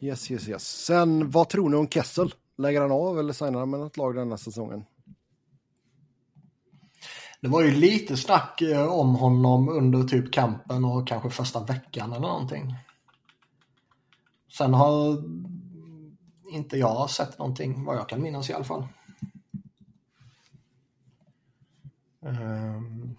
[0.00, 0.84] Yes, yes, yes.
[0.84, 2.34] Sen, vad tror ni om Kessel?
[2.56, 4.84] Lägger han av eller signar han med något lag den här säsongen?
[7.42, 12.12] Det var ju lite snack eh, om honom under typ kampen och kanske första veckan
[12.12, 12.74] eller någonting.
[14.58, 15.22] Sen har
[16.52, 18.88] inte jag sett någonting vad jag kan minnas i alla fall.
[22.26, 23.16] Ehm.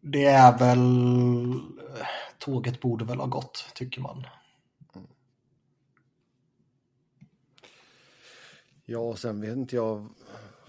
[0.00, 1.52] Det är väl...
[1.98, 2.06] Eh,
[2.38, 4.26] tåget borde väl ha gått, tycker man.
[8.84, 10.08] Ja, och sen vet inte jag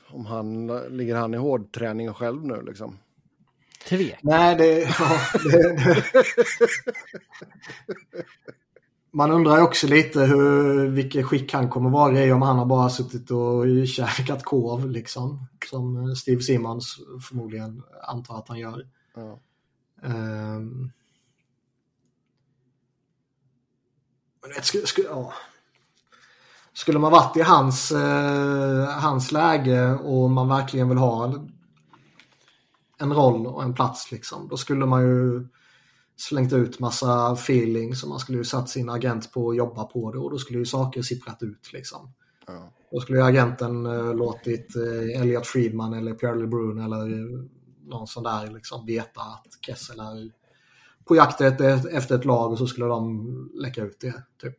[0.07, 0.67] om han
[0.97, 2.97] ligger han i hårdträning själv nu liksom.
[3.89, 4.19] Tvek.
[4.21, 6.03] Nej, det, ja, det, det.
[9.11, 12.89] Man undrar också lite hur, vilket skick han kommer vara i om han har bara
[12.89, 15.47] suttit och käkat korv liksom.
[15.69, 16.99] Som Steve Simmons
[17.29, 18.87] förmodligen antar att han gör.
[19.15, 19.39] Ja.
[20.01, 20.91] Um,
[24.41, 25.33] men vet, skulle, skulle, ja
[26.73, 31.33] skulle man varit i hans, eh, hans läge och man verkligen vill ha
[32.97, 35.47] en roll och en plats liksom, då skulle man ju
[36.15, 40.11] slängt ut massa feeling som man skulle ju satt sin agent på att jobba på
[40.11, 42.13] det och då skulle ju saker sipprat ut liksom.
[42.47, 42.73] Ja.
[42.91, 47.07] Då skulle ju agenten eh, låtit eh, Elliot Friedman eller Pierre LeBrun eller
[47.89, 50.31] någon sån där liksom veta att Kessel är
[51.05, 54.23] på jakt efter ett lag och så skulle de läcka ut det.
[54.41, 54.55] Typ.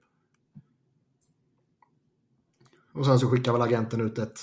[2.95, 4.41] Och sen så skickar väl agenten ut ett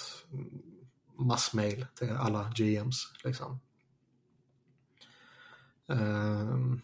[1.20, 3.14] massmail till alla GMs.
[3.24, 3.60] Liksom.
[5.88, 6.82] Um,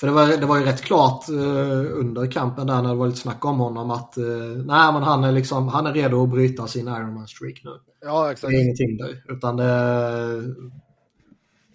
[0.00, 3.06] för det var, det var ju rätt klart uh, under kampen där när det var
[3.06, 6.30] lite snack om honom att uh, nej men han är liksom han är redo att
[6.30, 7.70] bryta sin Ironman streak nu.
[8.00, 8.50] Ja exakt.
[8.50, 9.64] Det är inget hinder utan det,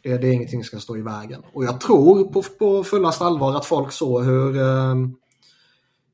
[0.03, 1.43] Det, det är ingenting som ska stå i vägen.
[1.53, 4.61] Och jag tror på, på fullast allvar att folk såg hur...
[4.61, 4.95] Eh,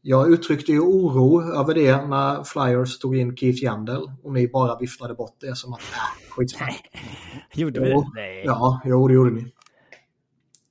[0.02, 4.78] jag uttryckte ju oro över det när Flyers tog in Keith Yandel och ni bara
[4.78, 6.72] viftade bort det som att äh, skitsamma.
[7.54, 8.04] Gjorde vi det?
[8.16, 8.44] Nej.
[8.46, 9.54] Ja, jo det gjorde ni.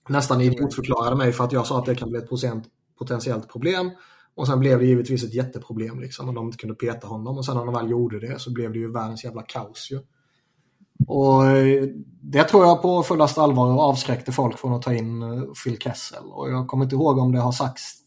[0.08, 2.28] Nästan idiotförklarade mig för att jag sa att det kan bli ett
[2.98, 3.90] potentiellt problem.
[4.34, 6.28] Och sen blev det givetvis ett jätteproblem liksom.
[6.28, 7.38] Och de inte kunde peta honom.
[7.38, 9.98] Och sen när de väl gjorde det så blev det ju världens jävla kaos ju.
[11.08, 11.88] Och eh,
[12.22, 16.24] det tror jag på fullast allvar avskräckte folk från att ta in eh, Phil Kessel.
[16.24, 18.05] Och jag kommer inte ihåg om det har sagts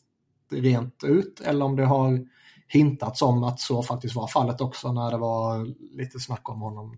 [0.52, 2.26] rent ut eller om det har
[2.68, 5.66] hintats om att så faktiskt var fallet också när det var
[5.98, 6.98] lite snack om honom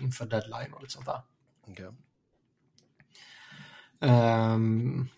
[0.00, 1.20] inför deadline och lite sånt där.
[1.68, 1.90] Okej.
[4.00, 5.08] Ehm,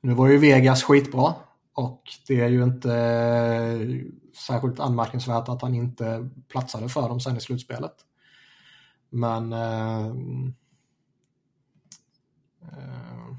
[0.00, 1.34] nu var ju Vegas skitbra
[1.74, 3.88] och det är ju inte eh,
[4.46, 7.94] särskilt anmärkningsvärt att han inte platsade för dem sen i slutspelet.
[9.10, 10.54] Men ehm,
[12.62, 13.36] ehm,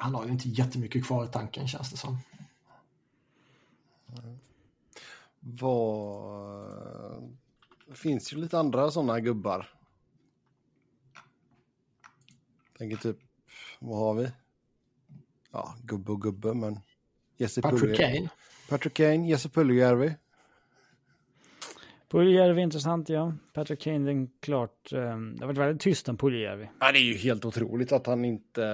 [0.00, 2.18] han har ju inte jättemycket kvar i tanken känns det som.
[5.40, 7.22] Vad...
[7.86, 9.68] Det finns ju lite andra sådana gubbar.
[12.78, 13.18] Tänker typ,
[13.78, 14.32] vad har vi?
[15.50, 16.80] Ja, gubbe och gubbe, men...
[17.36, 18.16] Jesse Patrick Puljärvi.
[18.16, 18.28] Kane.
[18.68, 20.14] Patrick Kane, Jesse Puljärvi.
[22.10, 23.32] Puljärvi är intressant, ja.
[23.52, 24.92] Patrick Kane, den klart.
[24.92, 26.70] eh, det har varit väldigt tyst om Puljärvi.
[26.80, 28.64] Ja, det är ju helt otroligt att han inte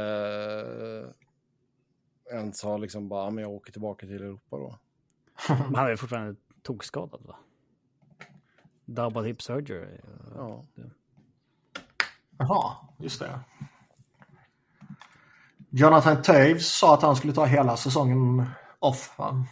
[2.28, 4.78] eh, ens har liksom bara, "Ja, men jag åker tillbaka till Europa då.
[5.74, 7.36] Han är fortfarande tokskadad, va?
[8.84, 9.98] Double hip surgery.
[10.34, 10.64] Ja.
[12.38, 13.40] Jaha, just det.
[15.70, 18.46] Jonathan Toews sa att han skulle ta hela säsongen
[18.78, 19.14] off.
[19.18, 19.44] Va?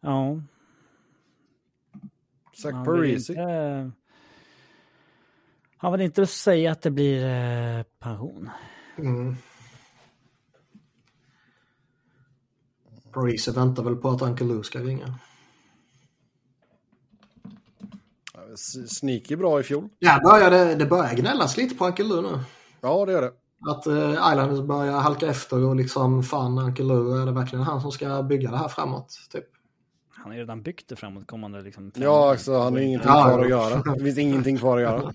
[0.00, 0.40] Ja.
[2.56, 3.32] Zach Parisi.
[3.32, 3.90] inte,
[5.76, 8.50] han vill inte säga att det blir eh, pension.
[8.98, 9.36] Mm.
[13.12, 15.18] Parise väntar väl på att Uncle Lou ska ringa.
[18.88, 19.88] Sneaky bra i fjol.
[19.98, 22.40] Ja, började, det börjar gnällas lite på Uncle Lou nu.
[22.80, 23.32] Ja, det gör det.
[23.70, 27.80] Att eh, Islanders börjar halka efter och liksom fan Uncle Lou, är det verkligen han
[27.80, 29.18] som ska bygga det här framåt?
[29.32, 29.44] Typ.
[30.24, 31.92] Han har ju redan byggt det framåt kommande liksom.
[31.94, 33.82] Ja, alltså han har ingenting kvar att göra.
[33.94, 35.14] Det finns ingenting kvar att göra.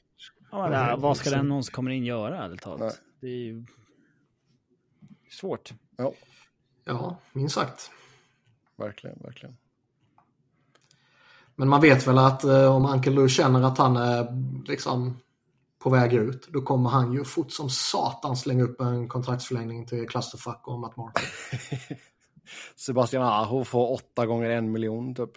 [0.51, 2.77] Ja, men, äh, vad ska den någon som kommer in göra, ärligt Nej.
[2.77, 3.01] talat?
[3.21, 3.65] Det är ju
[5.31, 5.73] svårt.
[5.97, 6.13] Ja,
[6.85, 7.91] Ja, minst sagt.
[8.75, 9.57] verkligen, verkligen.
[11.55, 14.27] Men man vet väl att eh, om Uncle Lou känner att han är
[14.67, 15.17] liksom
[15.79, 20.09] på väg ut, då kommer han ju fort som satan slänga upp en kontraktsförlängning till
[20.09, 21.27] Clusterfuck och Matt Martin.
[22.75, 25.31] Sebastian Aho får åtta gånger en miljon typ.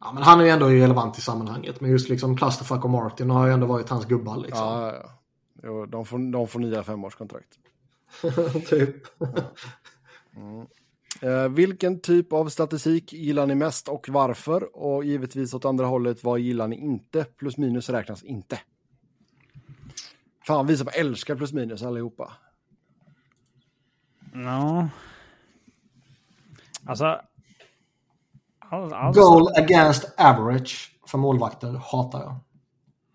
[0.00, 1.80] Ja, men han är ju ändå relevant i sammanhanget.
[1.80, 4.66] Men just liksom Clusterfuck och Martin har ju ändå varit hans gubbar liksom.
[4.66, 5.10] Ja, ja, ja.
[5.62, 7.58] Jo, de, får, de får nya femårskontrakt.
[8.68, 8.96] typ.
[11.22, 14.76] Eh, vilken typ av statistik gillar ni mest och varför?
[14.76, 17.24] Och givetvis åt andra hållet, vad gillar ni inte?
[17.24, 18.60] Plus minus räknas inte.
[20.46, 22.32] Fan, vi som älskar plus minus allihopa.
[24.32, 24.88] Ja.
[26.86, 27.20] Alltså.
[28.58, 32.36] All, all, Goal against average för målvakter hatar jag.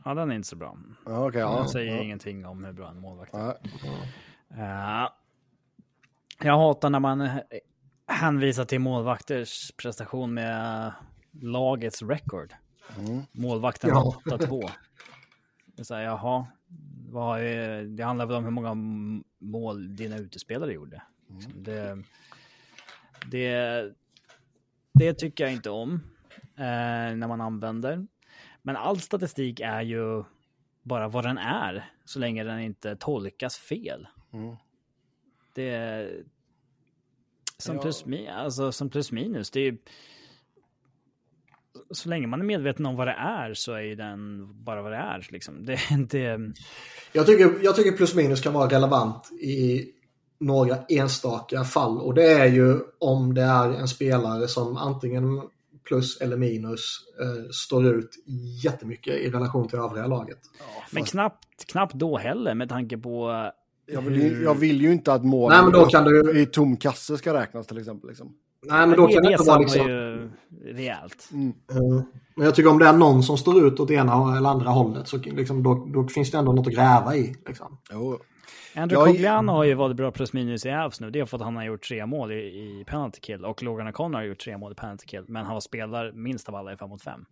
[0.05, 0.77] Ja, den är inte så bra.
[1.05, 1.41] Okej.
[1.41, 1.55] ja.
[1.57, 2.01] Den säger ja.
[2.03, 3.39] ingenting om hur bra en målvakt är.
[3.39, 3.55] Ja.
[4.57, 5.15] Ja.
[6.43, 7.35] jag hatar när man eh,
[8.07, 10.91] hänvisar till målvakters prestation med
[11.31, 12.53] lagets record.
[13.31, 14.15] Målvakten Ja.
[14.25, 14.69] 8-2.
[15.65, 16.45] Det är så här, jaha,
[17.09, 18.73] vad har jag- det handlar väl om hur många
[19.39, 21.01] mål dina utespelare gjorde.
[21.27, 22.03] Liksom, Det,
[23.25, 23.93] det,
[24.93, 25.93] det tycker jag inte om
[26.57, 28.07] eh, när man använder.
[28.61, 30.23] Men all statistik är ju
[30.83, 34.07] bara vad den är, så länge den inte tolkas fel.
[34.33, 34.55] Mm.
[35.53, 36.09] Det
[37.57, 37.81] som, Ja.
[37.81, 39.77] plus, alltså, som plus minus, det är ju...
[41.91, 44.91] Så länge man är medveten om vad det är så är ju den bara vad
[44.91, 45.27] det är.
[45.29, 45.65] Liksom.
[45.65, 45.79] Det,
[46.09, 46.53] det,
[47.13, 49.85] Jag tycker, jag tycker plus minus kan vara relevant i
[50.41, 51.97] några enstaka fall.
[51.97, 55.41] Och det är ju om det är en spelare som antingen
[55.87, 56.81] plus eller minus
[57.21, 58.09] eh, står ut
[58.63, 60.39] jättemycket i relation till övriga laget.
[60.91, 63.31] men knappt, knappt då heller med tanke på...
[63.85, 66.45] Jag vill, ju, jag vill ju inte att mål Nej, men då kan du- i
[66.45, 68.09] tom kasse ska räknas till exempel.
[68.09, 68.33] Liksom.
[68.65, 69.87] Nej, men då kan det inte vara var liksom...
[69.87, 70.29] ju
[70.73, 71.29] rejält.
[71.33, 72.03] Eh,
[72.35, 75.07] Men jag tycker om det är någon som står ut åt ena eller andra hållet
[75.07, 77.35] så liksom, då, då finns det ändå något att gräva i.
[77.47, 77.77] Liksom.
[77.91, 78.19] Jo.
[78.75, 81.09] Andrew Jag- Cogliano har ju varit bra plus minus i Avs nu.
[81.11, 83.87] Det är för att han har gjort tre mål i, i penalty kill och Logan
[83.87, 85.25] O'Connor har gjort tre mål i penalty kill.
[85.27, 87.25] Men han var spelar minst av alla i 5 mot 5.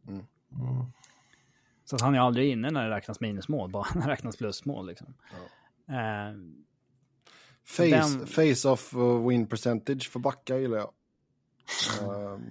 [1.86, 4.88] Så att han är aldrig inne när det räknas minusmål, bara när det räknas plusmål.
[4.88, 5.14] Liksom.
[5.90, 6.36] Eh,
[7.66, 10.92] Face, Den- face off och win percentage för backar gillar jag.
[12.02, 12.42] Ehm,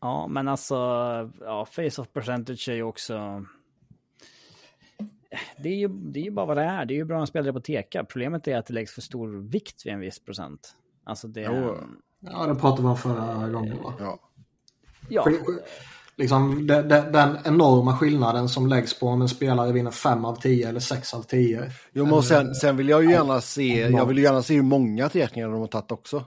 [0.00, 0.74] ja, men alltså,
[1.40, 3.44] ja, face-off percentage är ju också...
[5.62, 6.84] Det är, ju, det är ju bara vad det är.
[6.84, 8.04] Det är ju bra att spelare på teka.
[8.04, 10.76] Problemet är att det läggs för stor vikt vid en viss procent.
[11.04, 11.40] Alltså det...
[11.40, 11.76] Jo.
[12.20, 13.82] Ja, det pratade vi om förra gången.
[13.82, 13.94] Va?
[13.98, 14.18] ja.
[15.08, 15.26] Ja,
[16.16, 20.36] Liksom, de, de, den enorma skillnaden som läggs på om en spelare vinner 5 av
[20.36, 21.70] 10 eller 6 av 10.
[21.92, 24.62] Jo, men sen, sen vill jag ju gärna se, jag vill ju gärna se hur
[24.62, 26.24] många teckningar de har tagit också.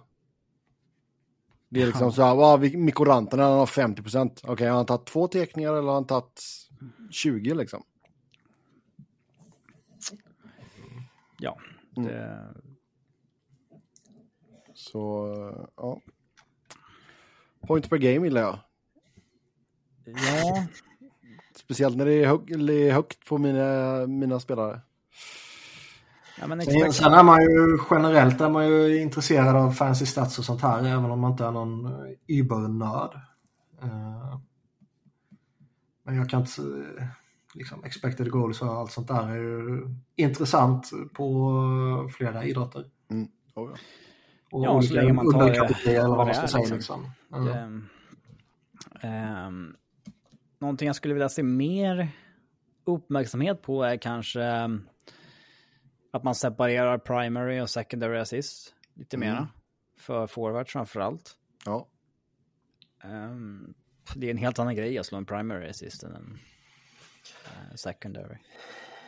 [1.70, 4.42] Det är liksom så här, har Mikko Rantanen, han har 50 procent.
[4.44, 6.42] Okej, har han tagit två teckningar eller har han tagit
[7.12, 7.84] 20 liksom?
[11.40, 11.58] Ja.
[11.96, 12.54] Det,
[14.74, 15.28] Så,
[15.78, 16.02] ja.
[17.68, 18.60] Points per game gillar jag.
[20.06, 20.66] ja,
[21.56, 24.82] Speciellt när det är, hög, eller är högt på mina, mina spelare.
[26.40, 30.40] ja, men Sen, sen är man ju generellt är man ju intresserad av fancy stats
[30.40, 31.94] och sånt här även om man inte är någon
[32.28, 33.16] übernörd.
[33.82, 34.40] Eh,
[36.04, 36.62] Men jag kan inte,
[37.56, 42.86] liksom expected goals och allt sånt där är ju intressant på flera idrotter.
[43.56, 43.78] Oh, ja.
[44.52, 46.76] Och Ja, så olika länge man tar det underkategorier eller vad man ska är, säga
[46.76, 46.78] liksom.
[46.78, 47.12] liksom.
[47.30, 47.38] Ja.
[47.40, 49.76] det, ehm,
[50.60, 52.10] någonting jag skulle vilja se mer
[52.86, 54.88] uppmärksamhet på är kanske ehm,
[56.12, 59.48] att man separerar primary och secondary assist lite mera.
[59.98, 61.36] För forwards framför allt.
[61.66, 61.88] ja.
[63.04, 63.74] Ehm,
[64.16, 66.40] det är en helt annan grej att slå en primary assist än en
[67.76, 68.38] secondary.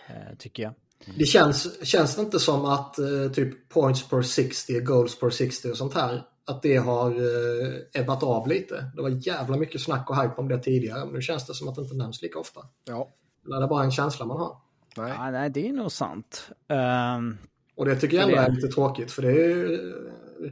[0.07, 0.73] eh, tycker jag.
[1.17, 5.71] Det känns, känns det inte som att eh, typ points per 60, goals per 60
[5.71, 8.91] och sånt här, att det har eh, ebbat av lite?
[8.95, 11.67] Det var jävla mycket snack och hype om det tidigare, men nu känns det som
[11.67, 12.59] att det inte nämns lika ofta.
[12.85, 13.09] ja.
[13.45, 14.57] Eller är det bara en känsla man har?
[14.97, 15.13] Nej.
[15.17, 16.49] Ja, nej, det är nog sant.
[16.67, 17.37] Ehm,
[17.75, 19.77] Och det tycker jag ändå det- är lite tråkigt, för det är ju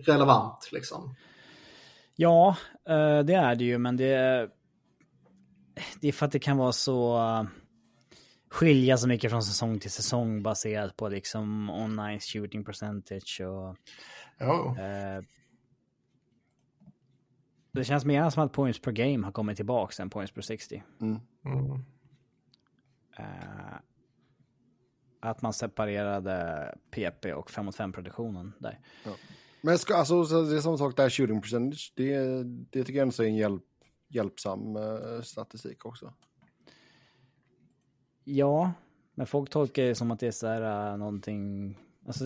[0.05, 1.15] relevant liksom.
[2.15, 2.55] Ja,
[2.89, 4.49] eh, det är det ju, men det,
[6.01, 7.43] det är för att det kan vara så eh,
[8.49, 13.77] skilja så mycket från säsong till säsong baserat på liksom online shooting percentage och
[14.37, 14.75] Ja.
[14.79, 15.23] eh,
[17.71, 20.83] det känns mer som att points per game har kommit tillbaka än points per 60.
[21.01, 21.15] Mm.
[23.17, 23.75] Eh,
[25.19, 28.79] att man separerade PP och 5 mot 5 produktionen där.
[29.61, 31.93] Men ska, alltså, så det är samma sak där, shooting percentage.
[31.95, 33.63] Det, det tycker jag ändå är en hjälp,
[34.15, 36.13] hjälpsam eh, statistik också.
[38.23, 38.73] Ja,
[39.13, 42.25] men folk tolkar det som att det är så här uh, någonting, alltså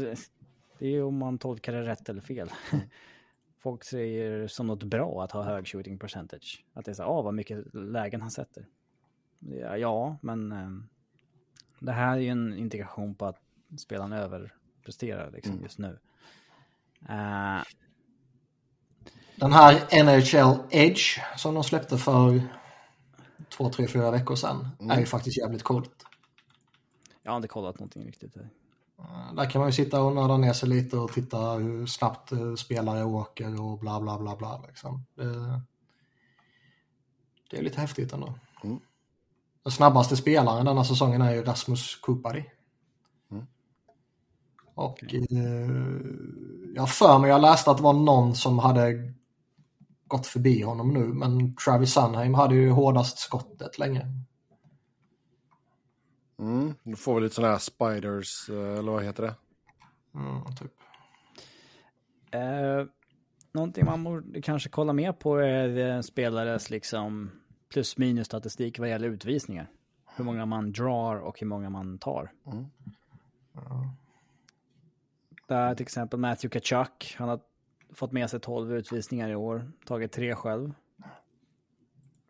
[0.79, 2.51] det är ju om man tolkar det rätt eller fel.
[3.57, 6.65] folk säger som något bra att ha hög shooting percentage.
[6.73, 8.67] Att det är så här, ah, vad mycket lägen han sätter.
[9.77, 10.69] Ja, men eh,
[11.79, 13.41] det här är ju en indikation på att
[13.77, 15.99] spelaren överpresterar liksom just nu.
[17.09, 17.61] Eh,
[19.39, 22.41] Den här NHL Edge som de släppte för
[23.49, 25.91] två, tre, fyra veckor sedan är ju faktiskt jävligt coolt.
[27.23, 28.33] jag har inte kollat någonting riktigt.
[28.33, 28.49] Där.
[28.99, 32.31] Eh, Där kan man ju sitta och nörda ner sig lite och titta hur snabbt
[32.31, 34.61] eh, spelare åker och bla bla bla bla.
[34.67, 35.05] Liksom.
[35.15, 35.61] Det,
[37.51, 38.33] det är lite häftigt ändå.
[38.63, 38.79] Mm.
[39.63, 42.45] Den snabbaste spelaren denna säsongen är ju Rasmus Kupari.
[43.31, 43.45] Mm.
[44.75, 45.69] Och eh,
[46.75, 49.13] jag för mig, jag läste att det var någon som hade
[50.09, 54.07] gått förbi honom nu, men Travis Sunheim hade ju hårdast skottet länge.
[56.39, 56.75] Mm.
[56.83, 59.35] Då får vi lite sådana här spiders, eh, eller vad heter det?
[60.15, 60.71] Mm, typ.
[62.31, 62.85] Eh,
[63.51, 67.31] någonting man borde kanske kolla mer på är en spelares liksom
[67.69, 69.67] plus minus statistik vad gäller utvisningar.
[70.15, 72.31] Hur många man drar och hur många man tar.
[72.45, 72.65] Mm.
[75.47, 77.39] Där till exempel Matthew Kachuk, han har
[77.93, 80.73] fått med sig 12 utvisningar i år, tagit tre själv.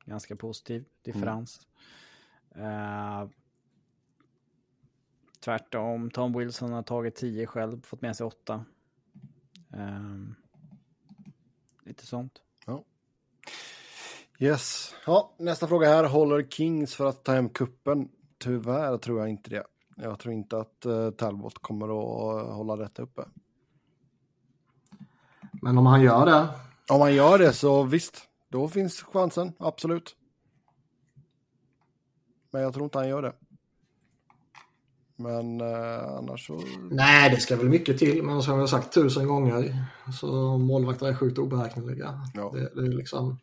[0.05, 1.67] Ganska positiv differens.
[2.55, 3.27] Eh,
[5.39, 8.65] tvärtom, Tom Wilson har tagit 10 själv, fått med sig 8.
[9.73, 10.35] Uh, ehm,
[11.85, 12.41] lite sånt.
[12.65, 12.83] Ja.
[14.39, 14.95] Yes.
[15.05, 16.03] Ja, nästa fråga här.
[16.03, 18.09] Håller Kings för att ta hem kuppen?
[18.37, 19.63] Tyvärr tror jag inte det.
[19.95, 23.25] Jag tror inte att uh, Talbot kommer att uh, hålla detta uppe.
[25.61, 26.47] Men om han gör det,
[26.89, 28.15] Om man gör det så visst,
[28.49, 30.15] då finns chansen, absolut.
[32.51, 33.33] Men jag tror inte han gör det.
[35.15, 36.61] Men uh, annars så...
[36.91, 39.85] Nej, det ska väl mycket till, men som jag har sagt tusen gånger
[40.19, 42.21] så målvakter är sjukt oberäkneliga.
[42.33, 42.51] Ja.
[42.53, 43.39] Det, det är liksom...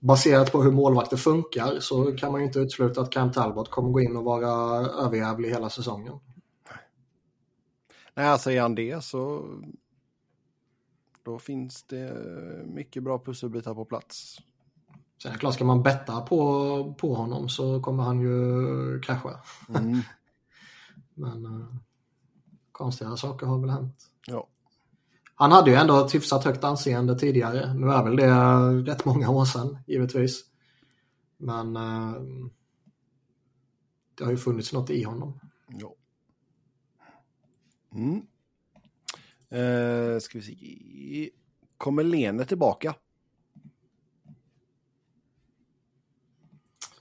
[0.00, 3.90] baserat på hur målvakter funkar så kan man ju inte utesluta att Cam Talbot kommer
[3.90, 4.50] gå in och vara
[4.86, 6.14] överjävlig hela säsongen.
[8.14, 9.44] Nej, alltså är han det så
[11.28, 12.12] då finns det
[12.66, 14.38] mycket bra pusselbitar på plats.
[15.22, 19.40] Sen är det klart, ska man betta på, på honom så kommer han ju krascha.
[19.68, 20.00] Mm.
[21.14, 21.76] Men uh,
[22.72, 23.96] konstiga saker har väl hänt.
[24.26, 24.48] Ja.
[25.34, 27.74] Han hade ju ändå ett hyfsat högt anseende tidigare.
[27.74, 30.44] Nu är väl det rätt många år sedan, givetvis.
[31.36, 32.14] Men uh,
[34.14, 35.40] det har ju funnits något i honom.
[35.66, 35.94] ja.
[37.94, 38.26] Mm.
[39.50, 41.30] Eh, ska vi se.
[41.76, 42.94] Kommer Lene tillbaka?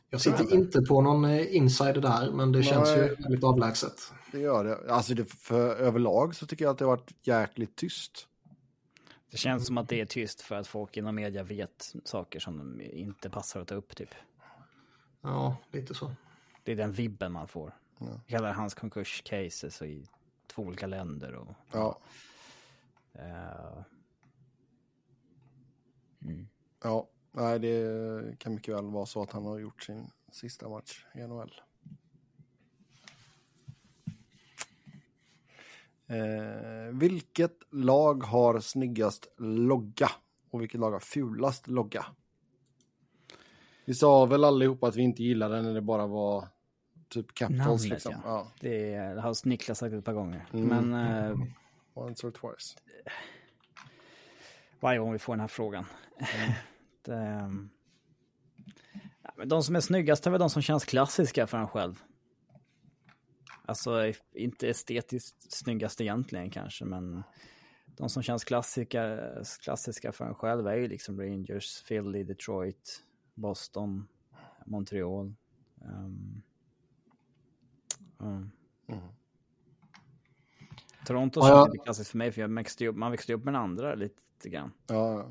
[0.10, 2.99] Jag sitter inte på någon eh, insider där, men det känns Nej.
[2.99, 4.14] ju väldigt avlägset.
[4.32, 4.94] Det gör det.
[4.94, 8.28] Alltså det, för överlag så tycker jag att det har varit jäkligt tyst.
[9.32, 12.57] Det känns som att det är tyst för att folk inom media vet saker som
[12.57, 14.15] de inte passar att ta upp typ.
[15.22, 16.11] Ja, lite så.
[16.64, 17.76] Det är den vibben man får.
[18.28, 18.40] Ja.
[18.40, 20.07] Det hans konkurscases och i
[20.48, 21.48] två olika länder och...
[21.72, 21.99] Ja.
[23.18, 23.84] Eh,
[26.84, 31.06] Ja, nej det kan mycket väl vara så att han har gjort sin sista match
[31.15, 31.52] i NHL.
[36.07, 40.10] Eh, vilket lag har snyggast logga?
[40.52, 42.06] Och vilket lag har fulast logga?
[43.85, 46.48] Vi sa väl allihopa att vi inte gillade den när det bara var
[47.10, 48.11] typ Capitals Namnet, liksom.
[48.11, 48.19] ja.
[48.26, 48.48] Ja.
[48.60, 50.45] det är- det har Niklas sagt ett par gånger.
[50.53, 50.68] Mm.
[50.89, 51.38] Men eh,
[51.98, 52.76] Once or twice.
[54.80, 55.86] varje gång vi får den här frågan.
[57.02, 57.69] det, ehm,
[59.38, 62.03] men de som är snyggast är väl de som känns klassiska för en själv.
[63.65, 67.24] Alltså inte estetiskt snyggast egentligen kanske, men
[67.86, 69.19] de som känns klassiska,
[69.64, 73.03] klassiska för en själv är ju liksom Rangers, Philly, Detroit,
[73.34, 74.07] Boston,
[74.65, 75.34] Montreal.
[75.82, 76.44] Um,
[78.22, 78.52] mm.
[78.88, 79.02] Mm.
[81.07, 83.61] Toronto Ja, lite klassiskt för mig, för jag växte upp, man växte upp med den
[83.61, 84.71] andra lite grann.
[84.88, 85.25] Ja, ja.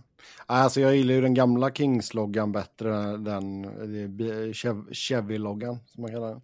[0.47, 4.53] Alltså jag gillar ju den gamla Kings-loggan bättre, den är
[4.93, 6.41] Chevy-loggan som man kallar den.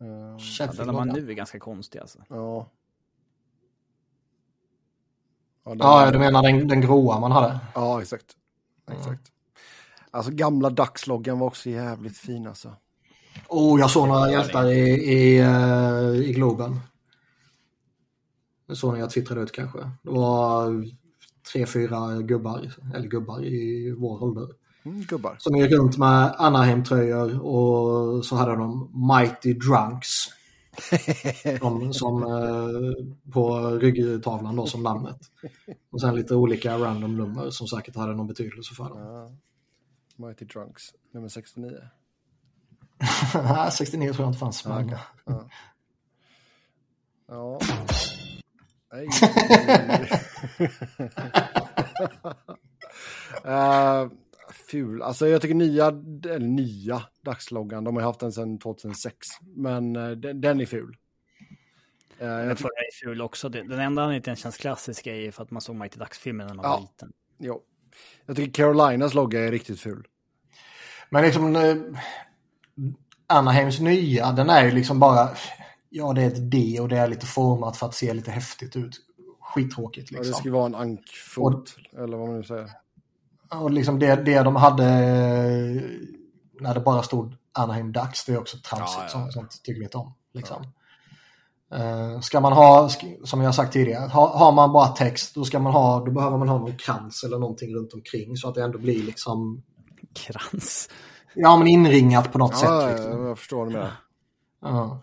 [0.00, 2.18] Eh, Ja, den man nu är ganska konstig alltså.
[2.28, 2.70] ja.
[5.64, 7.58] Ja, den- Ja, du menar den, den gråa man hade?
[7.74, 8.36] Ja, exakt.
[8.90, 9.32] Exakt.
[10.10, 12.72] Alltså gamla Dax-loggan var också jävligt fin alltså.
[13.48, 16.80] Oh, jag såg några hjältar i, i, eh, i Globen.
[18.66, 19.78] Det såg ni jag twittrade ut kanske.
[19.78, 20.84] Det var
[21.52, 24.48] tre, fyra gubbar, eller gubbar i vår ålder.
[24.84, 25.36] Mm, gubbar.
[25.38, 30.08] Som gick runt med Anaheim-tröjor och så hade de Mighty Drunks.
[31.60, 35.18] De, som eh, på ryggtavlan då som namnet.
[35.90, 38.98] Och sen lite olika random nummer som säkert hade någon betydelse för dem.
[38.98, 39.32] Ja.
[40.16, 40.82] Mighty Drunks,
[41.14, 41.70] nummer 69.
[43.34, 44.64] Nej, 69 tror jag inte fanns.
[44.64, 44.88] Men...
[45.24, 45.48] Ja.
[47.28, 47.58] Ja.
[48.96, 49.08] Nej.
[53.46, 54.10] uh,
[54.70, 55.02] ful.
[55.02, 55.86] Alltså jag tycker nya,
[56.24, 59.26] eller nya dagsloggan, de har haft den sedan 2006.
[59.56, 60.96] Men eh, den, den är ful.
[62.18, 63.48] Eh, jag Den förra är ful också.
[63.48, 66.54] Den enda anledningen till den känns klassisk är för att man såg Mighty Ducks-filmen när
[66.54, 66.80] man var Ja.
[66.80, 67.12] liten.
[67.38, 67.62] jo.
[68.26, 70.06] jag tycker Carolinas logga är riktigt ful.
[71.10, 71.76] Men liksom eh,
[73.26, 75.28] Anaheims nya, den är ju liksom bara,
[75.96, 78.76] ja det är ett D och det är lite format för att se lite häftigt
[78.76, 78.96] ut.
[79.40, 80.38] Skittråkigt Ja, det liksom.
[80.38, 82.70] skulle vara en ankfot, eller vad man nu säger.
[83.54, 84.84] Och liksom det, det de hade
[86.60, 88.98] när det bara stod Anaheim Ducks, det är också tramsigt.
[88.98, 90.14] Ja, ja, Sånt, sånt tycker vi inte om.
[90.34, 90.62] Liksom.
[91.74, 92.88] Eh, ska man ha,
[93.24, 96.38] som jag sagt tidigare, ha, har man bara text då, ska man ha, då behöver
[96.38, 99.62] man ha någon krans eller någonting runt omkring så att det ändå blir liksom,
[100.14, 100.88] Krans.
[101.34, 102.68] ja men inringat på något Ja, sätt.
[102.70, 103.26] ja, Liksom.
[103.26, 103.92] jag förstår du menar.
[104.62, 105.00] Ja.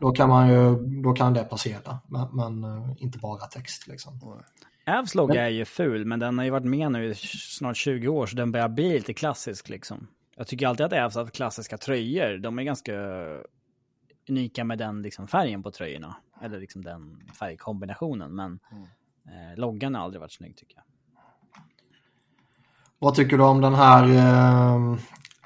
[0.00, 4.42] Då kan man ju, då kan det passera, men, men eh, inte bara text liksom.
[4.86, 8.08] Avs logga är ju ful, men den har ju varit med nu i snart 20
[8.08, 10.06] år, så den börjar bli lite klassisk liksom.
[10.36, 12.38] Jag tycker alltid att Avs har klassiska tröjor.
[12.38, 12.92] De är ganska
[14.28, 16.16] unika med den liksom färgen på tröjorna.
[16.42, 18.34] Eller liksom den färgkombinationen.
[18.34, 18.58] Men
[19.26, 20.84] eh, loggan har aldrig varit snygg tycker jag.
[22.98, 24.98] Vad tycker du om den här eh,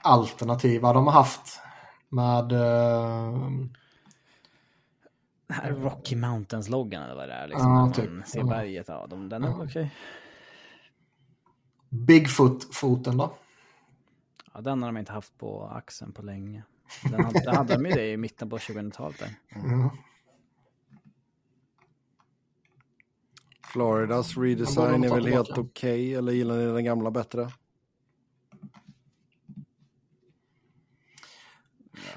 [0.02, 1.60] alternativa de har haft
[2.08, 3.48] med eh,
[5.48, 7.48] här Rocky Mountains-loggan eller vad det är.
[7.48, 8.26] Liksom, Ja, när man typ.
[8.28, 8.46] ser Ja.
[8.46, 8.88] berget.
[8.88, 9.94] Ja, de, den är väl okej.
[11.88, 13.34] Bigfoot-foten då?
[14.54, 16.62] Ja, den har de inte haft på axeln på länge.
[17.10, 19.34] Den hade, den hade de ju det i mitten på 2000-talet där.
[19.60, 19.88] Mm.
[23.62, 27.50] Floridas redesign de är väl helt okej, eller gillar ni den gamla bättre?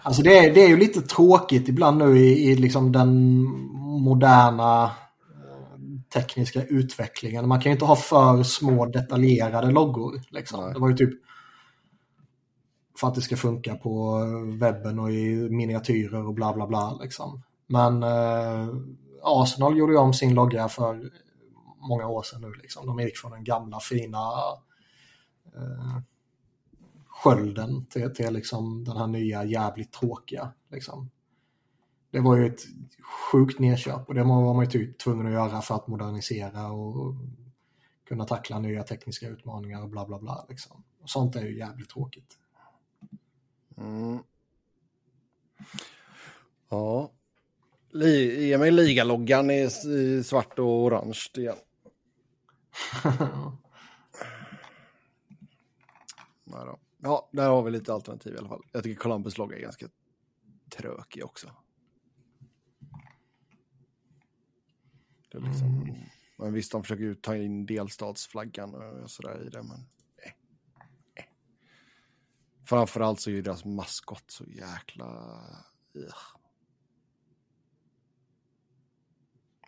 [0.02, 3.41] Alltså det är, det är ju lite tråkigt ibland nu i, i liksom den
[4.02, 4.90] moderna eh,
[6.14, 7.48] tekniska utvecklingen.
[7.48, 10.22] Man kan ju inte ha för små detaljerade loggor.
[10.30, 10.74] Liksom.
[10.74, 11.14] Det var ju typ
[12.99, 14.24] för att det ska funka på
[14.60, 16.98] webben och i miniatyrer och bla bla bla.
[17.02, 17.44] Liksom.
[17.68, 18.68] Men eh,
[19.24, 21.12] Arsenal gjorde ju om sin logga för
[21.90, 22.53] många år sedan nu.
[22.62, 22.88] Liksom.
[22.88, 24.18] De gick från den gamla fina
[25.56, 26.02] eh,
[27.23, 30.53] skölden till, till liksom den här nya jävligt tråkiga.
[30.72, 31.11] Liksom.
[32.11, 32.61] Det var ju ett
[33.31, 37.15] sjukt nedköp och det var man ju typ tvungen att göra för att modernisera och
[38.07, 40.45] kunna tackla nya tekniska utmaningar och bla bla bla.
[40.49, 40.84] Liksom.
[41.02, 42.38] Och sånt är ju jävligt tråkigt.
[43.77, 44.19] Mm.
[46.69, 47.11] Ja.
[47.91, 51.56] Li- Ge mig ligaloggan i, i svart och orange igen.
[56.43, 56.80] Nej då.
[57.03, 58.64] Ja, där har vi lite alternativ i alla fall.
[58.72, 59.88] Jag tycker Columbus logga är ganska
[60.69, 61.56] trökig också.
[65.32, 65.95] Det är liksom,
[66.38, 69.78] Men visst, de försöker ju ta in delstatsflaggan och sådär i det, men...
[70.18, 70.32] Eh.
[71.15, 71.26] Eh.
[72.65, 75.06] Framförallt så är ju deras maskott så jäkla...
[75.94, 76.15] Ugh.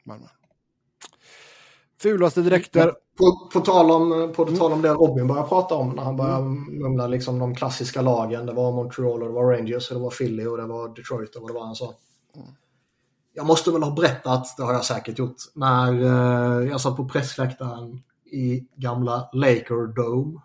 [0.03, 0.29] Men, men.
[2.03, 2.93] Fulaste dräkter.
[3.17, 6.43] På, på, tal om, på tal om det Robin började prata om när han började
[6.43, 8.45] mumla liksom de klassiska lagen.
[8.45, 11.35] Det var Montreal och det var Rangers och det var Philly och det var Detroit
[11.35, 11.93] och vad det var han sa.
[13.33, 17.09] Jag måste väl ha berättat, det har jag säkert gjort, när eh, jag satt på
[17.09, 20.39] pressläktaren i gamla Laker Dome.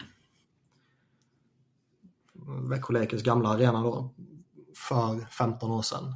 [2.70, 4.14] Växjö Lakers gamla arena då.
[4.88, 6.14] För 15 år sedan.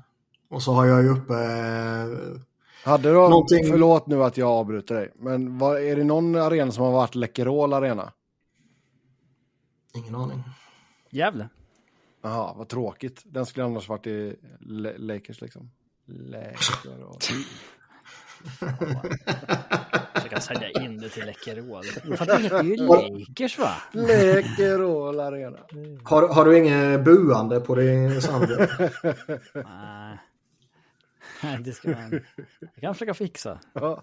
[0.50, 2.40] Och så har jag ju uppe eh,
[2.84, 6.72] Hade du, Någonting- förlåt nu att jag avbryter dig, men vad, är det någon arena
[6.72, 8.12] som har varit Läkerol arena?
[9.94, 10.42] Ingen aning.
[11.10, 11.48] Gävle.
[12.22, 13.22] Jaha, vad tråkigt.
[13.24, 15.70] Den skulle annars varit i Le- Lakers liksom.
[16.06, 17.16] Läkerol.
[20.14, 21.84] Försöka sälja in det till Läkerol.
[22.16, 23.70] För det heter ju Lakers va?
[23.92, 25.58] Läkerol arena.
[26.04, 28.56] Har, har du inget buande på din Sandra?
[29.54, 30.18] Nej.
[31.42, 32.20] Nej, det ska man...
[32.74, 33.58] Jag kan försöka fixa.
[33.74, 34.02] Ja.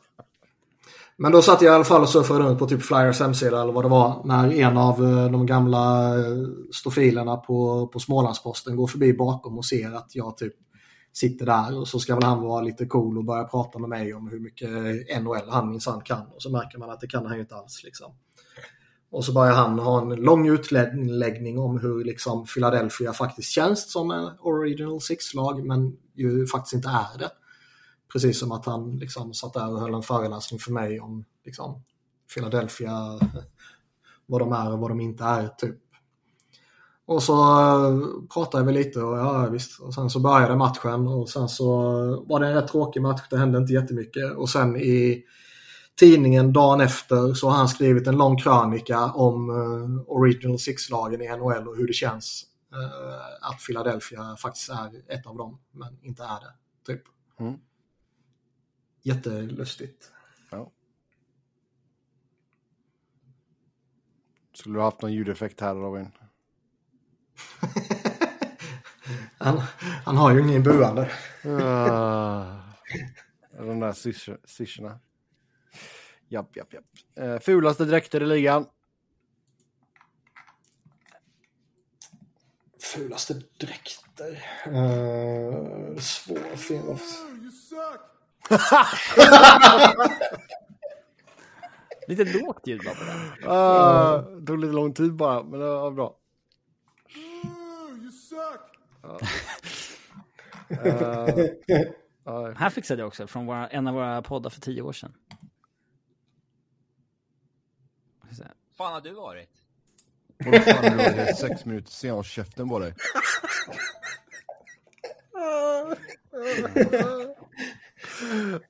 [1.17, 3.73] Men då satt jag i alla fall och surfade runt på typ Flyers hemsida eller
[3.73, 6.37] vad det var när en av eh, de gamla eh,
[6.71, 10.53] stofilerna på, på Smålandsposten går förbi bakom och ser att jag typ
[11.13, 14.13] sitter där och så ska väl han vara lite cool och börja prata med mig
[14.13, 14.69] om hur mycket
[15.21, 17.81] NHL han minsann kan och så märker man att det kan han ju inte alls
[17.83, 18.13] liksom.
[19.11, 24.11] Och så börjar han ha en lång utläggning om hur liksom Philadelphia faktiskt känns som
[24.11, 27.31] en Original Six-lag men ju faktiskt inte är det.
[28.13, 31.83] Precis som att han liksom satt där och höll en föreläsning för mig om liksom,
[32.33, 33.19] Philadelphia,
[34.25, 35.79] vad de är och vad de inte är typ.
[37.09, 37.99] Och så eh,
[38.33, 39.79] pratade vi lite och ja visst.
[39.79, 41.65] Och sen så började matchen och sen så
[42.29, 43.21] var det en rätt tråkig match.
[43.29, 44.35] Det hände inte jättemycket.
[44.35, 45.23] Och sen i
[45.99, 51.27] tidningen dagen efter så har han skrivit en lång krönika om eh, Original Six-lagen i
[51.27, 52.43] NHL och hur det känns
[53.41, 56.53] att Philadelphia faktiskt är ett av dem, men inte är det.
[56.85, 57.01] Typ.
[57.39, 57.59] Mm.
[59.01, 60.11] Jättelustigt.
[60.51, 60.71] Ja.
[64.53, 66.11] Skulle du haft någon ljudeffekt här Robin?
[69.37, 69.61] Han,
[70.05, 71.11] han har ju ingen buande.
[71.43, 72.59] Ah,
[73.57, 74.99] De där syrs- syrsorna.
[76.27, 76.85] Japp, japp, japp.
[77.15, 78.65] Eh, fulaste dräkter i ligan.
[82.93, 84.31] Fulaste dräkter.
[84.67, 86.97] Uh, svår film.
[92.07, 93.49] Lite lågt ljud bara på den.
[93.51, 96.15] Ah, det tog lite lång tid bara, men det var bra.
[100.85, 101.45] Eh,
[102.23, 105.13] ja, Här fixade jag också från våra, en av våra poddar för tio år sedan.
[108.77, 109.58] Fan har du varit?
[110.45, 111.15] Vad fan är du?
[111.15, 112.93] Det sex minuter sen, håll käften på dig.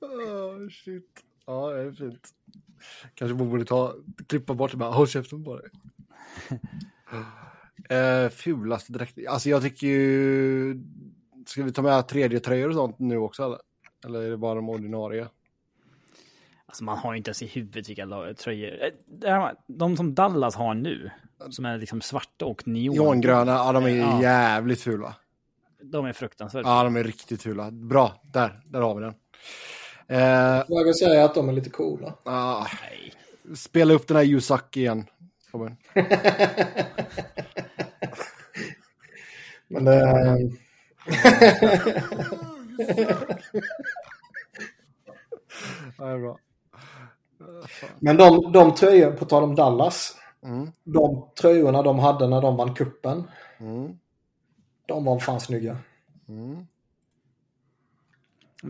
[0.00, 1.24] oh, shit.
[1.46, 2.28] Ja, det är fint.
[3.14, 3.94] Kanske man borde ta,
[4.26, 5.70] klippa bort det bara, håll käften på dig.
[7.98, 9.28] uh, fulaste dräkter.
[9.28, 10.80] Alltså jag tycker ju...
[11.46, 13.58] Ska vi ta med tredje tröjor och sånt nu också eller?
[14.04, 15.28] Eller är det bara de ordinarie?
[16.70, 18.06] Alltså man har ju inte ens i huvudet vilka
[18.38, 18.78] tröjor.
[19.24, 21.10] Eh, De som Dallas har nu,
[21.50, 22.94] som är liksom svarta och neon.
[22.94, 24.22] Neongröna, ja de är Ja.
[24.22, 25.14] jävligt fula.
[25.82, 26.62] De är fruktansvärt.
[26.66, 27.70] Ja, de är riktigt fula.
[27.70, 29.14] Bra, där, där har vi den.
[30.08, 32.14] Eh, Jag vill säga att de är lite coola.
[32.24, 32.66] ah,
[33.54, 35.06] spela upp den här Yusak igen.
[35.52, 35.76] Robin.
[39.68, 39.94] Men det,
[45.98, 46.38] Ja, det är bra.
[47.98, 50.68] Men de, de tröjor, på tal om Dallas, Mm.
[50.84, 53.24] de tröjorna de hade när de vann kuppen,
[53.60, 53.92] Mm.
[54.86, 55.76] de var fan snygga.
[56.28, 56.66] Mm.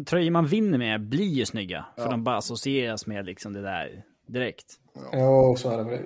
[0.06, 1.86] Tröjor man vinner med blir ju snygga.
[1.96, 2.10] För Ja.
[2.10, 4.66] de bara associeras med liksom det där direkt.
[5.12, 6.00] Jo, så är det väl.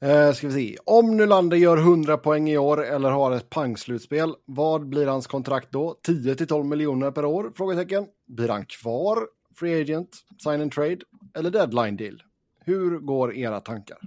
[0.00, 0.76] Eh, ska vi se.
[0.84, 5.68] Om Nylander gör 100 poäng i år eller har ett pangslutspel, vad blir hans kontrakt
[5.70, 5.96] då?
[6.02, 7.52] 10 till 12 miljoner per år?
[7.56, 8.06] Frågetecken.
[8.26, 9.18] Blir han kvar?
[9.58, 10.24] Free agent?
[10.42, 10.98] Sign and trade?
[11.34, 12.22] Eller deadline deal?
[12.64, 13.98] Hur går era tankar?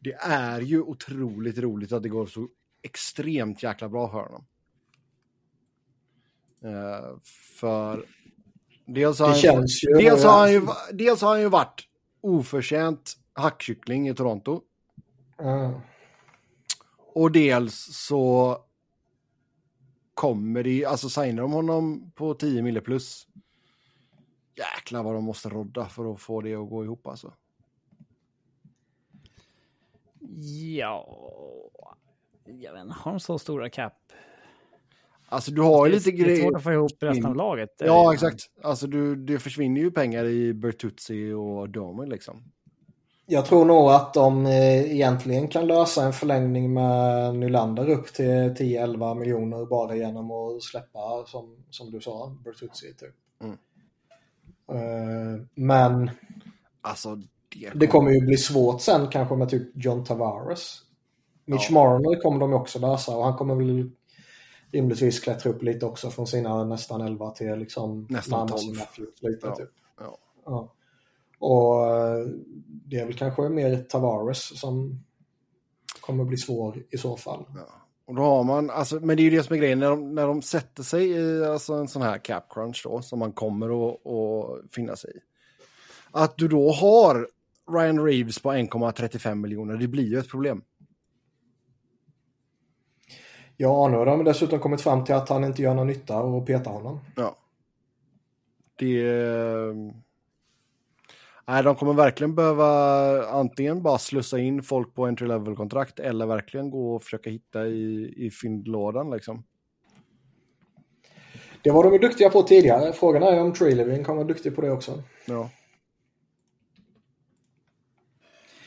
[0.00, 2.48] Det är ju otroligt roligt att det går så
[2.82, 4.44] extremt jäkla bra för honom.
[6.64, 8.04] Eh, för
[8.86, 9.98] dels har, han, ju...
[9.98, 11.88] dels, har han ju, dels har han ju varit
[12.20, 14.62] oförtjänt hackkyckling i Toronto.
[15.38, 15.80] Ja.
[17.14, 18.56] Och dels så
[20.14, 23.26] kommer det alltså signar de honom på 10 mille plus.
[24.58, 27.32] Jäklar vad de måste rodda för att få det att gå ihop alltså.
[30.76, 31.18] Ja...
[32.44, 33.92] Jag vet inte, har de så stora cap?
[35.28, 36.56] Alltså du har ju lite Det är svårt grejer.
[36.56, 37.70] att få ihop resten av laget.
[37.78, 38.40] Ja, exakt.
[38.62, 42.42] Alltså du, det försvinner ju pengar i Bertuzzi och Domer liksom.
[43.26, 48.26] Jag tror nog att de eh, egentligen kan lösa en förlängning med Nylander upp till
[48.26, 53.14] 10-11 miljoner bara genom att släppa, som, som du sa, Bertuzzi typ.
[53.42, 53.58] Mm.
[54.72, 56.10] Eh, men
[56.80, 57.14] Alltså
[57.48, 60.82] det, det kommer ju bli svårt sen kanske med typ John Tavares.
[61.44, 61.74] Mitch Ja.
[61.74, 63.90] Marner kommer de också lösa och han kommer väl
[64.72, 68.78] rimligtvis klättra upp lite också från sina nästan 11 till liksom Nästan närma sig 12.
[68.78, 69.54] Matthews lite Ja.
[69.56, 69.70] typ.
[70.00, 70.18] Ja.
[70.44, 70.72] Ja.
[71.38, 72.26] Och eh,
[72.64, 75.04] det är väl kanske mer Tavares som
[76.00, 77.44] kommer bli svår i så fall.
[78.08, 80.14] Och då har man, alltså, men det är ju det som är grejen, när de,
[80.14, 83.88] när de sätter sig i alltså, en sån här cap crunch då, som man kommer
[83.88, 85.20] att, att finna sig i.
[86.10, 87.28] Att du då har
[87.70, 90.62] Ryan Reeves på 1,35 miljoner, det blir ju ett problem.
[93.56, 96.46] Ja, nu har de dessutom kommit fram till att han inte gör någon nytta och
[96.46, 97.00] peta honom.
[97.16, 97.36] Ja.
[98.76, 99.04] Det...
[101.48, 102.66] Nej, de kommer verkligen behöva
[103.26, 108.14] antingen bara slussa in folk på entry level-kontrakt eller verkligen gå och försöka hitta i,
[108.16, 109.44] i fyndlådan liksom.
[111.62, 112.92] Det var de ju duktiga på tidigare.
[112.92, 115.02] Frågan är om Treleving kommer vara duktig på det också.
[115.26, 115.50] Ja.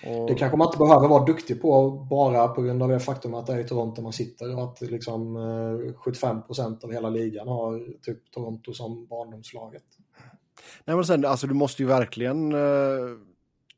[0.07, 3.33] Och, Det kanske man inte behöver vara duktig på bara på grund av det faktum
[3.33, 7.47] att det är i Toronto man sitter och att liksom eh, 75% av hela ligan
[7.47, 9.83] har typ Toronto som barndomslaget.
[10.85, 13.17] Nej, men sen, alltså, du måste ju verkligen eh,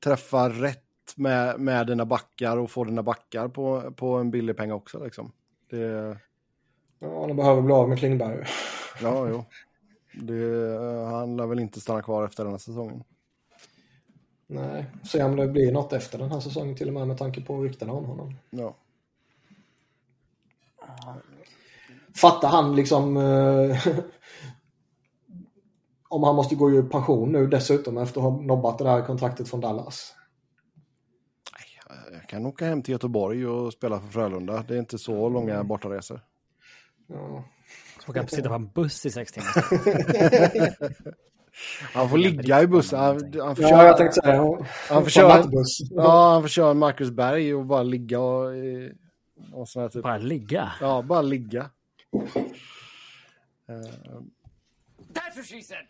[0.03, 0.79] träffa rätt
[1.15, 5.03] med, med dina backar och få dina backar på, på en billig penga också.
[5.03, 5.31] Liksom.
[5.69, 6.17] Det,
[7.03, 8.45] Ja, de behöver bli av med Klingberg.
[9.01, 9.45] ja, jo.
[10.13, 13.03] Det, eh, han lär väl inte stanna kvar efter den här säsongen.
[14.47, 17.41] Nej, se om det blir något efter den här säsongen till och med med tanke
[17.41, 18.35] på ryktena om honom.
[18.49, 18.75] Ja.
[22.15, 23.77] Fattar han liksom eh,
[26.13, 29.49] om han måste gå i pension nu dessutom efter att ha nobbat det där kontraktet
[29.49, 30.13] från Dallas.
[32.11, 34.63] Jag kan åka hem till Göteborg och spela för Frölunda.
[34.67, 36.21] Det är inte så långa bortaresor.
[37.07, 37.43] Ja.
[38.05, 39.53] Så kan sitta på en buss i sex timmar.
[41.93, 42.99] Han får ligga i bussen.
[42.99, 44.65] Han, han får Ja, köra, jag tänkte säga det.
[44.89, 45.43] han får köra,
[45.91, 48.51] ja, han får köra en Marcus Berg och bara ligga och,
[49.53, 50.03] och sån här typ.
[50.03, 50.71] Bara ligga.
[50.81, 51.69] Ja, bara ligga.
[53.69, 54.21] Eh,
[55.13, 55.85] That's what she said.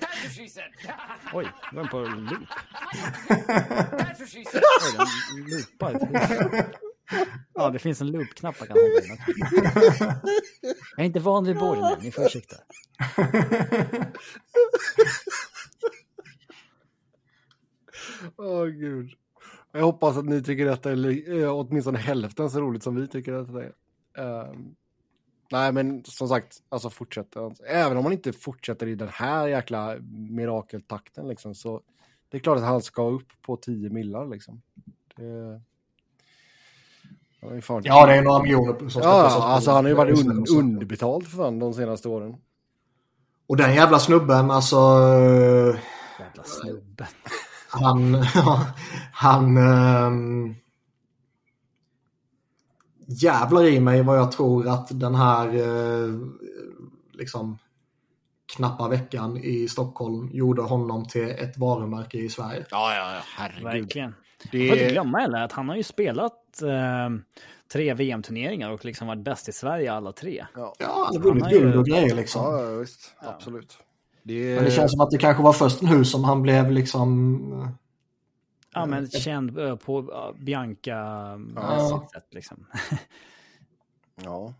[0.00, 0.70] That's what she said.
[1.32, 2.48] Oj, den på loop.
[3.98, 4.62] That's what she said.
[4.64, 4.96] Oj,
[5.36, 5.92] den loopar.
[7.54, 9.18] Ja, det finns en loop-knapp man kan hålla i.
[10.96, 12.56] Jag är inte van vid borden ni får ursäkta.
[18.36, 19.10] Åh gud.
[19.72, 23.32] Jag hoppas att ni tycker detta är eh, åtminstone hälften så roligt som vi tycker
[23.32, 23.72] att det är.
[24.18, 24.74] Ehm,
[25.52, 27.50] nej, men som sagt, alltså fortsätta.
[27.66, 29.96] Även om man inte fortsätter i den här jäkla
[30.30, 31.80] mirakeltakten liksom, så
[32.28, 34.62] det är klart att han ska upp på 10 millar liksom.
[35.16, 35.60] Det...
[37.40, 39.88] Ja, det är fan- Ja, det är några miljoner som ska Ja, alltså han har
[39.90, 42.36] ju varit un- underbetald för fan de senaste åren.
[43.46, 44.76] Och den jävla snubben, alltså...
[46.20, 47.08] Jävla snubbe.
[47.68, 48.14] Han...
[49.12, 49.56] han...
[49.56, 50.54] ehm,
[53.14, 56.14] jävlar i mig vad jag tror att den här eh,
[57.12, 57.58] liksom
[58.56, 62.66] knappa veckan i Stockholm gjorde honom till ett varumärke i Sverige.
[62.70, 63.64] Ja, ja, ja, herregud.
[63.64, 64.14] Verkligen.
[64.52, 67.10] Det Man får inte glömma heller att han har ju spelat eh,
[67.72, 70.46] tre VM-turneringar och liksom varit bäst i Sverige alla tre.
[70.54, 72.42] Ja, Ja, han har vunnit guld och grejer liksom.
[72.42, 73.14] ja ja, visst.
[73.18, 73.78] Absolut.
[74.22, 77.78] Det, Men det känns som att det kanske var först nu som han blev liksom...
[78.74, 80.02] Ja, men känd eh, på
[80.38, 80.96] Bianca
[81.56, 82.08] Ja.
[82.14, 82.66] sätt liksom.
[84.24, 84.54] Ja.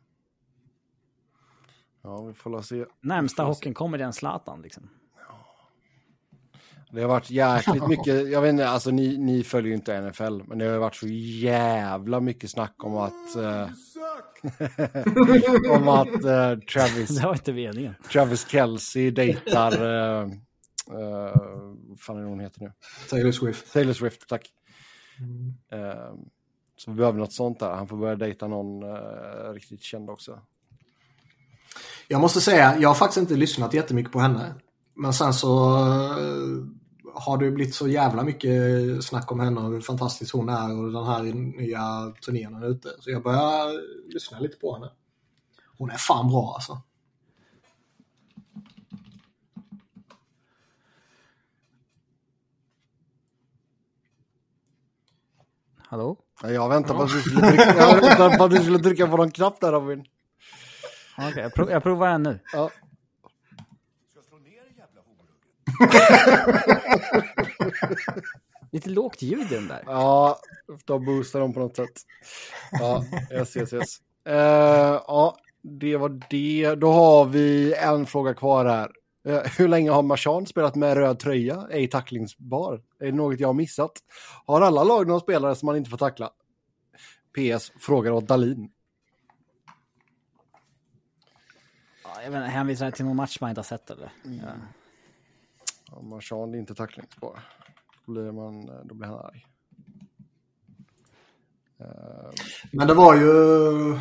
[2.02, 2.84] Ja, vi får se.
[3.00, 4.88] Närmsta hockeyn kommer den Zlatan liksom.
[6.90, 10.40] Det har varit jäkligt mycket, jag vet inte, alltså ni, ni följer ju inte NFL,
[10.46, 13.36] men det har varit så jävla mycket snack om att...
[13.36, 13.68] eh,
[15.76, 17.94] om att eh, Travis, Det var inte meningen.
[18.12, 19.82] Travis Kelce dejtar...
[19.84, 20.28] Uh,
[21.88, 22.72] vad fan är hon heter nu?
[23.10, 23.72] Taylor Swift.
[23.72, 24.52] Taylor Swift, tack.
[25.72, 26.14] Eh,
[26.76, 27.70] så vi behöver något sånt där.
[27.70, 30.40] Han får börja dejta någon eh, riktigt känd också.
[32.08, 34.54] Jag måste säga, jag har faktiskt inte lyssnat jättemycket på henne.
[34.94, 36.64] Men sen så eh,
[37.14, 38.52] har det blivit så jävla mycket
[39.04, 41.22] snack om henne och hur fantastisk hon är och den här
[41.60, 42.88] nya turnén hon är ute.
[43.00, 43.80] Så jag börjar
[44.12, 44.90] lyssna lite på henne.
[45.78, 46.82] Hon är fan bra alltså.
[55.92, 56.16] Hallå?
[56.42, 59.06] Ja, Jag väntar på att du skulle trycka, jag väntar på att du skulle trycka
[59.06, 60.04] på någon knapp där Robin.
[61.18, 62.38] Okej, jag, prov, jag provar en nu.
[62.52, 62.70] Ja.
[68.72, 69.82] Lite lågt ljud i den där.
[69.86, 70.38] Ja,
[70.84, 72.00] de boostar dem på något sätt.
[72.70, 73.96] Ja, yes, yes, yes.
[74.24, 76.74] Eh, ja, det var det.
[76.74, 78.90] Då har vi en fråga kvar här.
[79.24, 81.68] Eh, hur länge har Marchand spelat med röd tröja?
[81.70, 82.82] Ej tacklingsbar.
[82.98, 83.92] Är det något jag har missat?
[84.46, 86.30] Har alla lag någon spelare som man inte får tackla?
[87.36, 88.70] PS, frågar åt Dalin.
[92.04, 94.12] Ja, jag inte, hänvisar det till någon match man inte har sett eller?
[94.22, 94.52] Ja.
[95.90, 97.40] Ja, Marchand är inte tacklingsbar.
[98.06, 99.46] Då blir, man, då blir han arg.
[102.70, 104.00] Men det var ju...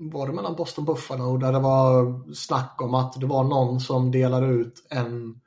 [0.00, 4.10] Både, både mellan Boston Buffalo där det var snack om att det var någon som
[4.10, 5.40] delade ut en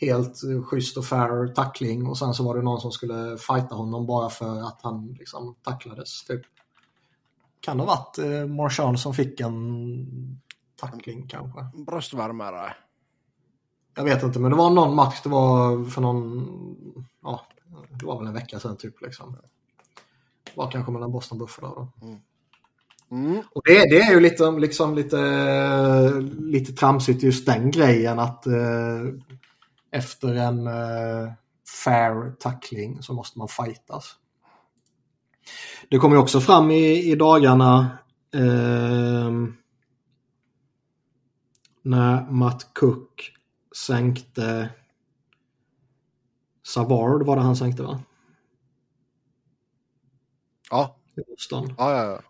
[0.00, 4.06] helt schysst och fair tackling och sen så var det någon som skulle fighta honom
[4.06, 6.24] bara för att han liksom tacklades.
[6.24, 6.42] Typ.
[7.60, 10.40] Kan det ha varit eh, Marchand som fick en
[10.76, 11.66] tackling kanske?
[11.74, 12.74] Bröstvärmare.
[13.94, 16.46] Jag vet inte, men det var någon match, det var för någon,
[17.22, 17.46] ja,
[17.90, 19.36] det var väl en vecka sedan typ liksom.
[20.44, 22.06] Det var kanske mellan Boston Buffalo då.
[22.06, 22.20] Mm.
[23.52, 25.20] Och det, det är ju lite, liksom lite,
[26.38, 29.02] lite tramsigt just den grejen att eh,
[29.90, 31.32] efter en eh,
[31.84, 34.16] fair tackling så måste man fightas.
[35.88, 37.98] Det kom ju också fram i, i dagarna
[38.34, 39.56] ehm,
[41.82, 43.32] när Matt Cook
[43.86, 44.70] sänkte
[46.66, 48.00] Savard var det han sänkte va?
[50.70, 51.74] Ja, I Boston.
[51.78, 52.04] ja, ja.
[52.04, 52.20] ja.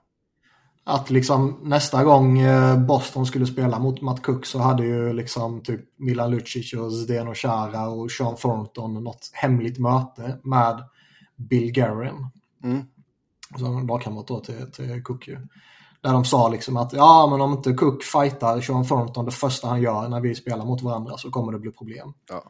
[0.88, 5.60] Att liksom nästa gång eh, Boston skulle spela mot Matt Cook så hade ju liksom
[5.60, 10.84] typ Milan Lucic och Zdeno Chara och Sean Thornton något hemligt möte med
[11.36, 12.26] Bill Guerin.
[12.64, 12.84] Mm.
[13.58, 15.38] Som lagkamrat då till, till Cook ju.
[16.00, 19.68] Där de sa liksom att ja men om inte Cook fightar Sean Thornton det första
[19.68, 22.12] han gör när vi spelar mot varandra så kommer det bli problem.
[22.30, 22.42] Ja.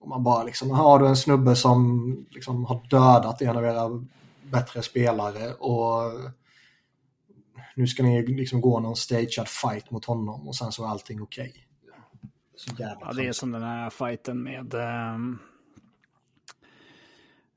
[0.00, 4.04] Och man bara liksom, har du en snubbe som liksom har dödat en av era
[4.42, 6.12] bättre spelare och
[7.74, 11.22] nu ska ni liksom gå någon stagead fight mot honom och sen så är allting
[11.22, 11.68] okej.
[12.78, 14.74] Jävla Ja, det är som den här fighten med...
[14.74, 15.38] ehm,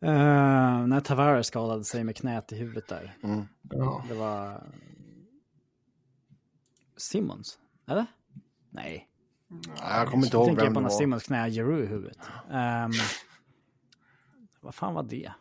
[0.02, 3.18] eh, när Tavares skadade sig med knät i huvudet där.
[3.70, 4.04] Ja.
[4.10, 4.64] Det var...
[6.98, 7.60] Simmons?
[7.88, 8.06] Eller?
[8.70, 9.08] Nej.
[9.48, 10.98] Nej, jag kommer inte Jag ihåg tänker vem på det när var.
[10.98, 12.18] Simmons knä Giroux i huvudet.
[12.52, 12.92] Ehm,
[14.62, 15.32] vad fan var det?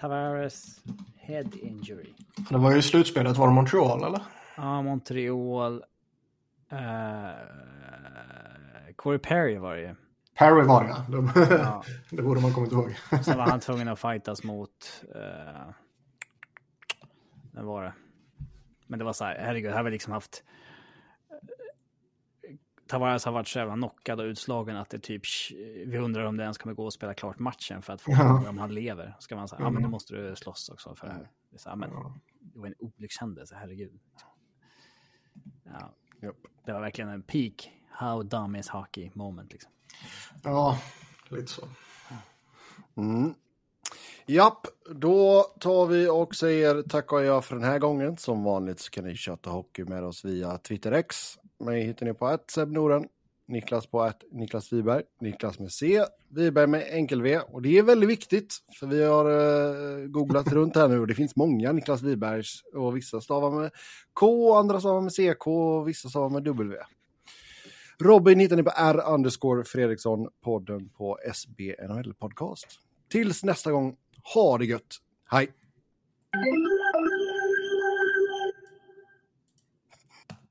[0.00, 0.80] Tavares
[1.16, 2.14] head injury.
[2.50, 4.20] Det var ju slutspelet, var det Montreal eller?
[4.56, 5.82] Ja, Montreal.
[6.72, 7.30] Uh,
[8.96, 9.94] Corey Perry var det ju.
[10.34, 11.04] Perry var det ja.
[11.08, 11.84] Det, Ja.
[12.10, 12.94] det borde man kommit ihåg.
[13.24, 15.04] Sen var han tvungen att fightas mot...
[15.16, 15.72] Uh,
[17.52, 17.92] vem var det?
[18.86, 20.44] Men det var så här, herregud, här har vi liksom haft...
[22.88, 25.22] Tavares har varit så jävla knockad och utslagen att det typ...
[25.86, 28.48] Vi undrar om det ens kommer gå att spela klart matchen för att få Ja.
[28.48, 29.16] om han lever.
[29.18, 31.30] Ska man säga, ja men nu måste du slåss också för det här.
[31.50, 31.90] Det, är så här, men,
[32.40, 34.00] det var en olyckshändelse, herregud.
[35.64, 36.36] Ja, Japp.
[36.64, 39.70] det var verkligen en peak how dumb is hockey moment liksom.
[40.42, 40.78] Ja,
[41.28, 41.68] lite så.
[42.96, 43.34] Mm.
[44.26, 48.16] Japp, då tar vi och säger tack och jag för den här gången.
[48.16, 51.38] Som vanligt så kan ni köta hockey med oss via Twitter X.
[51.60, 53.08] Mig hittar ni på att Noren.
[53.48, 57.38] Niklas på att Niklas Wiberg, Niklas med C, Wiberg med enkel V.
[57.38, 61.14] Och det är väldigt viktigt, för vi har uh, googlat runt här nu och det
[61.14, 62.62] finns många Niklas Wibergs.
[62.74, 63.70] Och vissa stavar med
[64.12, 66.76] K, andra stavar med CK och vissa stavar med W.
[68.00, 72.66] Robin hittar ni på R underscore Fredriksson, podden på SB NHL Podcast.
[73.10, 73.96] Tills nästa gång,
[74.34, 74.96] ha det gött!
[75.30, 75.48] Hej!